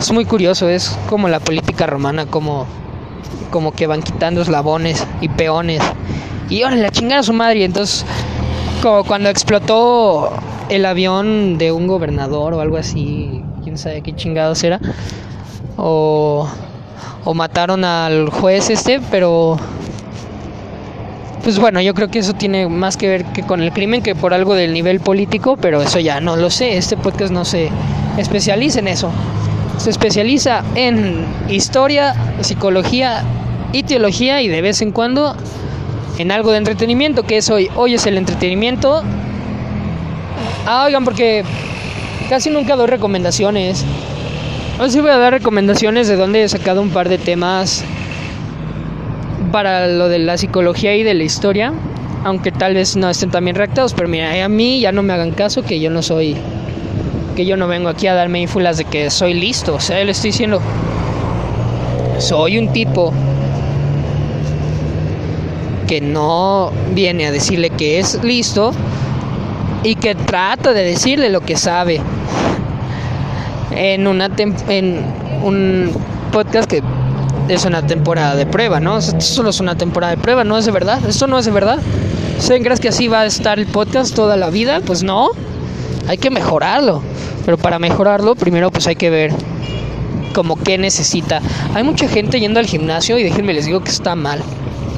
es 0.00 0.12
muy 0.12 0.24
curioso, 0.24 0.66
es 0.70 0.96
como 1.10 1.28
la 1.28 1.40
política 1.40 1.86
romana, 1.86 2.24
como, 2.24 2.64
como 3.50 3.72
que 3.72 3.86
van 3.86 4.02
quitando 4.02 4.40
eslabones 4.40 5.06
y 5.20 5.28
peones. 5.28 5.82
Y 6.48 6.62
ahora 6.62 6.76
la 6.76 6.90
chingada 6.90 7.20
a 7.20 7.24
su 7.24 7.34
madre, 7.34 7.64
entonces 7.64 8.06
como 8.82 9.04
cuando 9.04 9.28
explotó 9.28 10.30
el 10.68 10.86
avión 10.86 11.58
de 11.58 11.72
un 11.72 11.86
gobernador 11.86 12.54
o 12.54 12.60
algo 12.60 12.76
así, 12.76 13.42
quién 13.62 13.78
sabe 13.78 14.02
qué 14.02 14.14
chingados 14.14 14.62
era. 14.64 14.80
O, 15.76 16.48
o 17.24 17.34
mataron 17.34 17.84
al 17.84 18.30
juez 18.30 18.70
este, 18.70 19.00
pero 19.10 19.58
pues 21.42 21.58
bueno, 21.58 21.80
yo 21.80 21.94
creo 21.94 22.08
que 22.08 22.18
eso 22.18 22.34
tiene 22.34 22.68
más 22.68 22.96
que 22.96 23.08
ver 23.08 23.24
que 23.26 23.42
con 23.42 23.62
el 23.62 23.72
crimen 23.72 24.02
que 24.02 24.14
por 24.14 24.34
algo 24.34 24.54
del 24.54 24.72
nivel 24.72 25.00
político, 25.00 25.56
pero 25.56 25.80
eso 25.80 25.98
ya 25.98 26.20
no 26.20 26.36
lo 26.36 26.50
sé. 26.50 26.76
Este 26.76 26.96
podcast 26.96 27.32
no 27.32 27.44
se 27.44 27.70
especializa 28.18 28.80
en 28.80 28.88
eso. 28.88 29.10
Se 29.78 29.90
especializa 29.90 30.62
en 30.74 31.24
historia, 31.48 32.14
psicología 32.40 33.22
y 33.72 33.84
teología 33.84 34.42
y 34.42 34.48
de 34.48 34.60
vez 34.60 34.82
en 34.82 34.92
cuando 34.92 35.36
en 36.18 36.32
algo 36.32 36.50
de 36.50 36.58
entretenimiento, 36.58 37.22
que 37.22 37.36
es 37.36 37.48
hoy. 37.50 37.68
Hoy 37.76 37.94
es 37.94 38.06
el 38.06 38.18
entretenimiento. 38.18 39.02
Ah, 40.66 40.84
oigan, 40.86 41.04
porque 41.04 41.44
casi 42.28 42.50
nunca 42.50 42.76
doy 42.76 42.88
recomendaciones. 42.88 43.84
Hoy 44.80 44.90
sí 44.90 45.00
voy 45.00 45.10
a 45.10 45.18
dar 45.18 45.32
recomendaciones 45.32 46.08
de 46.08 46.16
donde 46.16 46.42
he 46.42 46.48
sacado 46.48 46.82
un 46.82 46.90
par 46.90 47.08
de 47.08 47.18
temas 47.18 47.84
para 49.50 49.86
lo 49.86 50.08
de 50.08 50.18
la 50.18 50.36
psicología 50.36 50.94
y 50.96 51.02
de 51.02 51.14
la 51.14 51.24
historia. 51.24 51.72
Aunque 52.24 52.50
tal 52.50 52.74
vez 52.74 52.96
no 52.96 53.08
estén 53.08 53.30
también 53.30 53.56
reactados, 53.56 53.94
pero 53.94 54.08
mira, 54.08 54.44
a 54.44 54.48
mí 54.48 54.80
ya 54.80 54.92
no 54.92 55.02
me 55.02 55.12
hagan 55.12 55.30
caso 55.30 55.62
que 55.62 55.78
yo 55.80 55.88
no 55.90 56.02
soy. 56.02 56.36
Que 57.36 57.46
yo 57.46 57.56
no 57.56 57.68
vengo 57.68 57.88
aquí 57.88 58.08
a 58.08 58.14
darme 58.14 58.40
ínfulas 58.40 58.76
de 58.76 58.84
que 58.84 59.10
soy 59.10 59.34
listo. 59.34 59.76
O 59.76 59.80
sea, 59.80 60.02
le 60.04 60.10
estoy 60.10 60.30
diciendo. 60.30 60.60
Soy 62.18 62.58
un 62.58 62.72
tipo 62.72 63.12
que 65.88 66.00
no 66.02 66.70
viene 66.92 67.26
a 67.26 67.32
decirle 67.32 67.70
que 67.70 67.98
es 67.98 68.22
listo 68.22 68.72
y 69.82 69.94
que 69.94 70.14
trata 70.14 70.72
de 70.74 70.84
decirle 70.84 71.30
lo 71.30 71.40
que 71.40 71.56
sabe 71.56 72.00
en 73.70 74.06
una 74.06 74.30
en 74.68 75.02
un 75.42 75.90
podcast 76.30 76.70
que 76.70 76.82
es 77.48 77.64
una 77.64 77.86
temporada 77.86 78.36
de 78.36 78.44
prueba, 78.44 78.80
¿no? 78.80 78.98
Esto 78.98 79.18
solo 79.20 79.48
es 79.48 79.60
una 79.60 79.76
temporada 79.76 80.14
de 80.14 80.20
prueba, 80.20 80.44
no 80.44 80.58
es 80.58 80.66
de 80.66 80.72
verdad. 80.72 81.00
Esto 81.08 81.26
no 81.26 81.38
es 81.38 81.46
de 81.46 81.52
verdad. 81.52 81.78
¿Se 82.38 82.60
crees 82.60 82.80
que 82.80 82.88
así 82.88 83.08
va 83.08 83.20
a 83.20 83.26
estar 83.26 83.58
el 83.58 83.66
podcast 83.66 84.14
toda 84.14 84.36
la 84.36 84.50
vida? 84.50 84.82
Pues 84.84 85.02
no. 85.02 85.30
Hay 86.06 86.18
que 86.18 86.28
mejorarlo. 86.28 87.02
Pero 87.46 87.56
para 87.56 87.78
mejorarlo, 87.78 88.34
primero 88.34 88.70
pues 88.70 88.86
hay 88.86 88.96
que 88.96 89.08
ver 89.08 89.32
como 90.34 90.56
qué 90.56 90.76
necesita. 90.76 91.40
Hay 91.74 91.82
mucha 91.82 92.08
gente 92.08 92.38
yendo 92.38 92.60
al 92.60 92.66
gimnasio 92.66 93.16
y 93.18 93.22
déjenme 93.22 93.54
les 93.54 93.64
digo 93.64 93.80
que 93.80 93.90
está 93.90 94.14
mal 94.14 94.42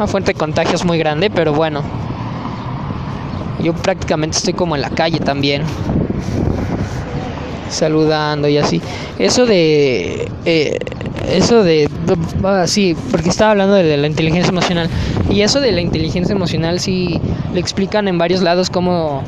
una 0.00 0.06
fuente 0.06 0.32
de 0.32 0.38
contagios 0.38 0.86
muy 0.86 0.96
grande, 0.96 1.28
pero 1.28 1.52
bueno. 1.52 1.82
Yo 3.62 3.74
prácticamente 3.74 4.38
estoy 4.38 4.54
como 4.54 4.74
en 4.74 4.80
la 4.80 4.88
calle 4.88 5.18
también. 5.18 5.62
Saludando 7.68 8.48
y 8.48 8.56
así. 8.56 8.80
Eso 9.18 9.44
de... 9.44 10.26
Eh, 10.46 10.78
eso 11.30 11.62
de... 11.62 11.90
Ah, 12.42 12.64
porque 13.10 13.28
estaba 13.28 13.50
hablando 13.50 13.74
de 13.74 13.98
la 13.98 14.06
inteligencia 14.06 14.48
emocional. 14.48 14.88
Y 15.28 15.42
eso 15.42 15.60
de 15.60 15.70
la 15.70 15.82
inteligencia 15.82 16.32
emocional 16.32 16.80
sí 16.80 17.20
le 17.52 17.60
explican 17.60 18.08
en 18.08 18.16
varios 18.16 18.40
lados 18.40 18.70
cómo 18.70 19.22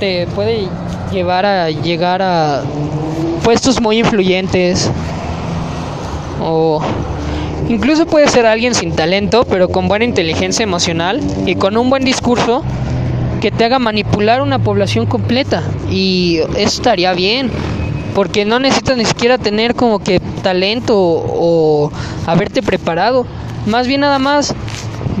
te 0.00 0.26
puede 0.34 0.68
llevar 1.10 1.46
a 1.46 1.70
llegar 1.70 2.20
a 2.20 2.62
puestos 3.42 3.80
muy 3.80 3.98
influyentes 3.98 4.90
o 6.42 6.82
Incluso 7.68 8.06
puede 8.06 8.28
ser 8.28 8.46
alguien 8.46 8.74
sin 8.74 8.92
talento, 8.96 9.44
pero 9.44 9.68
con 9.68 9.88
buena 9.88 10.04
inteligencia 10.04 10.62
emocional 10.62 11.20
y 11.46 11.54
con 11.54 11.76
un 11.76 11.90
buen 11.90 12.04
discurso 12.04 12.64
que 13.40 13.50
te 13.50 13.64
haga 13.64 13.78
manipular 13.78 14.42
una 14.42 14.58
población 14.58 15.06
completa. 15.06 15.62
Y 15.90 16.38
eso 16.56 16.76
estaría 16.76 17.12
bien, 17.14 17.50
porque 18.14 18.44
no 18.44 18.58
necesitas 18.58 18.96
ni 18.96 19.04
siquiera 19.04 19.38
tener 19.38 19.74
como 19.74 19.98
que 20.00 20.20
talento 20.42 20.96
o, 20.96 21.90
haberte 22.26 22.62
preparado. 22.62 23.26
Más 23.66 23.86
bien 23.86 24.02
nada 24.02 24.18
más 24.18 24.54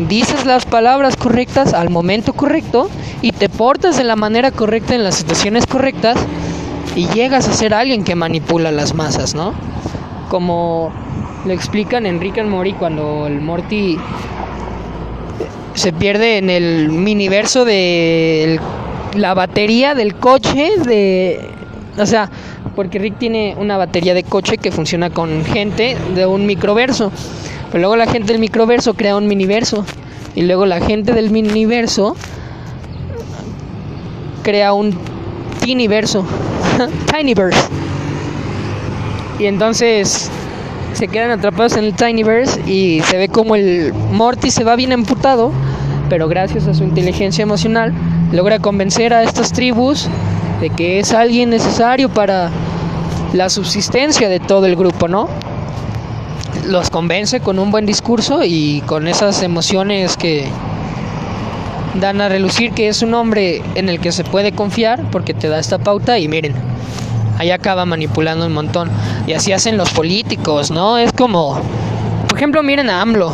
dices 0.08 0.46
las 0.46 0.64
palabras 0.64 1.16
correctas 1.16 1.74
al 1.74 1.90
momento 1.90 2.32
correcto 2.32 2.88
y 3.22 3.32
te 3.32 3.48
portas 3.48 3.96
de 3.96 4.04
la 4.04 4.16
manera 4.16 4.50
correcta 4.50 4.94
en 4.94 5.04
las 5.04 5.16
situaciones 5.16 5.66
correctas 5.66 6.16
y 6.96 7.06
llegas 7.08 7.48
a 7.48 7.52
ser 7.52 7.74
alguien 7.74 8.04
que 8.04 8.14
manipula 8.14 8.70
las 8.70 8.94
masas, 8.94 9.34
¿no? 9.34 9.52
Como 10.28 10.90
lo 11.44 11.52
explican 11.52 12.06
en 12.06 12.20
Rick 12.20 12.38
and 12.38 12.50
Morty 12.50 12.72
cuando 12.72 13.26
el 13.26 13.40
Morty 13.40 13.98
se 15.74 15.92
pierde 15.92 16.38
en 16.38 16.50
el 16.50 16.90
miniverso 16.90 17.64
de 17.64 18.60
la 19.14 19.34
batería 19.34 19.94
del 19.94 20.14
coche 20.14 20.72
de 20.84 21.40
o 21.98 22.06
sea 22.06 22.30
porque 22.76 22.98
Rick 22.98 23.18
tiene 23.18 23.56
una 23.58 23.76
batería 23.76 24.14
de 24.14 24.22
coche 24.22 24.58
que 24.58 24.70
funciona 24.70 25.10
con 25.10 25.44
gente 25.44 25.96
de 26.14 26.26
un 26.26 26.46
microverso. 26.46 27.12
Pero 27.70 27.80
luego 27.80 27.96
la 27.96 28.06
gente 28.06 28.32
del 28.32 28.40
microverso 28.40 28.94
crea 28.94 29.16
un 29.16 29.26
miniverso 29.26 29.84
y 30.34 30.42
luego 30.42 30.66
la 30.66 30.80
gente 30.80 31.12
del 31.12 31.30
miniverso 31.30 32.16
crea 34.42 34.72
un 34.72 34.96
tiniverso 35.60 36.24
tinyverse 37.12 37.68
Y 39.38 39.46
entonces 39.46 40.30
se 40.94 41.08
quedan 41.08 41.30
atrapados 41.30 41.76
en 41.76 41.84
el 41.84 41.94
Tinyverse 41.94 42.60
y 42.70 43.00
se 43.02 43.16
ve 43.16 43.28
como 43.28 43.54
el 43.54 43.92
Morty 44.12 44.50
se 44.50 44.64
va 44.64 44.76
bien 44.76 44.92
emputado, 44.92 45.52
pero 46.08 46.28
gracias 46.28 46.66
a 46.66 46.74
su 46.74 46.84
inteligencia 46.84 47.42
emocional 47.42 47.92
logra 48.32 48.58
convencer 48.58 49.12
a 49.14 49.22
estas 49.22 49.52
tribus 49.52 50.08
de 50.60 50.70
que 50.70 51.00
es 51.00 51.12
alguien 51.12 51.50
necesario 51.50 52.08
para 52.08 52.50
la 53.32 53.48
subsistencia 53.48 54.28
de 54.28 54.40
todo 54.40 54.66
el 54.66 54.76
grupo, 54.76 55.08
¿no? 55.08 55.28
Los 56.66 56.90
convence 56.90 57.40
con 57.40 57.58
un 57.58 57.70
buen 57.70 57.86
discurso 57.86 58.40
y 58.44 58.82
con 58.86 59.08
esas 59.08 59.42
emociones 59.42 60.16
que 60.16 60.46
dan 61.94 62.20
a 62.20 62.28
relucir 62.28 62.72
que 62.72 62.88
es 62.88 63.02
un 63.02 63.14
hombre 63.14 63.62
en 63.74 63.88
el 63.88 64.00
que 64.00 64.12
se 64.12 64.24
puede 64.24 64.52
confiar 64.52 65.02
porque 65.10 65.34
te 65.34 65.48
da 65.48 65.58
esta 65.58 65.78
pauta 65.78 66.18
y 66.18 66.28
miren, 66.28 66.54
ahí 67.40 67.50
acaba 67.50 67.86
manipulando 67.86 68.46
un 68.46 68.52
montón. 68.52 68.90
Y 69.26 69.32
así 69.32 69.52
hacen 69.52 69.78
los 69.78 69.90
políticos, 69.90 70.70
¿no? 70.70 70.98
Es 70.98 71.10
como, 71.12 71.58
por 72.28 72.36
ejemplo, 72.36 72.62
miren 72.62 72.90
a 72.90 73.00
AMLO. 73.00 73.32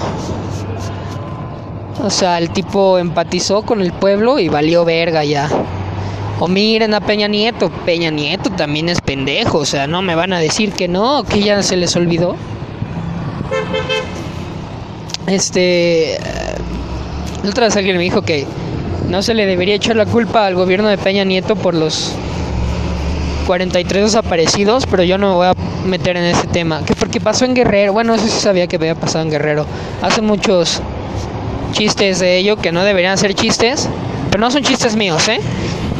O 2.04 2.10
sea, 2.10 2.38
el 2.38 2.50
tipo 2.50 2.98
empatizó 2.98 3.62
con 3.62 3.80
el 3.80 3.92
pueblo 3.92 4.38
y 4.38 4.48
valió 4.48 4.84
verga 4.84 5.24
ya. 5.24 5.48
O 6.38 6.46
miren 6.46 6.94
a 6.94 7.00
Peña 7.00 7.26
Nieto. 7.26 7.68
Peña 7.84 8.10
Nieto 8.10 8.50
también 8.50 8.88
es 8.88 9.00
pendejo. 9.00 9.58
O 9.58 9.64
sea, 9.64 9.88
no 9.88 10.02
me 10.02 10.14
van 10.14 10.32
a 10.32 10.38
decir 10.38 10.72
que 10.72 10.86
no, 10.86 11.24
que 11.24 11.42
ya 11.42 11.60
se 11.64 11.76
les 11.76 11.96
olvidó. 11.96 12.36
Este. 15.26 16.18
Otra 17.48 17.66
vez 17.66 17.76
alguien 17.76 17.96
me 17.96 18.04
dijo 18.04 18.22
que 18.22 18.46
no 19.08 19.22
se 19.22 19.34
le 19.34 19.46
debería 19.46 19.74
echar 19.74 19.96
la 19.96 20.06
culpa 20.06 20.46
al 20.46 20.54
gobierno 20.54 20.88
de 20.88 20.98
Peña 20.98 21.24
Nieto 21.24 21.56
por 21.56 21.74
los 21.74 22.12
43 23.46 24.04
desaparecidos, 24.04 24.86
pero 24.86 25.04
yo 25.04 25.18
no 25.18 25.30
me 25.30 25.34
voy 25.36 25.46
a 25.46 25.54
meter 25.86 26.16
en 26.16 26.24
ese 26.24 26.46
tema. 26.48 26.84
Que 26.84 26.94
porque 26.94 27.20
pasó 27.20 27.44
en 27.44 27.54
Guerrero, 27.54 27.92
bueno, 27.92 28.14
eso 28.14 28.26
sí 28.26 28.40
sabía 28.40 28.66
que 28.66 28.76
había 28.76 28.94
pasado 28.94 29.24
en 29.24 29.30
Guerrero. 29.30 29.64
Hacen 30.02 30.24
muchos 30.26 30.80
chistes 31.72 32.18
de 32.18 32.38
ello 32.38 32.56
que 32.56 32.72
no 32.72 32.82
deberían 32.84 33.16
ser 33.18 33.34
chistes, 33.34 33.88
pero 34.30 34.40
no 34.40 34.50
son 34.50 34.62
chistes 34.62 34.96
míos, 34.96 35.28
¿eh? 35.28 35.40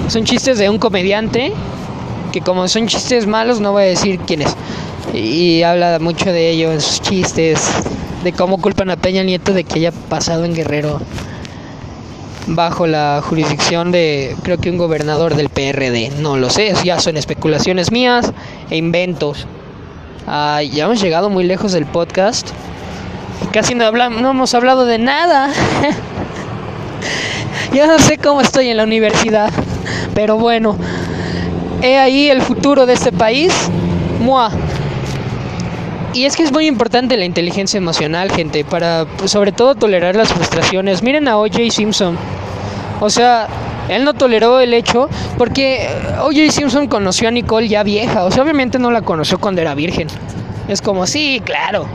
Son 0.09 0.25
chistes 0.25 0.59
de 0.59 0.69
un 0.69 0.79
comediante 0.79 1.53
que 2.33 2.41
como 2.41 2.69
son 2.69 2.87
chistes 2.87 3.27
malos 3.27 3.61
no 3.61 3.73
voy 3.73 3.85
a 3.85 3.87
decir 3.87 4.19
quién 4.27 4.43
es. 4.43 4.55
Y 5.15 5.63
habla 5.63 5.99
mucho 6.01 6.33
de 6.33 6.51
ello 6.51 6.73
en 6.73 6.81
sus 6.81 7.01
chistes, 7.01 7.61
de 8.25 8.33
cómo 8.33 8.61
culpan 8.61 8.91
a 8.91 8.97
Peña 8.97 9.23
Nieto 9.23 9.53
de 9.53 9.65
que 9.65 9.79
haya 9.79 9.93
pasado 9.93 10.45
en 10.45 10.55
Guerrero 10.55 11.01
bajo 12.47 12.87
la 12.87 13.23
jurisdicción 13.25 13.93
de 13.93 14.37
creo 14.43 14.59
que 14.59 14.71
un 14.71 14.79
gobernador 14.79 15.35
del 15.35 15.49
PRD. 15.49 16.11
No 16.19 16.37
lo 16.37 16.51
sé, 16.51 16.75
ya 16.85 17.01
son 17.01 17.17
especulaciones 17.17 17.91
mías 17.91 18.33
e 18.71 18.77
inventos. 18.77 19.47
Ah, 20.27 20.63
ya 20.63 20.85
hemos 20.85 21.01
llegado 21.01 21.31
muy 21.31 21.45
lejos 21.45 21.73
del 21.73 21.87
podcast. 21.87 22.49
Casi 23.53 23.75
no, 23.75 23.85
hablamos, 23.85 24.21
no 24.23 24.31
hemos 24.31 24.55
hablado 24.55 24.87
de 24.87 24.99
nada. 24.99 25.51
ya 27.73 27.87
no 27.87 27.99
sé 27.99 28.19
cómo 28.19 28.41
estoy 28.41 28.69
en 28.69 28.77
la 28.77 28.85
universidad. 28.85 29.51
Pero 30.15 30.37
bueno, 30.39 30.77
he 31.83 31.99
ahí 31.99 32.29
el 32.29 32.43
futuro 32.43 32.87
de 32.87 32.95
este 32.95 33.13
país. 33.13 33.53
Mua. 34.21 34.51
Y 36.17 36.25
es 36.25 36.35
que 36.35 36.45
es 36.45 36.51
muy 36.51 36.67
importante 36.67 37.19
la 37.19 37.27
inteligencia 37.27 37.77
emocional, 37.77 38.33
gente, 38.33 38.65
para 38.65 39.05
pues, 39.19 39.31
sobre 39.31 39.53
todo 39.53 39.75
tolerar 39.75 40.17
las 40.17 40.33
frustraciones. 40.33 41.03
Miren 41.03 41.29
a 41.29 41.37
OJ 41.37 41.71
Simpson. 41.71 42.17
O 43.01 43.11
sea, 43.11 43.49
él 43.91 44.03
no 44.03 44.15
toleró 44.15 44.61
el 44.61 44.73
hecho 44.73 45.11
porque 45.37 45.87
OJ 46.23 46.51
Simpson 46.51 46.87
conoció 46.87 47.29
a 47.29 47.33
Nicole 47.33 47.69
ya 47.69 47.83
vieja. 47.83 48.25
O 48.25 48.31
sea, 48.31 48.45
obviamente 48.45 48.79
no 48.79 48.91
la 48.91 49.03
conoció 49.03 49.37
cuando 49.37 49.61
era 49.61 49.75
virgen. 49.75 50.09
Es 50.69 50.81
como, 50.81 51.07
sí, 51.07 51.43
claro. 51.45 51.87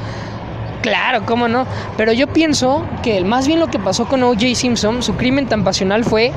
Claro, 0.84 1.26
cómo 1.26 1.47
no. 1.47 1.65
Pero 1.97 2.13
yo 2.13 2.28
pienso 2.28 2.86
que 3.01 3.24
más 3.24 3.47
bien 3.47 3.59
lo 3.59 3.69
que 3.72 3.80
pasó 3.80 4.05
con 4.05 4.22
OJ 4.22 4.53
Simpson, 4.53 5.01
su 5.01 5.15
crimen 5.15 5.47
tan 5.47 5.63
pasional 5.63 6.03
fue 6.03 6.32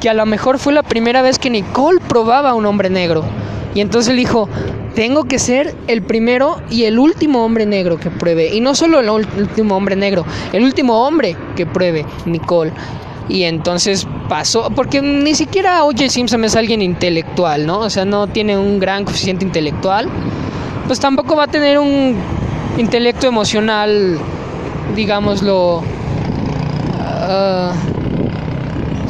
que 0.00 0.08
a 0.08 0.14
lo 0.14 0.26
mejor 0.26 0.58
fue 0.58 0.72
la 0.72 0.82
primera 0.82 1.22
vez 1.22 1.38
que 1.38 1.50
Nicole 1.50 2.00
probaba 2.00 2.50
a 2.50 2.54
un 2.54 2.66
hombre 2.66 2.90
negro. 2.90 3.24
Y 3.74 3.80
entonces 3.80 4.16
dijo, 4.16 4.48
tengo 4.94 5.24
que 5.24 5.38
ser 5.38 5.74
el 5.86 6.02
primero 6.02 6.62
y 6.70 6.84
el 6.84 6.98
último 6.98 7.44
hombre 7.44 7.66
negro 7.66 7.98
que 7.98 8.10
pruebe. 8.10 8.54
Y 8.54 8.60
no 8.60 8.74
solo 8.74 9.00
el 9.00 9.10
último 9.10 9.76
hombre 9.76 9.96
negro, 9.96 10.24
el 10.52 10.64
último 10.64 11.06
hombre 11.06 11.36
que 11.54 11.66
pruebe 11.66 12.06
Nicole. 12.24 12.72
Y 13.28 13.42
entonces 13.42 14.06
pasó, 14.28 14.70
porque 14.74 15.02
ni 15.02 15.34
siquiera 15.34 15.84
O.J. 15.84 16.08
Simpson 16.08 16.44
es 16.44 16.56
alguien 16.56 16.80
intelectual, 16.80 17.66
¿no? 17.66 17.80
O 17.80 17.90
sea, 17.90 18.04
no 18.04 18.28
tiene 18.28 18.56
un 18.56 18.78
gran 18.78 19.04
coeficiente 19.04 19.44
intelectual. 19.44 20.08
Pues 20.86 21.00
tampoco 21.00 21.36
va 21.36 21.44
a 21.44 21.48
tener 21.48 21.78
un 21.78 22.16
intelecto 22.78 23.26
emocional, 23.26 24.18
digámoslo. 24.94 25.82
Uh, 27.28 27.95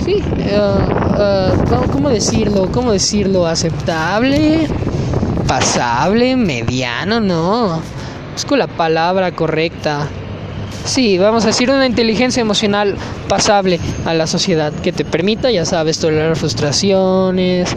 sí, 0.07 0.23
uh, 0.23 1.83
uh, 1.83 1.91
¿cómo 1.91 2.09
decirlo? 2.09 2.71
¿Cómo 2.71 2.93
decirlo? 2.93 3.47
¿Aceptable? 3.47 4.69
¿Pasable? 5.49 6.37
¿Mediano? 6.37 7.21
No. 7.21 7.81
Busco 8.33 8.57
la 8.57 8.69
palabra 8.69 9.33
correcta. 9.33 10.07
Sí, 10.85 11.19
vamos 11.19 11.43
a 11.45 11.49
decir 11.49 11.69
una 11.71 11.87
inteligencia 11.87 12.41
emocional 12.41 12.95
pasable 13.29 13.81
a 14.05 14.15
la 14.15 14.29
sociedad 14.29 14.73
que 14.73 14.93
te 14.93 15.05
permita, 15.05 15.51
ya 15.51 15.65
sabes, 15.65 15.99
tolerar 15.99 16.37
frustraciones, 16.37 17.69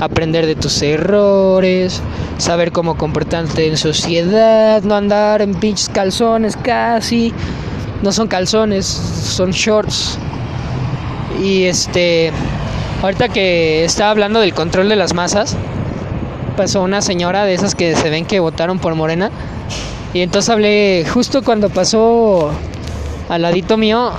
aprender 0.00 0.46
de 0.46 0.56
tus 0.56 0.82
errores, 0.82 2.02
saber 2.38 2.72
cómo 2.72 2.96
comportarte 2.96 3.68
en 3.68 3.76
sociedad, 3.76 4.82
no 4.82 4.96
andar 4.96 5.40
en 5.40 5.54
pinches 5.54 5.88
calzones 5.88 6.56
casi, 6.56 7.32
no 8.02 8.10
son 8.10 8.26
calzones, 8.26 8.86
son 8.86 9.52
shorts. 9.52 10.18
Y 11.42 11.64
este, 11.64 12.32
ahorita 13.02 13.28
que 13.28 13.84
estaba 13.84 14.10
hablando 14.10 14.40
del 14.40 14.54
control 14.54 14.88
de 14.88 14.96
las 14.96 15.14
masas, 15.14 15.56
pasó 16.56 16.82
una 16.82 17.02
señora 17.02 17.44
de 17.44 17.54
esas 17.54 17.74
que 17.74 17.94
se 17.94 18.10
ven 18.10 18.24
que 18.24 18.40
votaron 18.40 18.78
por 18.78 18.94
Morena 18.94 19.30
y 20.14 20.20
entonces 20.22 20.48
hablé, 20.48 21.06
justo 21.12 21.42
cuando 21.42 21.68
pasó 21.68 22.50
al 23.28 23.42
ladito 23.42 23.76
mío, 23.76 24.10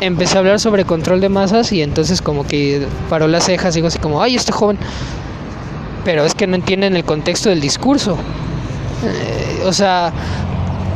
empecé 0.00 0.36
a 0.36 0.40
hablar 0.40 0.58
sobre 0.58 0.84
control 0.84 1.20
de 1.20 1.28
masas 1.28 1.70
y 1.72 1.82
entonces 1.82 2.22
como 2.22 2.46
que 2.46 2.86
paró 3.10 3.28
las 3.28 3.44
cejas 3.44 3.74
y 3.74 3.78
digo 3.78 3.88
así 3.88 3.98
como, 3.98 4.22
ay, 4.22 4.36
este 4.36 4.52
joven. 4.52 4.78
Pero 6.04 6.24
es 6.24 6.34
que 6.34 6.46
no 6.46 6.56
entienden 6.56 6.96
el 6.96 7.04
contexto 7.04 7.50
del 7.50 7.60
discurso. 7.60 8.16
Eh, 9.04 9.62
o 9.66 9.72
sea, 9.72 10.12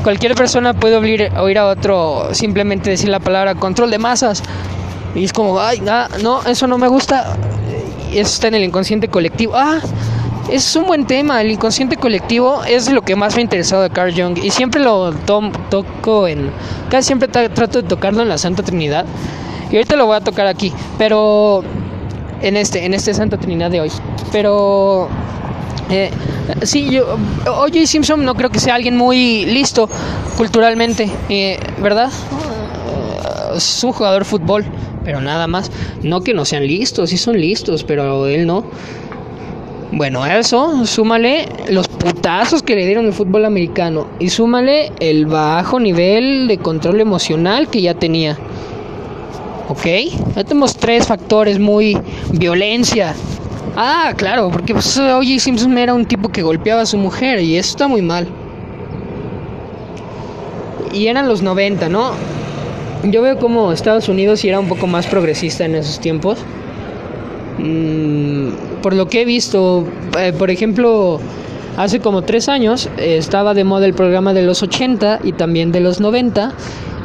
cualquier 0.02 0.34
persona 0.34 0.72
puede 0.72 0.96
oír, 0.96 1.30
oír 1.38 1.58
a 1.58 1.66
otro 1.66 2.30
simplemente 2.32 2.90
decir 2.90 3.10
la 3.10 3.20
palabra 3.20 3.54
control 3.54 3.90
de 3.90 3.98
masas. 3.98 4.42
Y 5.14 5.24
es 5.24 5.32
como, 5.32 5.60
ay, 5.60 5.82
no, 6.22 6.42
eso 6.44 6.66
no 6.66 6.78
me 6.78 6.88
gusta. 6.88 7.36
Eso 8.10 8.20
está 8.20 8.48
en 8.48 8.54
el 8.54 8.64
inconsciente 8.64 9.08
colectivo. 9.08 9.54
Ah, 9.56 9.80
es 10.50 10.76
un 10.76 10.86
buen 10.86 11.06
tema. 11.06 11.40
El 11.40 11.50
inconsciente 11.50 11.96
colectivo 11.96 12.62
es 12.64 12.90
lo 12.90 13.02
que 13.02 13.16
más 13.16 13.34
me 13.34 13.40
ha 13.40 13.42
interesado 13.42 13.82
de 13.82 13.90
Carl 13.90 14.14
Jung 14.14 14.38
y 14.42 14.50
siempre 14.50 14.80
lo 14.80 15.12
toco 15.12 16.26
en. 16.26 16.50
Casi 16.90 17.08
siempre 17.08 17.28
trato 17.28 17.82
de 17.82 17.88
tocarlo 17.88 18.22
en 18.22 18.28
la 18.28 18.38
Santa 18.38 18.62
Trinidad. 18.62 19.04
Y 19.70 19.76
ahorita 19.76 19.96
lo 19.96 20.06
voy 20.06 20.16
a 20.16 20.20
tocar 20.20 20.46
aquí, 20.46 20.72
pero 20.96 21.62
en 22.40 22.56
este, 22.56 22.86
en 22.86 22.94
este 22.94 23.12
Santa 23.12 23.36
Trinidad 23.36 23.70
de 23.70 23.82
hoy. 23.82 23.92
Pero 24.32 25.08
eh, 25.90 26.10
sí, 26.62 26.90
yo, 26.90 27.16
O.J. 27.46 27.86
Simpson 27.86 28.24
no 28.24 28.34
creo 28.34 28.50
que 28.50 28.60
sea 28.60 28.74
alguien 28.74 28.96
muy 28.96 29.44
listo 29.46 29.88
culturalmente, 30.36 31.10
eh, 31.28 31.58
¿verdad? 31.82 32.10
Es 33.54 33.82
un 33.84 33.92
jugador 33.92 34.22
de 34.22 34.28
fútbol, 34.28 34.64
pero 35.08 35.22
nada 35.22 35.46
más. 35.46 35.70
No 36.02 36.20
que 36.20 36.34
no 36.34 36.44
sean 36.44 36.66
listos, 36.66 37.08
sí 37.08 37.16
son 37.16 37.40
listos, 37.40 37.82
pero 37.82 38.26
él 38.26 38.46
no. 38.46 38.62
Bueno, 39.90 40.26
eso, 40.26 40.84
súmale 40.84 41.48
los 41.70 41.88
putazos 41.88 42.62
que 42.62 42.76
le 42.76 42.84
dieron 42.84 43.06
el 43.06 43.14
fútbol 43.14 43.46
americano 43.46 44.06
y 44.18 44.28
súmale 44.28 44.92
el 45.00 45.24
bajo 45.24 45.80
nivel 45.80 46.46
de 46.46 46.58
control 46.58 47.00
emocional 47.00 47.70
que 47.70 47.80
ya 47.80 47.94
tenía. 47.94 48.36
¿Ok? 49.70 49.86
Ya 50.36 50.44
tenemos 50.44 50.76
tres 50.76 51.06
factores 51.06 51.58
muy... 51.58 51.96
Violencia. 52.32 53.14
Ah, 53.76 54.12
claro, 54.14 54.50
porque 54.50 54.74
pues, 54.74 54.98
O.J. 54.98 55.38
Simpson 55.38 55.78
era 55.78 55.94
un 55.94 56.04
tipo 56.04 56.28
que 56.28 56.42
golpeaba 56.42 56.82
a 56.82 56.86
su 56.86 56.98
mujer 56.98 57.40
y 57.40 57.56
eso 57.56 57.70
está 57.70 57.88
muy 57.88 58.02
mal. 58.02 58.28
Y 60.92 61.06
eran 61.06 61.28
los 61.28 61.40
90, 61.40 61.88
¿no? 61.88 62.12
Yo 63.04 63.22
veo 63.22 63.38
como 63.38 63.72
Estados 63.72 64.08
Unidos 64.08 64.44
era 64.44 64.58
un 64.60 64.68
poco 64.68 64.86
más 64.86 65.06
progresista 65.06 65.64
en 65.64 65.76
esos 65.76 66.00
tiempos. 66.00 66.38
Mmm 67.58 68.68
por 68.82 68.94
lo 68.94 69.08
que 69.08 69.22
he 69.22 69.24
visto, 69.24 69.84
eh, 70.18 70.32
por 70.32 70.50
ejemplo, 70.50 71.20
hace 71.76 72.00
como 72.00 72.22
tres 72.22 72.48
años 72.48 72.88
eh, 72.98 73.16
estaba 73.18 73.54
de 73.54 73.64
moda 73.64 73.86
el 73.86 73.94
programa 73.94 74.32
de 74.32 74.42
los 74.42 74.62
80 74.62 75.20
y 75.24 75.32
también 75.32 75.72
de 75.72 75.80
los 75.80 76.00
90 76.00 76.52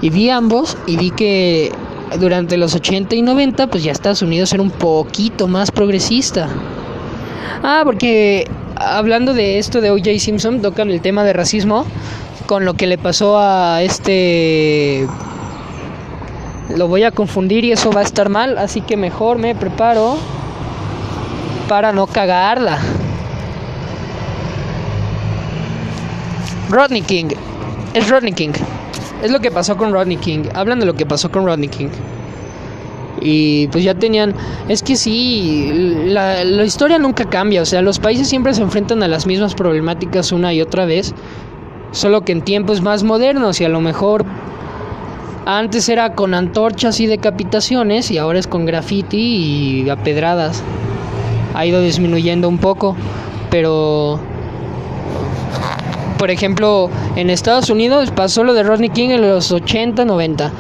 y 0.02 0.10
vi 0.10 0.30
ambos 0.30 0.78
y 0.88 0.98
vi 0.98 1.12
que 1.12 1.72
durante 2.20 2.58
los 2.58 2.76
80 2.76 3.16
y 3.16 3.22
90 3.22 3.68
pues 3.68 3.84
ya 3.84 3.92
Estados 3.92 4.22
Unidos 4.22 4.54
era 4.54 4.62
un 4.62 4.72
poquito 4.72 5.48
más 5.48 5.72
progresista. 5.72 6.48
Ah, 7.64 7.82
porque 7.86 8.48
hablando 8.76 9.34
de 9.34 9.58
esto 9.58 9.80
de 9.80 9.92
O.J. 9.92 10.20
Simpson, 10.20 10.62
tocan 10.62 10.90
el 10.92 11.02
tema 11.02 11.24
de 11.24 11.34
racismo 11.34 11.86
con 12.46 12.66
lo 12.66 12.74
que 12.74 12.88
le 12.88 12.98
pasó 12.98 13.38
a 13.40 13.82
este... 13.84 15.08
Lo 16.70 16.88
voy 16.88 17.04
a 17.04 17.12
confundir 17.12 17.66
y 17.66 17.72
eso 17.72 17.92
va 17.92 18.02
a 18.02 18.04
estar 18.04 18.30
mal, 18.30 18.58
así 18.58 18.82
que 18.82 18.98
mejor 18.98 19.38
me 19.38 19.54
preparo 19.54 20.18
para 21.68 21.92
no 21.92 22.08
cagarla. 22.08 22.80
Rodney 26.70 27.02
King. 27.02 27.28
Es 27.94 28.10
Rodney 28.10 28.34
King. 28.34 28.54
Es 29.22 29.32
lo 29.32 29.40
que 29.40 29.52
pasó 29.52 29.78
con 29.78 29.94
Rodney 29.94 30.18
King. 30.18 30.46
Hablan 30.56 30.80
de 30.80 30.86
lo 30.86 30.96
que 30.96 31.06
pasó 31.06 31.32
con 31.32 31.46
Rodney 31.46 31.70
King. 31.70 31.90
Y 33.22 33.68
pues 33.68 33.84
ya 33.84 33.94
tenían... 33.94 34.34
Es 34.68 34.82
que 34.82 34.96
sí, 34.96 35.72
la, 36.06 36.44
la 36.44 36.64
historia 36.64 36.98
nunca 36.98 37.26
cambia. 37.26 37.62
O 37.62 37.66
sea, 37.66 37.82
los 37.82 38.00
países 38.00 38.28
siempre 38.28 38.54
se 38.54 38.64
enfrentan 38.64 39.04
a 39.04 39.08
las 39.08 39.28
mismas 39.28 39.54
problemáticas 39.54 40.32
una 40.32 40.54
y 40.54 40.62
otra 40.62 40.86
vez. 40.86 41.14
Solo 41.92 42.22
que 42.22 42.32
en 42.32 42.42
tiempos 42.42 42.82
más 42.82 43.04
modernos 43.04 43.62
y 43.62 43.66
a 43.66 43.70
lo 43.70 43.80
mejor 43.80 44.26
antes 45.46 45.90
era 45.90 46.14
con 46.14 46.34
antorchas 46.34 47.00
y 47.00 47.08
decapitaciones 47.08 48.12
y 48.12 48.18
ahora 48.18 48.40
es 48.40 48.48
con 48.48 48.66
graffiti 48.66 49.18
y 49.86 49.90
apedradas. 49.90 50.64
Ha 51.54 51.66
ido 51.66 51.82
disminuyendo 51.82 52.50
un 52.50 52.58
poco, 52.58 52.96
pero 53.50 54.20
por 56.18 56.32
ejemplo, 56.32 56.90
en 57.18 57.30
Estados 57.30 57.70
Unidos 57.70 58.12
pasó 58.12 58.46
lo 58.46 58.54
de 58.54 58.64
Rodney 58.64 58.90
King 58.90 59.10
en 59.10 59.22
los 59.22 59.52
80, 59.52 60.06
90 60.06 60.52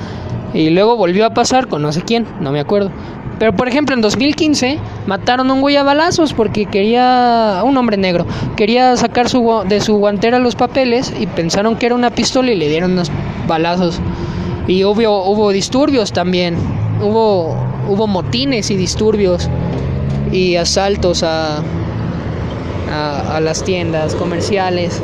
y 0.53 0.69
luego 0.69 0.97
volvió 0.97 1.25
a 1.25 1.29
pasar 1.29 1.67
con 1.67 1.81
no 1.81 1.91
sé 1.91 2.01
quién, 2.01 2.27
no 2.41 2.51
me 2.51 2.59
acuerdo. 2.59 2.91
Pero 3.39 3.55
por 3.55 3.67
ejemplo 3.67 3.95
en 3.95 4.01
2015 4.01 4.77
mataron 5.07 5.49
a 5.49 5.53
un 5.53 5.61
güey 5.61 5.75
a 5.75 5.83
balazos 5.83 6.33
porque 6.33 6.65
quería, 6.65 7.61
un 7.63 7.75
hombre 7.77 7.97
negro, 7.97 8.25
quería 8.55 8.95
sacar 8.97 9.29
su, 9.29 9.63
de 9.67 9.81
su 9.81 9.95
guantera 9.95 10.39
los 10.39 10.55
papeles 10.55 11.13
y 11.19 11.27
pensaron 11.27 11.77
que 11.77 11.85
era 11.87 11.95
una 11.95 12.09
pistola 12.09 12.51
y 12.51 12.55
le 12.55 12.67
dieron 12.67 12.91
unos 12.91 13.09
balazos. 13.47 13.99
Y 14.67 14.83
hubo, 14.85 15.25
hubo 15.25 15.51
disturbios 15.51 16.13
también, 16.13 16.55
hubo, 17.01 17.55
hubo 17.89 18.07
motines 18.07 18.71
y 18.71 18.75
disturbios 18.75 19.49
y 20.31 20.55
asaltos 20.55 21.23
a, 21.23 21.57
a, 22.91 23.35
a 23.37 23.39
las 23.41 23.63
tiendas 23.63 24.15
comerciales. 24.15 25.01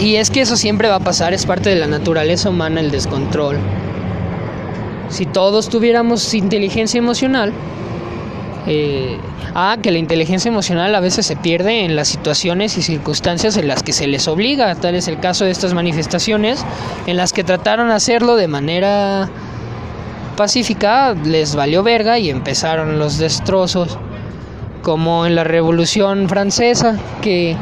Y 0.00 0.16
es 0.16 0.30
que 0.30 0.40
eso 0.40 0.56
siempre 0.56 0.88
va 0.88 0.96
a 0.96 1.00
pasar, 1.00 1.34
es 1.34 1.46
parte 1.46 1.70
de 1.70 1.76
la 1.76 1.86
naturaleza 1.86 2.50
humana 2.50 2.80
el 2.80 2.90
descontrol. 2.90 3.58
Si 5.08 5.26
todos 5.26 5.68
tuviéramos 5.68 6.34
inteligencia 6.34 6.98
emocional, 6.98 7.52
eh, 8.66 9.18
ah, 9.54 9.76
que 9.82 9.90
la 9.90 9.98
inteligencia 9.98 10.48
emocional 10.48 10.94
a 10.94 11.00
veces 11.00 11.26
se 11.26 11.36
pierde 11.36 11.84
en 11.84 11.96
las 11.96 12.08
situaciones 12.08 12.78
y 12.78 12.82
circunstancias 12.82 13.56
en 13.56 13.68
las 13.68 13.82
que 13.82 13.92
se 13.92 14.06
les 14.06 14.26
obliga. 14.28 14.74
Tal 14.74 14.94
es 14.94 15.08
el 15.08 15.20
caso 15.20 15.44
de 15.44 15.50
estas 15.50 15.74
manifestaciones, 15.74 16.64
en 17.06 17.16
las 17.16 17.32
que 17.32 17.44
trataron 17.44 17.88
de 17.88 17.94
hacerlo 17.94 18.36
de 18.36 18.48
manera 18.48 19.28
pacífica, 20.36 21.14
les 21.24 21.54
valió 21.54 21.82
verga 21.82 22.18
y 22.18 22.30
empezaron 22.30 22.98
los 22.98 23.18
destrozos. 23.18 23.98
Como 24.82 25.24
en 25.24 25.34
la 25.34 25.44
Revolución 25.44 26.28
Francesa, 26.28 26.98
que 27.22 27.56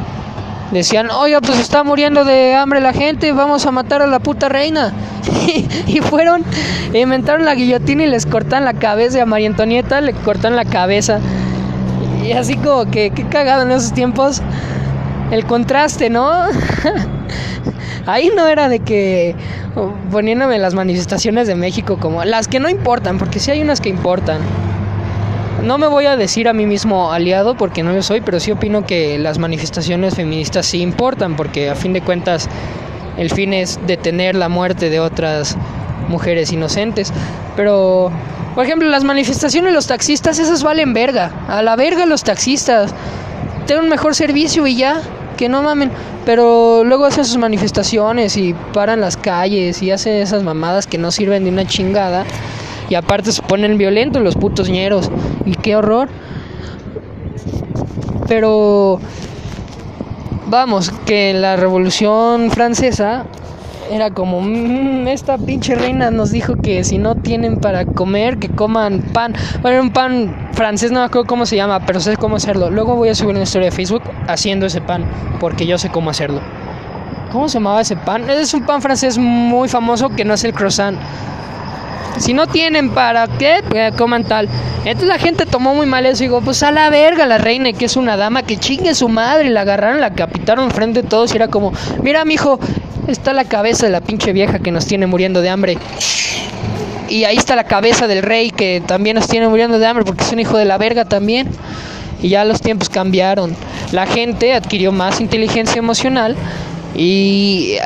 decían, 0.71 1.09
oiga, 1.11 1.41
pues 1.41 1.59
está 1.59 1.83
muriendo 1.83 2.25
de 2.25 2.55
hambre 2.55 2.79
la 2.79 2.93
gente, 2.93 3.31
vamos 3.31 3.65
a 3.65 3.71
matar 3.71 4.01
a 4.01 4.07
la 4.07 4.19
puta 4.19 4.49
reina. 4.49 4.93
y 5.87 5.99
fueron, 5.99 6.43
inventaron 6.93 7.45
la 7.45 7.55
guillotina 7.55 8.03
y 8.03 8.07
les 8.07 8.25
cortan 8.25 8.65
la 8.65 8.73
cabeza. 8.73 9.21
A 9.21 9.25
María 9.25 9.49
Antonieta 9.49 10.01
le 10.01 10.13
cortan 10.13 10.55
la 10.55 10.65
cabeza. 10.65 11.19
Y 12.25 12.31
así 12.31 12.55
como 12.57 12.89
que, 12.89 13.11
qué 13.11 13.25
cagado 13.25 13.63
en 13.63 13.71
esos 13.71 13.93
tiempos. 13.93 14.41
El 15.31 15.45
contraste, 15.45 16.09
¿no? 16.09 16.31
Ahí 18.05 18.31
no 18.35 18.47
era 18.47 18.69
de 18.69 18.79
que 18.79 19.35
poniéndome 20.11 20.59
las 20.59 20.73
manifestaciones 20.73 21.47
de 21.47 21.55
México 21.55 21.97
como 21.99 22.23
las 22.23 22.47
que 22.47 22.59
no 22.59 22.69
importan, 22.69 23.17
porque 23.17 23.39
sí 23.39 23.51
hay 23.51 23.61
unas 23.61 23.81
que 23.81 23.89
importan. 23.89 24.41
No 25.63 25.77
me 25.77 25.87
voy 25.87 26.07
a 26.07 26.17
decir 26.17 26.49
a 26.49 26.53
mí 26.53 26.65
mismo 26.65 27.13
aliado 27.13 27.55
porque 27.55 27.83
no 27.83 27.93
lo 27.93 28.03
soy, 28.03 28.19
pero 28.19 28.41
sí 28.41 28.51
opino 28.51 28.85
que 28.85 29.17
las 29.17 29.39
manifestaciones 29.39 30.15
feministas 30.15 30.65
sí 30.65 30.81
importan 30.81 31.37
porque 31.37 31.69
a 31.69 31.75
fin 31.75 31.93
de 31.93 32.01
cuentas 32.01 32.49
el 33.17 33.31
fin 33.31 33.53
es 33.53 33.79
detener 33.87 34.35
la 34.35 34.49
muerte 34.49 34.89
de 34.89 34.99
otras 34.99 35.55
mujeres 36.09 36.51
inocentes. 36.51 37.13
Pero, 37.55 38.11
por 38.55 38.65
ejemplo, 38.65 38.89
las 38.89 39.05
manifestaciones 39.05 39.71
de 39.71 39.75
los 39.75 39.87
taxistas, 39.87 40.37
esas 40.37 40.63
valen 40.63 40.93
verga. 40.93 41.31
A 41.47 41.61
la 41.61 41.77
verga 41.77 42.05
los 42.05 42.25
taxistas. 42.25 42.93
Tienen 43.65 43.85
un 43.85 43.89
mejor 43.89 44.15
servicio 44.15 44.67
y 44.67 44.75
ya, 44.75 45.01
que 45.37 45.47
no 45.47 45.61
mamen. 45.61 45.91
Pero 46.25 46.83
luego 46.83 47.05
hacen 47.05 47.23
sus 47.23 47.37
manifestaciones 47.37 48.35
y 48.35 48.53
paran 48.73 48.99
las 48.99 49.15
calles 49.15 49.81
y 49.81 49.91
hacen 49.91 50.15
esas 50.15 50.43
mamadas 50.43 50.87
que 50.87 50.97
no 50.97 51.09
sirven 51.09 51.45
de 51.45 51.51
una 51.51 51.65
chingada. 51.65 52.25
Y 52.89 52.95
aparte 52.95 53.31
se 53.31 53.41
ponen 53.41 53.77
violentos 53.77 54.21
los 54.21 54.35
putos 54.35 54.69
ñeros. 54.69 55.09
Y 55.45 55.55
qué 55.55 55.75
horror. 55.75 56.09
Pero 58.27 58.99
vamos, 60.47 60.91
que 61.05 61.33
la 61.33 61.55
Revolución 61.55 62.51
Francesa 62.51 63.25
era 63.91 64.11
como, 64.11 64.41
mmm, 64.41 65.07
esta 65.07 65.37
pinche 65.37 65.75
reina 65.75 66.09
nos 66.09 66.31
dijo 66.31 66.55
que 66.55 66.83
si 66.83 66.97
no 66.97 67.15
tienen 67.15 67.57
para 67.57 67.85
comer, 67.85 68.37
que 68.37 68.49
coman 68.49 69.01
pan. 69.13 69.35
Bueno, 69.61 69.81
un 69.81 69.91
pan 69.91 70.49
francés, 70.53 70.91
no 70.91 70.99
me 70.99 71.05
acuerdo 71.05 71.27
cómo 71.27 71.45
se 71.45 71.55
llama, 71.55 71.85
pero 71.85 71.99
sé 71.99 72.15
cómo 72.17 72.37
hacerlo. 72.37 72.69
Luego 72.69 72.95
voy 72.95 73.09
a 73.09 73.15
subir 73.15 73.35
una 73.35 73.43
historia 73.43 73.69
de 73.69 73.75
Facebook 73.75 74.03
haciendo 74.27 74.65
ese 74.65 74.81
pan, 74.81 75.05
porque 75.39 75.65
yo 75.65 75.77
sé 75.77 75.89
cómo 75.89 76.09
hacerlo. 76.09 76.41
¿Cómo 77.31 77.49
se 77.49 77.55
llamaba 77.55 77.81
ese 77.81 77.95
pan? 77.95 78.29
Es 78.29 78.53
un 78.53 78.65
pan 78.65 78.81
francés 78.81 79.17
muy 79.17 79.67
famoso 79.67 80.09
que 80.09 80.23
no 80.23 80.33
es 80.33 80.43
el 80.43 80.53
croissant. 80.53 80.97
Si 82.17 82.33
no 82.33 82.47
tienen 82.47 82.91
para 82.91 83.27
qué, 83.27 83.63
pues 83.67 83.93
coman 83.95 84.23
tal. 84.23 84.47
Entonces 84.85 85.07
la 85.07 85.17
gente 85.17 85.45
tomó 85.45 85.73
muy 85.73 85.85
mal 85.85 86.05
eso 86.05 86.23
y 86.23 86.27
digo, 86.27 86.41
pues 86.41 86.61
a 86.63 86.71
la 86.71 86.89
verga 86.89 87.25
la 87.25 87.37
reina, 87.37 87.71
que 87.73 87.85
es 87.85 87.95
una 87.95 88.17
dama, 88.17 88.43
que 88.43 88.57
chingue 88.57 88.93
su 88.93 89.09
madre. 89.09 89.47
Y 89.47 89.49
la 89.49 89.61
agarraron, 89.61 90.01
la 90.01 90.13
capitaron 90.13 90.71
frente 90.71 91.01
de 91.01 91.07
todos 91.07 91.33
y 91.33 91.37
era 91.37 91.47
como, 91.47 91.73
mira, 92.01 92.25
mijo, 92.25 92.59
está 93.07 93.33
la 93.33 93.45
cabeza 93.45 93.85
de 93.85 93.91
la 93.91 94.01
pinche 94.01 94.33
vieja 94.33 94.59
que 94.59 94.71
nos 94.71 94.85
tiene 94.85 95.07
muriendo 95.07 95.41
de 95.41 95.49
hambre. 95.49 95.77
Y 97.09 97.25
ahí 97.25 97.37
está 97.37 97.55
la 97.55 97.65
cabeza 97.65 98.07
del 98.07 98.23
rey 98.23 98.51
que 98.51 98.81
también 98.85 99.15
nos 99.15 99.27
tiene 99.27 99.47
muriendo 99.47 99.79
de 99.79 99.85
hambre 99.85 100.05
porque 100.05 100.23
es 100.23 100.31
un 100.31 100.39
hijo 100.39 100.57
de 100.57 100.65
la 100.65 100.77
verga 100.77 101.05
también. 101.05 101.47
Y 102.21 102.29
ya 102.29 102.45
los 102.45 102.61
tiempos 102.61 102.89
cambiaron. 102.89 103.55
La 103.91 104.05
gente 104.05 104.53
adquirió 104.53 104.91
más 104.91 105.19
inteligencia 105.19 105.77
emocional 105.79 106.35
y, 106.95 107.77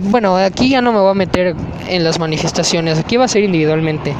bueno, 0.00 0.36
aquí 0.36 0.70
ya 0.70 0.80
no 0.80 0.92
me 0.92 1.00
voy 1.00 1.10
a 1.10 1.14
meter 1.14 1.54
en 1.88 2.04
las 2.04 2.18
manifestaciones, 2.18 2.98
aquí 2.98 3.16
va 3.16 3.24
a 3.24 3.28
ser 3.28 3.44
individualmente, 3.44 4.14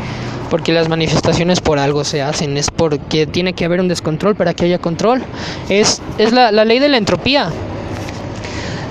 porque 0.50 0.72
las 0.72 0.88
manifestaciones 0.88 1.60
por 1.60 1.78
algo 1.78 2.04
se 2.04 2.22
hacen, 2.22 2.56
es 2.56 2.70
porque 2.70 3.26
tiene 3.26 3.52
que 3.52 3.64
haber 3.64 3.80
un 3.80 3.88
descontrol 3.88 4.34
para 4.34 4.54
que 4.54 4.66
haya 4.66 4.78
control. 4.78 5.22
Es, 5.68 6.02
es 6.18 6.32
la, 6.32 6.52
la 6.52 6.64
ley 6.64 6.78
de 6.78 6.88
la 6.88 6.96
entropía. 6.96 7.50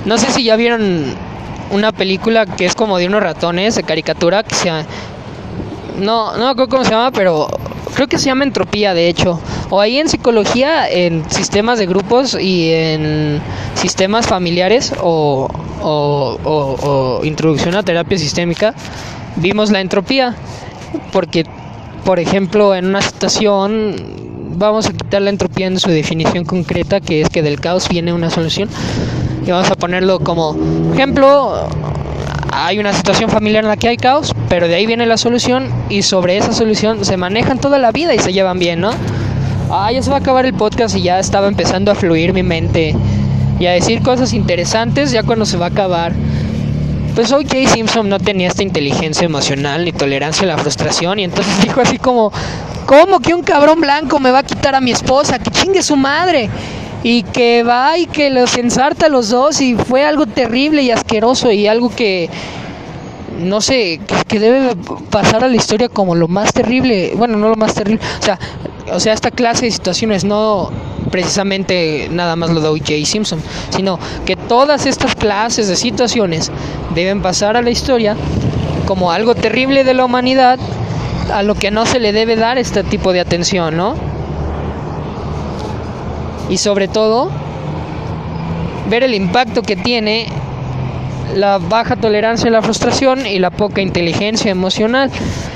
No 0.06 0.18
sé 0.18 0.32
si 0.32 0.44
ya 0.44 0.56
vieron 0.56 1.14
una 1.72 1.92
película 1.92 2.46
que 2.46 2.66
es 2.66 2.74
como 2.74 2.98
de 2.98 3.08
unos 3.08 3.22
ratones 3.22 3.76
de 3.76 3.84
caricatura 3.84 4.44
que 4.44 4.56
se 4.56 4.72
no 6.00 6.34
no 6.38 6.46
me 6.46 6.52
acuerdo 6.52 6.70
cómo 6.70 6.84
se 6.84 6.92
llama 6.92 7.12
pero 7.12 7.48
creo 7.94 8.08
que 8.08 8.18
se 8.18 8.26
llama 8.26 8.44
entropía 8.44 8.94
de 8.94 9.10
hecho. 9.10 9.40
O 9.70 9.82
ahí 9.82 9.98
en 9.98 10.10
psicología 10.10 10.90
en 10.90 11.30
sistemas 11.30 11.80
de 11.80 11.86
grupos 11.86 12.38
y 12.40 12.72
en 12.72 13.42
sistemas 13.76 14.28
familiares 14.28 14.94
o, 15.02 15.50
o, 15.82 16.40
o, 16.44 17.26
introducción 17.26 17.76
a 17.76 17.84
terapia 17.84 18.18
sistémica 18.18 18.74
vimos 19.36 19.72
la 19.72 19.82
entropía. 19.82 20.36
Porque 21.12 21.46
por 22.06 22.20
ejemplo 22.20 22.74
en 22.74 22.86
una 22.86 23.02
situación 23.02 23.96
vamos 24.56 24.88
a 24.88 24.94
quitar 24.94 25.22
la 25.22 25.30
entropía 25.30 25.68
en 25.68 25.80
su 25.80 25.90
definición 25.90 26.46
concreta 26.46 27.00
que 27.00 27.22
es 27.22 27.30
que 27.30 27.42
del 27.42 27.60
caos 27.60 27.90
viene 27.90 28.14
una 28.14 28.30
solución. 28.30 28.70
Y 29.46 29.52
vamos 29.52 29.70
a 29.72 29.76
ponerlo 29.76 30.20
como 30.20 30.56
ejemplo 30.94 31.68
hay 32.52 32.80
una 32.80 32.94
situación 32.94 33.30
familiar 33.30 33.64
en 33.64 33.70
la 33.70 33.78
que 33.78 33.88
hay 33.88 33.98
caos, 33.98 34.34
pero 34.48 34.68
de 34.68 34.76
ahí 34.76 34.86
viene 34.86 35.06
la 35.06 35.18
solución 35.18 35.70
y 35.90 36.02
sobre 36.02 36.38
esa 36.38 36.54
solución 36.54 37.06
se 37.06 37.18
manejan 37.18 37.60
toda 37.60 37.78
la 37.78 37.92
vida 37.92 38.14
y 38.14 38.20
se 38.20 38.34
llevan 38.34 38.60
bien, 38.60 38.82
¿no? 38.82 38.92
Ah, 39.72 39.92
ya 39.92 40.02
se 40.02 40.10
va 40.10 40.18
a 40.18 40.20
acabar 40.20 40.46
el 40.46 40.54
podcast 40.54 40.96
y 40.96 41.02
ya 41.04 41.20
estaba 41.20 41.48
empezando 41.48 41.92
a 41.92 41.96
fluir 41.96 42.34
mi 42.34 42.44
mente 42.44 42.96
y 43.60 43.66
a 43.66 43.72
decir 43.72 44.02
cosas 44.02 44.34
interesantes 44.34 45.12
ya 45.12 45.24
cuando 45.24 45.46
se 45.46 45.58
va 45.58 45.66
a 45.66 45.70
acabar. 45.70 46.14
Pues 47.14 47.32
hoy 47.32 47.46
Jay 47.50 47.68
Simpson 47.68 48.10
no 48.10 48.20
tenía 48.20 48.48
esta 48.48 48.64
inteligencia 48.64 49.26
emocional 49.26 49.86
ni 49.86 49.92
tolerancia 49.92 50.44
a 50.44 50.48
la 50.48 50.58
frustración 50.58 51.20
y 51.20 51.26
entonces 51.26 51.62
dijo 51.64 51.82
así 51.82 51.98
como, 51.98 52.32
¿cómo 52.86 53.20
que 53.20 53.34
un 53.34 53.44
cabrón 53.44 53.82
blanco 53.82 54.20
me 54.20 54.32
va 54.32 54.40
a 54.40 54.44
quitar 54.44 54.74
a 54.74 54.82
mi 54.82 54.92
esposa? 54.92 55.38
Que 55.38 55.52
chingue 55.52 55.84
su 55.84 55.96
madre 55.96 56.50
y 57.04 57.24
que 57.24 57.64
va 57.64 57.98
y 57.98 58.06
que 58.06 58.30
los 58.30 58.58
ensarta 58.58 59.06
a 59.06 59.10
los 59.10 59.30
dos 59.30 59.62
y 59.62 59.76
fue 59.76 60.06
algo 60.06 60.26
terrible 60.26 60.82
y 60.82 60.92
asqueroso 60.92 61.52
y 61.52 61.68
algo 61.68 61.90
que 61.90 62.30
no 63.40 63.62
sé, 63.62 64.02
que, 64.28 64.40
debe 64.40 64.76
pasar 65.10 65.44
a 65.44 65.48
la 65.48 65.56
historia 65.56 65.88
como 65.88 66.14
lo 66.14 66.28
más 66.28 66.52
terrible, 66.52 67.14
bueno, 67.16 67.38
no 67.38 67.48
lo 67.48 67.56
más 67.56 67.74
terrible, 67.74 68.04
o 68.20 68.24
sea, 68.24 68.38
o 68.92 69.00
sea, 69.00 69.14
esta 69.14 69.32
clase 69.32 69.66
de 69.66 69.72
situaciones, 69.72 70.26
no 70.26 70.72
precisamente 71.10 72.10
nada 72.12 72.36
más 72.36 72.50
lo 72.50 72.60
de 72.60 72.68
O.J. 72.68 73.06
Simpson, 73.06 73.40
sino 73.70 73.98
que 74.26 74.36
todas 74.36 74.86
estas 74.86 75.16
clases 75.16 75.68
de 75.68 75.76
situaciones 75.76 76.52
deben 76.94 77.22
pasar 77.22 77.56
a 77.56 77.62
la 77.62 77.70
historia 77.70 78.16
como 78.86 79.12
algo 79.12 79.36
terrible 79.36 79.84
de 79.84 79.94
la 79.94 80.06
humanidad 80.06 80.60
a 81.34 81.44
lo 81.44 81.56
que 81.56 81.72
no 81.72 81.86
se 81.86 82.00
le 82.00 82.12
debe 82.12 82.36
dar 82.36 82.58
este 82.58 82.84
tipo 82.84 83.14
de 83.14 83.20
atención, 83.20 83.78
¿no? 83.78 83.96
Y 86.50 86.58
sobre 86.58 86.88
todo, 86.88 87.30
ver 88.90 89.04
el 89.04 89.14
impacto 89.14 89.62
que 89.62 89.76
tiene 89.76 90.28
la 91.36 91.60
baja 91.60 91.96
tolerancia 91.96 92.50
a 92.50 92.52
la 92.52 92.62
frustración 92.62 93.26
y 93.26 93.40
la 93.40 93.52
poca 93.52 93.82
inteligencia 93.82 94.52
emocional. 94.52 95.12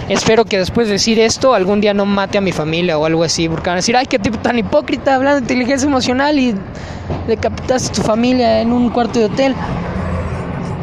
Espero 0.10 0.46
que 0.46 0.58
después 0.58 0.88
de 0.88 0.94
decir 0.94 1.20
esto 1.20 1.54
algún 1.54 1.82
día 1.82 1.94
no 1.94 2.06
mate 2.06 2.38
a 2.38 2.42
mi 2.42 2.52
familia 2.52 2.98
o 2.98 3.06
algo 3.06 3.24
así, 3.24 3.50
porque 3.50 3.70
van 3.70 3.78
a 3.78 3.78
decir, 3.78 3.98
ay, 3.98 4.06
qué 4.06 4.20
tipo 4.20 4.38
tan 4.38 4.60
hipócrita 4.60 5.16
hablando 5.16 5.38
de 5.38 5.42
inteligencia 5.42 5.88
emocional 5.88 6.38
y 6.38 6.54
decapitaste 7.28 7.90
a 7.90 7.94
tu 7.94 8.02
familia 8.02 8.62
en 8.62 8.72
un 8.72 8.90
cuarto 8.90 9.20
de 9.20 9.26
hotel. 9.26 9.56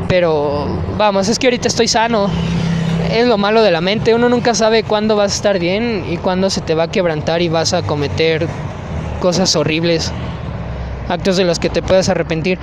Pero 0.09 0.67
vamos, 0.97 1.29
es 1.29 1.39
que 1.39 1.47
ahorita 1.47 1.69
estoy 1.69 1.87
sano. 1.87 2.29
Es 3.13 3.27
lo 3.27 3.39
malo 3.39 3.63
de 3.63 3.71
la 3.71 3.81
mente, 3.81 4.15
uno 4.15 4.29
nunca 4.29 4.55
sabe 4.55 4.85
cuándo 4.85 5.17
vas 5.17 5.33
a 5.33 5.35
estar 5.35 5.59
bien 5.59 6.05
y 6.09 6.17
cuándo 6.17 6.49
se 6.49 6.61
te 6.61 6.75
va 6.75 6.85
a 6.85 6.91
quebrantar 6.91 7.43
y 7.43 7.49
vas 7.49 7.73
a 7.73 7.83
cometer 7.83 8.47
cosas 9.21 9.55
horribles, 9.55 10.11
actos 11.09 11.37
de 11.37 11.45
los 11.45 11.59
que 11.59 11.71
te 11.71 11.83
puedes 11.83 12.09
arrepentir. 12.09 12.59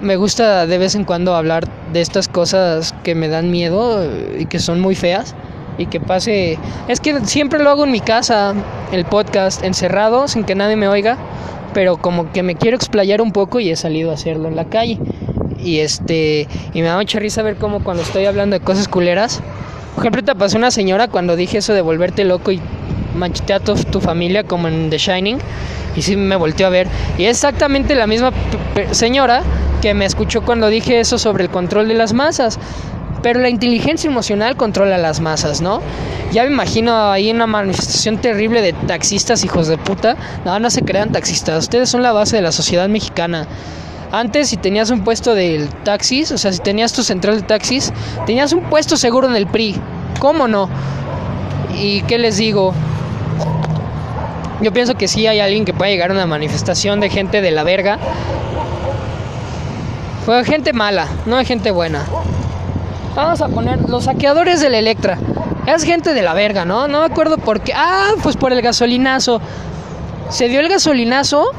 Me 0.00 0.16
gusta 0.16 0.66
de 0.66 0.78
vez 0.78 0.94
en 0.94 1.04
cuando 1.04 1.36
hablar 1.36 1.68
de 1.92 2.00
estas 2.00 2.28
cosas 2.28 2.94
que 3.04 3.14
me 3.14 3.28
dan 3.28 3.50
miedo 3.50 4.04
y 4.38 4.46
que 4.46 4.58
son 4.58 4.80
muy 4.80 4.94
feas 4.94 5.34
y 5.78 5.86
que 5.86 6.00
pase. 6.00 6.58
Es 6.88 7.00
que 7.00 7.20
siempre 7.26 7.62
lo 7.62 7.70
hago 7.70 7.84
en 7.84 7.90
mi 7.90 8.00
casa 8.00 8.54
el 8.90 9.04
podcast 9.04 9.62
encerrado 9.62 10.26
sin 10.28 10.44
que 10.44 10.54
nadie 10.54 10.76
me 10.76 10.88
oiga 10.88 11.18
pero 11.72 11.96
como 11.96 12.32
que 12.32 12.42
me 12.42 12.54
quiero 12.54 12.76
explayar 12.76 13.20
un 13.20 13.32
poco 13.32 13.60
y 13.60 13.70
he 13.70 13.76
salido 13.76 14.10
a 14.10 14.14
hacerlo 14.14 14.48
en 14.48 14.56
la 14.56 14.66
calle. 14.66 14.98
Y 15.58 15.78
este 15.78 16.48
y 16.74 16.82
me 16.82 16.88
da 16.88 16.96
mucha 16.96 17.18
risa 17.18 17.42
ver 17.42 17.56
cómo 17.56 17.84
cuando 17.84 18.02
estoy 18.02 18.24
hablando 18.24 18.58
de 18.58 18.64
cosas 18.64 18.88
culeras 18.88 19.40
por 19.94 20.02
ejemplo 20.02 20.24
te 20.24 20.34
pasó 20.34 20.56
una 20.56 20.70
señora 20.70 21.08
cuando 21.08 21.36
dije 21.36 21.58
eso 21.58 21.74
de 21.74 21.82
volverte 21.82 22.24
loco 22.24 22.50
y 22.50 22.60
manchete 23.14 23.54
a 23.54 23.60
tu, 23.60 23.74
tu 23.74 24.00
familia 24.00 24.44
como 24.44 24.68
en 24.68 24.90
The 24.90 24.98
Shining 24.98 25.38
y 25.96 26.02
sí 26.02 26.16
me 26.16 26.36
volteó 26.36 26.66
a 26.66 26.70
ver 26.70 26.88
y 27.18 27.24
es 27.24 27.36
exactamente 27.38 27.94
la 27.94 28.06
misma 28.06 28.32
señora 28.92 29.42
que 29.82 29.94
me 29.94 30.04
escuchó 30.04 30.42
cuando 30.42 30.68
dije 30.68 31.00
eso 31.00 31.18
sobre 31.18 31.44
el 31.44 31.50
control 31.50 31.88
de 31.88 31.94
las 31.94 32.12
masas. 32.12 32.58
Pero 33.22 33.40
la 33.40 33.48
inteligencia 33.48 34.10
emocional 34.10 34.56
controla 34.56 34.98
las 34.98 35.20
masas, 35.20 35.60
¿no? 35.60 35.80
Ya 36.32 36.42
me 36.44 36.50
imagino 36.50 37.10
ahí 37.10 37.30
una 37.30 37.46
manifestación 37.46 38.18
terrible 38.18 38.62
de 38.62 38.72
taxistas 38.72 39.44
hijos 39.44 39.68
de 39.68 39.78
puta. 39.78 40.16
No, 40.44 40.58
no 40.58 40.70
se 40.70 40.82
crean 40.82 41.12
taxistas. 41.12 41.64
Ustedes 41.64 41.88
son 41.88 42.02
la 42.02 42.12
base 42.12 42.36
de 42.36 42.42
la 42.42 42.50
sociedad 42.50 42.88
mexicana. 42.88 43.46
Antes, 44.10 44.48
si 44.48 44.56
tenías 44.56 44.90
un 44.90 45.04
puesto 45.04 45.34
del 45.34 45.68
taxis, 45.84 46.32
o 46.32 46.38
sea, 46.38 46.52
si 46.52 46.58
tenías 46.58 46.92
tu 46.92 47.02
central 47.02 47.36
de 47.36 47.42
taxis, 47.42 47.92
tenías 48.26 48.52
un 48.52 48.62
puesto 48.64 48.96
seguro 48.96 49.28
en 49.28 49.36
el 49.36 49.46
PRI. 49.46 49.76
¿Cómo 50.18 50.48
no? 50.48 50.68
¿Y 51.74 52.02
qué 52.02 52.18
les 52.18 52.36
digo? 52.38 52.74
Yo 54.62 54.72
pienso 54.72 54.94
que 54.94 55.08
sí 55.08 55.26
hay 55.26 55.40
alguien 55.40 55.64
que 55.64 55.74
pueda 55.74 55.90
llegar 55.90 56.10
a 56.10 56.14
una 56.14 56.26
manifestación 56.26 57.00
de 57.00 57.10
gente 57.10 57.40
de 57.42 57.50
la 57.50 57.64
verga 57.64 57.98
fue 60.24 60.44
gente 60.44 60.72
mala, 60.72 61.08
no 61.26 61.36
hay 61.36 61.44
gente 61.44 61.72
buena. 61.72 62.04
Vamos 63.16 63.40
a 63.40 63.48
poner 63.48 63.88
los 63.88 64.04
saqueadores 64.04 64.60
del 64.60 64.74
Electra. 64.74 65.18
Es 65.66 65.82
gente 65.82 66.14
de 66.14 66.22
la 66.22 66.32
verga, 66.32 66.64
¿no? 66.64 66.86
No 66.86 67.00
me 67.00 67.06
acuerdo 67.06 67.38
por 67.38 67.60
qué. 67.60 67.72
Ah, 67.74 68.12
pues 68.22 68.36
por 68.36 68.52
el 68.52 68.62
gasolinazo. 68.62 69.40
Se 70.28 70.48
dio 70.48 70.60
el 70.60 70.68
gasolinazo 70.68 71.50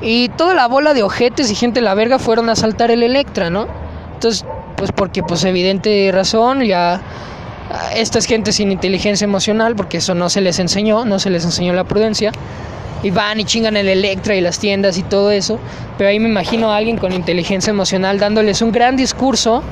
y 0.00 0.28
toda 0.28 0.54
la 0.54 0.68
bola 0.68 0.94
de 0.94 1.02
ojetes 1.02 1.50
y 1.50 1.56
gente 1.56 1.80
de 1.80 1.84
la 1.84 1.94
verga 1.94 2.20
fueron 2.20 2.48
a 2.50 2.54
saltar 2.54 2.92
el 2.92 3.02
Electra, 3.02 3.50
¿no? 3.50 3.66
Entonces, 4.14 4.46
pues 4.76 4.92
porque 4.92 5.24
pues 5.24 5.42
evidente 5.44 6.10
razón 6.12 6.62
ya 6.62 7.00
esta 7.94 8.18
es 8.18 8.26
gente 8.26 8.52
sin 8.52 8.72
inteligencia 8.72 9.24
emocional 9.24 9.76
porque 9.76 9.98
eso 9.98 10.14
no 10.14 10.30
se 10.30 10.40
les 10.40 10.58
enseñó, 10.58 11.04
no 11.04 11.18
se 11.18 11.30
les 11.30 11.44
enseñó 11.44 11.72
la 11.72 11.84
prudencia 11.84 12.32
y 13.02 13.10
van 13.10 13.38
y 13.40 13.44
chingan 13.44 13.76
el 13.76 13.88
Electra 13.88 14.34
y 14.34 14.40
las 14.40 14.58
tiendas 14.58 14.98
y 14.98 15.02
todo 15.02 15.30
eso. 15.30 15.58
Pero 15.96 16.10
ahí 16.10 16.18
me 16.18 16.28
imagino 16.28 16.72
a 16.72 16.76
alguien 16.76 16.96
con 16.96 17.12
inteligencia 17.12 17.70
emocional 17.70 18.18
dándoles 18.18 18.62
un 18.62 18.72
gran 18.72 18.96
discurso 18.96 19.62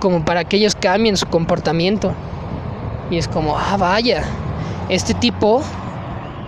como 0.00 0.24
para 0.24 0.44
que 0.44 0.56
ellos 0.56 0.74
cambien 0.74 1.16
su 1.16 1.26
comportamiento. 1.26 2.12
Y 3.10 3.18
es 3.18 3.28
como, 3.28 3.56
ah, 3.56 3.76
vaya, 3.78 4.24
este 4.88 5.14
tipo, 5.14 5.62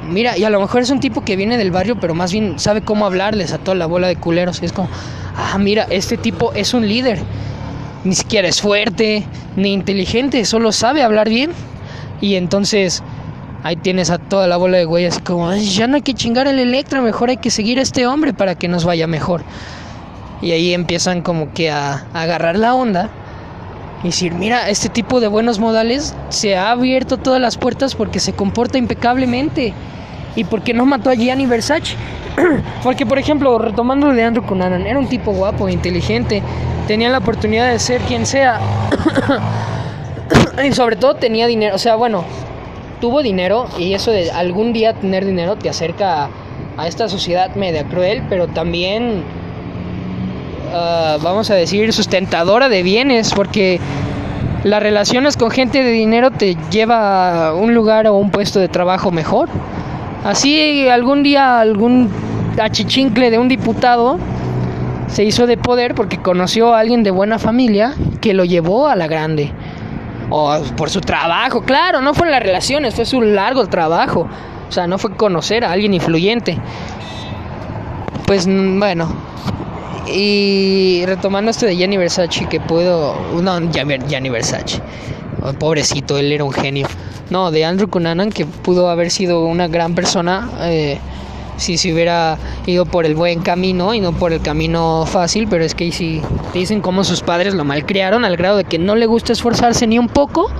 mira, 0.08 0.36
y 0.36 0.44
a 0.44 0.50
lo 0.50 0.60
mejor 0.60 0.82
es 0.82 0.90
un 0.90 1.00
tipo 1.00 1.22
que 1.22 1.36
viene 1.36 1.56
del 1.56 1.70
barrio, 1.70 1.98
pero 2.00 2.14
más 2.14 2.32
bien 2.32 2.58
sabe 2.58 2.82
cómo 2.82 3.06
hablarles 3.06 3.52
a 3.52 3.58
toda 3.58 3.76
la 3.76 3.86
bola 3.86 4.08
de 4.08 4.16
culeros. 4.16 4.60
Y 4.62 4.66
es 4.66 4.72
como, 4.72 4.88
ah, 5.36 5.56
mira, 5.58 5.86
este 5.90 6.16
tipo 6.16 6.52
es 6.52 6.74
un 6.74 6.86
líder. 6.86 7.20
Ni 8.08 8.14
siquiera 8.14 8.48
es 8.48 8.62
fuerte, 8.62 9.22
ni 9.56 9.74
inteligente, 9.74 10.46
solo 10.46 10.72
sabe 10.72 11.02
hablar 11.02 11.28
bien. 11.28 11.50
Y 12.22 12.36
entonces 12.36 13.02
ahí 13.62 13.76
tienes 13.76 14.08
a 14.08 14.16
toda 14.16 14.46
la 14.46 14.56
bola 14.56 14.78
de 14.78 15.06
así 15.06 15.20
como, 15.20 15.54
ya 15.54 15.86
no 15.88 15.96
hay 15.96 16.00
que 16.00 16.14
chingar 16.14 16.46
el 16.46 16.58
Electra, 16.58 17.02
mejor 17.02 17.28
hay 17.28 17.36
que 17.36 17.50
seguir 17.50 17.78
a 17.78 17.82
este 17.82 18.06
hombre 18.06 18.32
para 18.32 18.54
que 18.54 18.66
nos 18.66 18.86
vaya 18.86 19.06
mejor. 19.06 19.42
Y 20.40 20.52
ahí 20.52 20.72
empiezan 20.72 21.20
como 21.20 21.52
que 21.52 21.70
a, 21.70 22.06
agarrar 22.14 22.56
la 22.56 22.74
onda 22.74 23.10
y 24.02 24.06
decir, 24.06 24.32
mira, 24.32 24.70
este 24.70 24.88
tipo 24.88 25.20
de 25.20 25.28
buenos 25.28 25.58
modales 25.58 26.14
se 26.30 26.56
ha 26.56 26.70
abierto 26.70 27.18
todas 27.18 27.42
las 27.42 27.58
puertas 27.58 27.94
porque 27.94 28.20
se 28.20 28.32
comporta 28.32 28.78
impecablemente 28.78 29.74
y 30.38 30.44
porque 30.44 30.72
no 30.72 30.86
mató 30.86 31.10
a 31.10 31.14
Gianni 31.14 31.46
Versace. 31.46 31.96
porque, 32.84 33.04
por 33.04 33.18
ejemplo, 33.18 33.58
retomando 33.58 34.12
de 34.12 34.22
Andrew 34.22 34.46
Cunanan, 34.46 34.86
era 34.86 34.96
un 34.96 35.08
tipo 35.08 35.32
guapo, 35.32 35.68
inteligente, 35.68 36.42
tenía 36.86 37.10
la 37.10 37.18
oportunidad 37.18 37.72
de 37.72 37.80
ser 37.80 38.00
quien 38.02 38.24
sea. 38.24 38.60
y 40.64 40.72
sobre 40.72 40.94
todo 40.94 41.16
tenía 41.16 41.48
dinero, 41.48 41.74
o 41.74 41.78
sea, 41.78 41.96
bueno, 41.96 42.24
tuvo 43.00 43.20
dinero 43.22 43.66
y 43.78 43.94
eso 43.94 44.12
de 44.12 44.30
algún 44.30 44.72
día 44.72 44.92
tener 44.92 45.24
dinero 45.24 45.56
te 45.56 45.68
acerca 45.68 46.28
a, 46.76 46.86
esta 46.86 47.08
sociedad 47.08 47.56
media 47.56 47.82
cruel, 47.82 48.22
pero 48.28 48.46
también, 48.46 49.24
ah, 50.72 51.18
vamos 51.20 51.50
a 51.50 51.56
decir, 51.56 51.92
sustentadora 51.92 52.68
de 52.68 52.84
bienes, 52.84 53.34
porque 53.34 53.80
las 54.62 54.80
relaciones 54.80 55.36
con 55.36 55.50
gente 55.50 55.82
de 55.82 55.90
dinero 55.90 56.30
te 56.30 56.56
lleva 56.70 57.48
a 57.48 57.54
un 57.54 57.74
lugar 57.74 58.06
o 58.06 58.14
un 58.14 58.30
puesto 58.30 58.60
de 58.60 58.68
trabajo 58.68 59.10
mejor. 59.10 59.48
Así 60.24 60.88
algún 60.88 61.22
día 61.22 61.60
algún 61.60 62.10
achichincle 62.60 63.30
de 63.30 63.38
un 63.38 63.48
diputado 63.48 64.18
se 65.06 65.24
hizo 65.24 65.46
de 65.46 65.56
poder 65.56 65.94
porque 65.94 66.18
conoció 66.18 66.74
a 66.74 66.80
alguien 66.80 67.02
de 67.02 67.10
buena 67.10 67.38
familia 67.38 67.94
que 68.20 68.34
lo 68.34 68.44
llevó 68.44 68.88
a 68.88 68.96
la 68.96 69.06
grande. 69.06 69.52
O 70.30 70.58
por 70.76 70.90
su 70.90 71.00
trabajo, 71.00 71.62
claro, 71.62 72.02
no 72.02 72.12
fue 72.12 72.26
en 72.26 72.32
las 72.32 72.42
relaciones, 72.42 72.94
fue 72.94 73.06
su 73.06 73.22
largo 73.22 73.66
trabajo, 73.66 74.28
o 74.68 74.72
sea, 74.72 74.86
no 74.86 74.98
fue 74.98 75.12
conocer 75.16 75.64
a 75.64 75.72
alguien 75.72 75.94
influyente. 75.94 76.58
Pues 78.26 78.46
bueno, 78.46 79.08
y 80.06 81.02
retomando 81.06 81.50
esto 81.50 81.64
de 81.64 81.76
Gianni 81.76 81.96
Versace, 81.96 82.44
que 82.46 82.60
puedo, 82.60 83.14
no, 83.40 83.58
Gianni 83.70 84.28
Versace, 84.28 84.82
pobrecito, 85.58 86.18
él 86.18 86.32
era 86.32 86.44
un 86.44 86.52
genio. 86.52 86.86
No, 87.30 87.50
de 87.50 87.64
Andrew 87.64 87.88
Cunanan, 87.88 88.30
que 88.30 88.46
pudo 88.46 88.88
haber 88.88 89.10
sido 89.10 89.44
una 89.44 89.68
gran 89.68 89.94
persona. 89.94 90.50
Eh, 90.62 90.98
si 91.58 91.76
se 91.76 91.92
hubiera 91.92 92.38
ido 92.66 92.86
por 92.86 93.04
el 93.04 93.14
buen 93.14 93.40
camino 93.40 93.92
y 93.92 94.00
no 94.00 94.12
por 94.12 94.32
el 94.32 94.40
camino 94.40 95.04
fácil, 95.06 95.48
pero 95.48 95.64
es 95.64 95.74
que 95.74 95.90
si 95.92 96.22
dicen 96.54 96.80
cómo 96.80 97.04
sus 97.04 97.20
padres 97.20 97.54
lo 97.54 97.64
malcriaron 97.64 98.24
al 98.24 98.36
grado 98.36 98.58
de 98.58 98.64
que 98.64 98.78
no 98.78 98.94
le 98.94 99.06
gusta 99.06 99.32
esforzarse 99.32 99.86
ni 99.86 99.98
un 99.98 100.08
poco. 100.08 100.50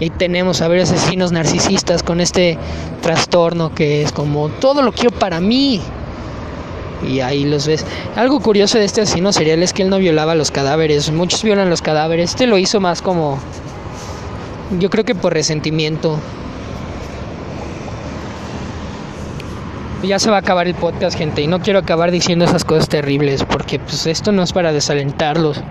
Y 0.00 0.10
tenemos 0.10 0.60
a 0.60 0.68
ver 0.68 0.82
asesinos 0.82 1.32
narcisistas 1.32 2.02
con 2.02 2.20
este 2.20 2.56
trastorno 3.02 3.74
que 3.74 4.02
es 4.02 4.12
como 4.12 4.48
todo 4.48 4.82
lo 4.82 4.92
quiero 4.92 5.10
para 5.10 5.40
mí. 5.40 5.80
Y 7.08 7.20
ahí 7.20 7.44
los 7.44 7.66
ves. 7.66 7.84
Algo 8.16 8.40
curioso 8.40 8.78
de 8.78 8.84
este 8.84 9.00
asesino 9.00 9.32
serial 9.32 9.62
es 9.62 9.72
que 9.72 9.82
él 9.82 9.90
no 9.90 9.98
violaba 9.98 10.34
los 10.34 10.50
cadáveres. 10.50 11.10
Muchos 11.12 11.42
violan 11.42 11.70
los 11.70 11.82
cadáveres. 11.82 12.30
Este 12.30 12.46
lo 12.46 12.58
hizo 12.58 12.80
más 12.80 13.02
como. 13.02 13.38
Yo 14.78 14.90
creo 14.90 15.04
que 15.04 15.14
por 15.14 15.32
resentimiento. 15.32 16.18
ya 20.02 20.18
se 20.18 20.30
va 20.30 20.36
a 20.36 20.40
acabar 20.40 20.68
el 20.68 20.74
podcast, 20.74 21.18
gente, 21.18 21.42
y 21.42 21.48
no 21.48 21.60
quiero 21.60 21.80
acabar 21.80 22.10
diciendo 22.10 22.44
esas 22.44 22.64
cosas 22.64 22.88
terribles, 22.88 23.44
porque 23.44 23.78
pues 23.80 24.06
esto 24.06 24.30
no 24.30 24.42
es 24.42 24.52
para 24.52 24.72
desalentarlos, 24.72 25.56
es 25.56 25.62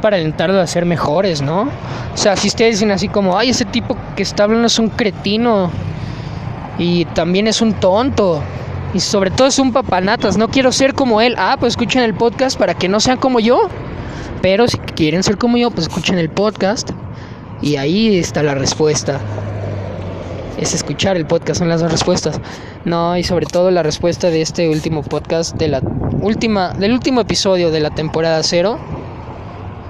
para 0.00 0.16
alentarlos 0.16 0.56
a 0.56 0.66
ser 0.66 0.86
mejores, 0.86 1.42
¿no? 1.42 1.62
O 1.62 2.16
sea, 2.16 2.36
si 2.36 2.48
ustedes 2.48 2.76
dicen 2.76 2.90
así 2.90 3.08
como, 3.08 3.36
ay, 3.38 3.50
ese 3.50 3.66
tipo 3.66 3.96
que 4.16 4.22
está 4.22 4.44
hablando 4.44 4.66
es 4.66 4.78
un 4.78 4.88
cretino, 4.88 5.70
y 6.78 7.04
también 7.06 7.46
es 7.46 7.60
un 7.60 7.74
tonto, 7.74 8.42
y 8.94 9.00
sobre 9.00 9.30
todo 9.30 9.46
es 9.46 9.58
un 9.58 9.72
papanatas, 9.72 10.38
no 10.38 10.48
quiero 10.48 10.72
ser 10.72 10.94
como 10.94 11.20
él, 11.20 11.34
ah, 11.36 11.56
pues 11.60 11.74
escuchen 11.74 12.02
el 12.02 12.14
podcast 12.14 12.58
para 12.58 12.74
que 12.74 12.88
no 12.88 12.98
sean 12.98 13.18
como 13.18 13.40
yo, 13.40 13.68
pero 14.40 14.66
si 14.68 14.78
quieren 14.78 15.22
ser 15.22 15.36
como 15.36 15.58
yo, 15.58 15.70
pues 15.70 15.88
escuchen 15.88 16.18
el 16.18 16.30
podcast, 16.30 16.92
y 17.64 17.76
ahí 17.76 18.18
está 18.18 18.42
la 18.42 18.54
respuesta. 18.54 19.18
es 20.58 20.74
escuchar 20.74 21.16
el 21.16 21.26
podcast, 21.26 21.58
son 21.58 21.68
las 21.68 21.80
dos 21.80 21.90
respuestas. 21.90 22.38
No, 22.84 23.16
y 23.16 23.24
sobre 23.24 23.46
todo 23.46 23.70
la 23.70 23.82
respuesta 23.82 24.28
de 24.30 24.42
este 24.42 24.68
último 24.68 25.02
podcast, 25.02 25.56
de 25.56 25.68
la 25.68 25.80
última, 26.20 26.74
del 26.74 26.92
último 26.92 27.22
episodio 27.22 27.70
de 27.70 27.80
la 27.80 27.90
temporada 27.90 28.42
cero, 28.42 28.78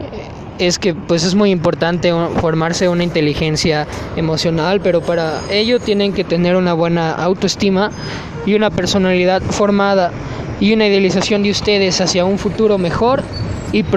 eh, 0.00 0.64
es 0.66 0.78
que 0.78 0.94
pues 0.94 1.24
es 1.24 1.34
muy 1.34 1.50
importante 1.50 2.12
formarse 2.40 2.88
una 2.88 3.02
inteligencia 3.02 3.88
emocional, 4.16 4.80
pero 4.80 5.00
para 5.00 5.40
ello 5.50 5.80
tienen 5.80 6.12
que 6.12 6.22
tener 6.22 6.54
una 6.54 6.74
buena 6.74 7.12
autoestima 7.12 7.90
y 8.46 8.54
una 8.54 8.70
personalidad 8.70 9.42
formada 9.42 10.12
y 10.60 10.72
una 10.72 10.86
idealización 10.86 11.42
de 11.42 11.50
ustedes 11.50 12.00
hacia 12.00 12.24
un 12.24 12.38
futuro 12.38 12.78
mejor 12.78 13.24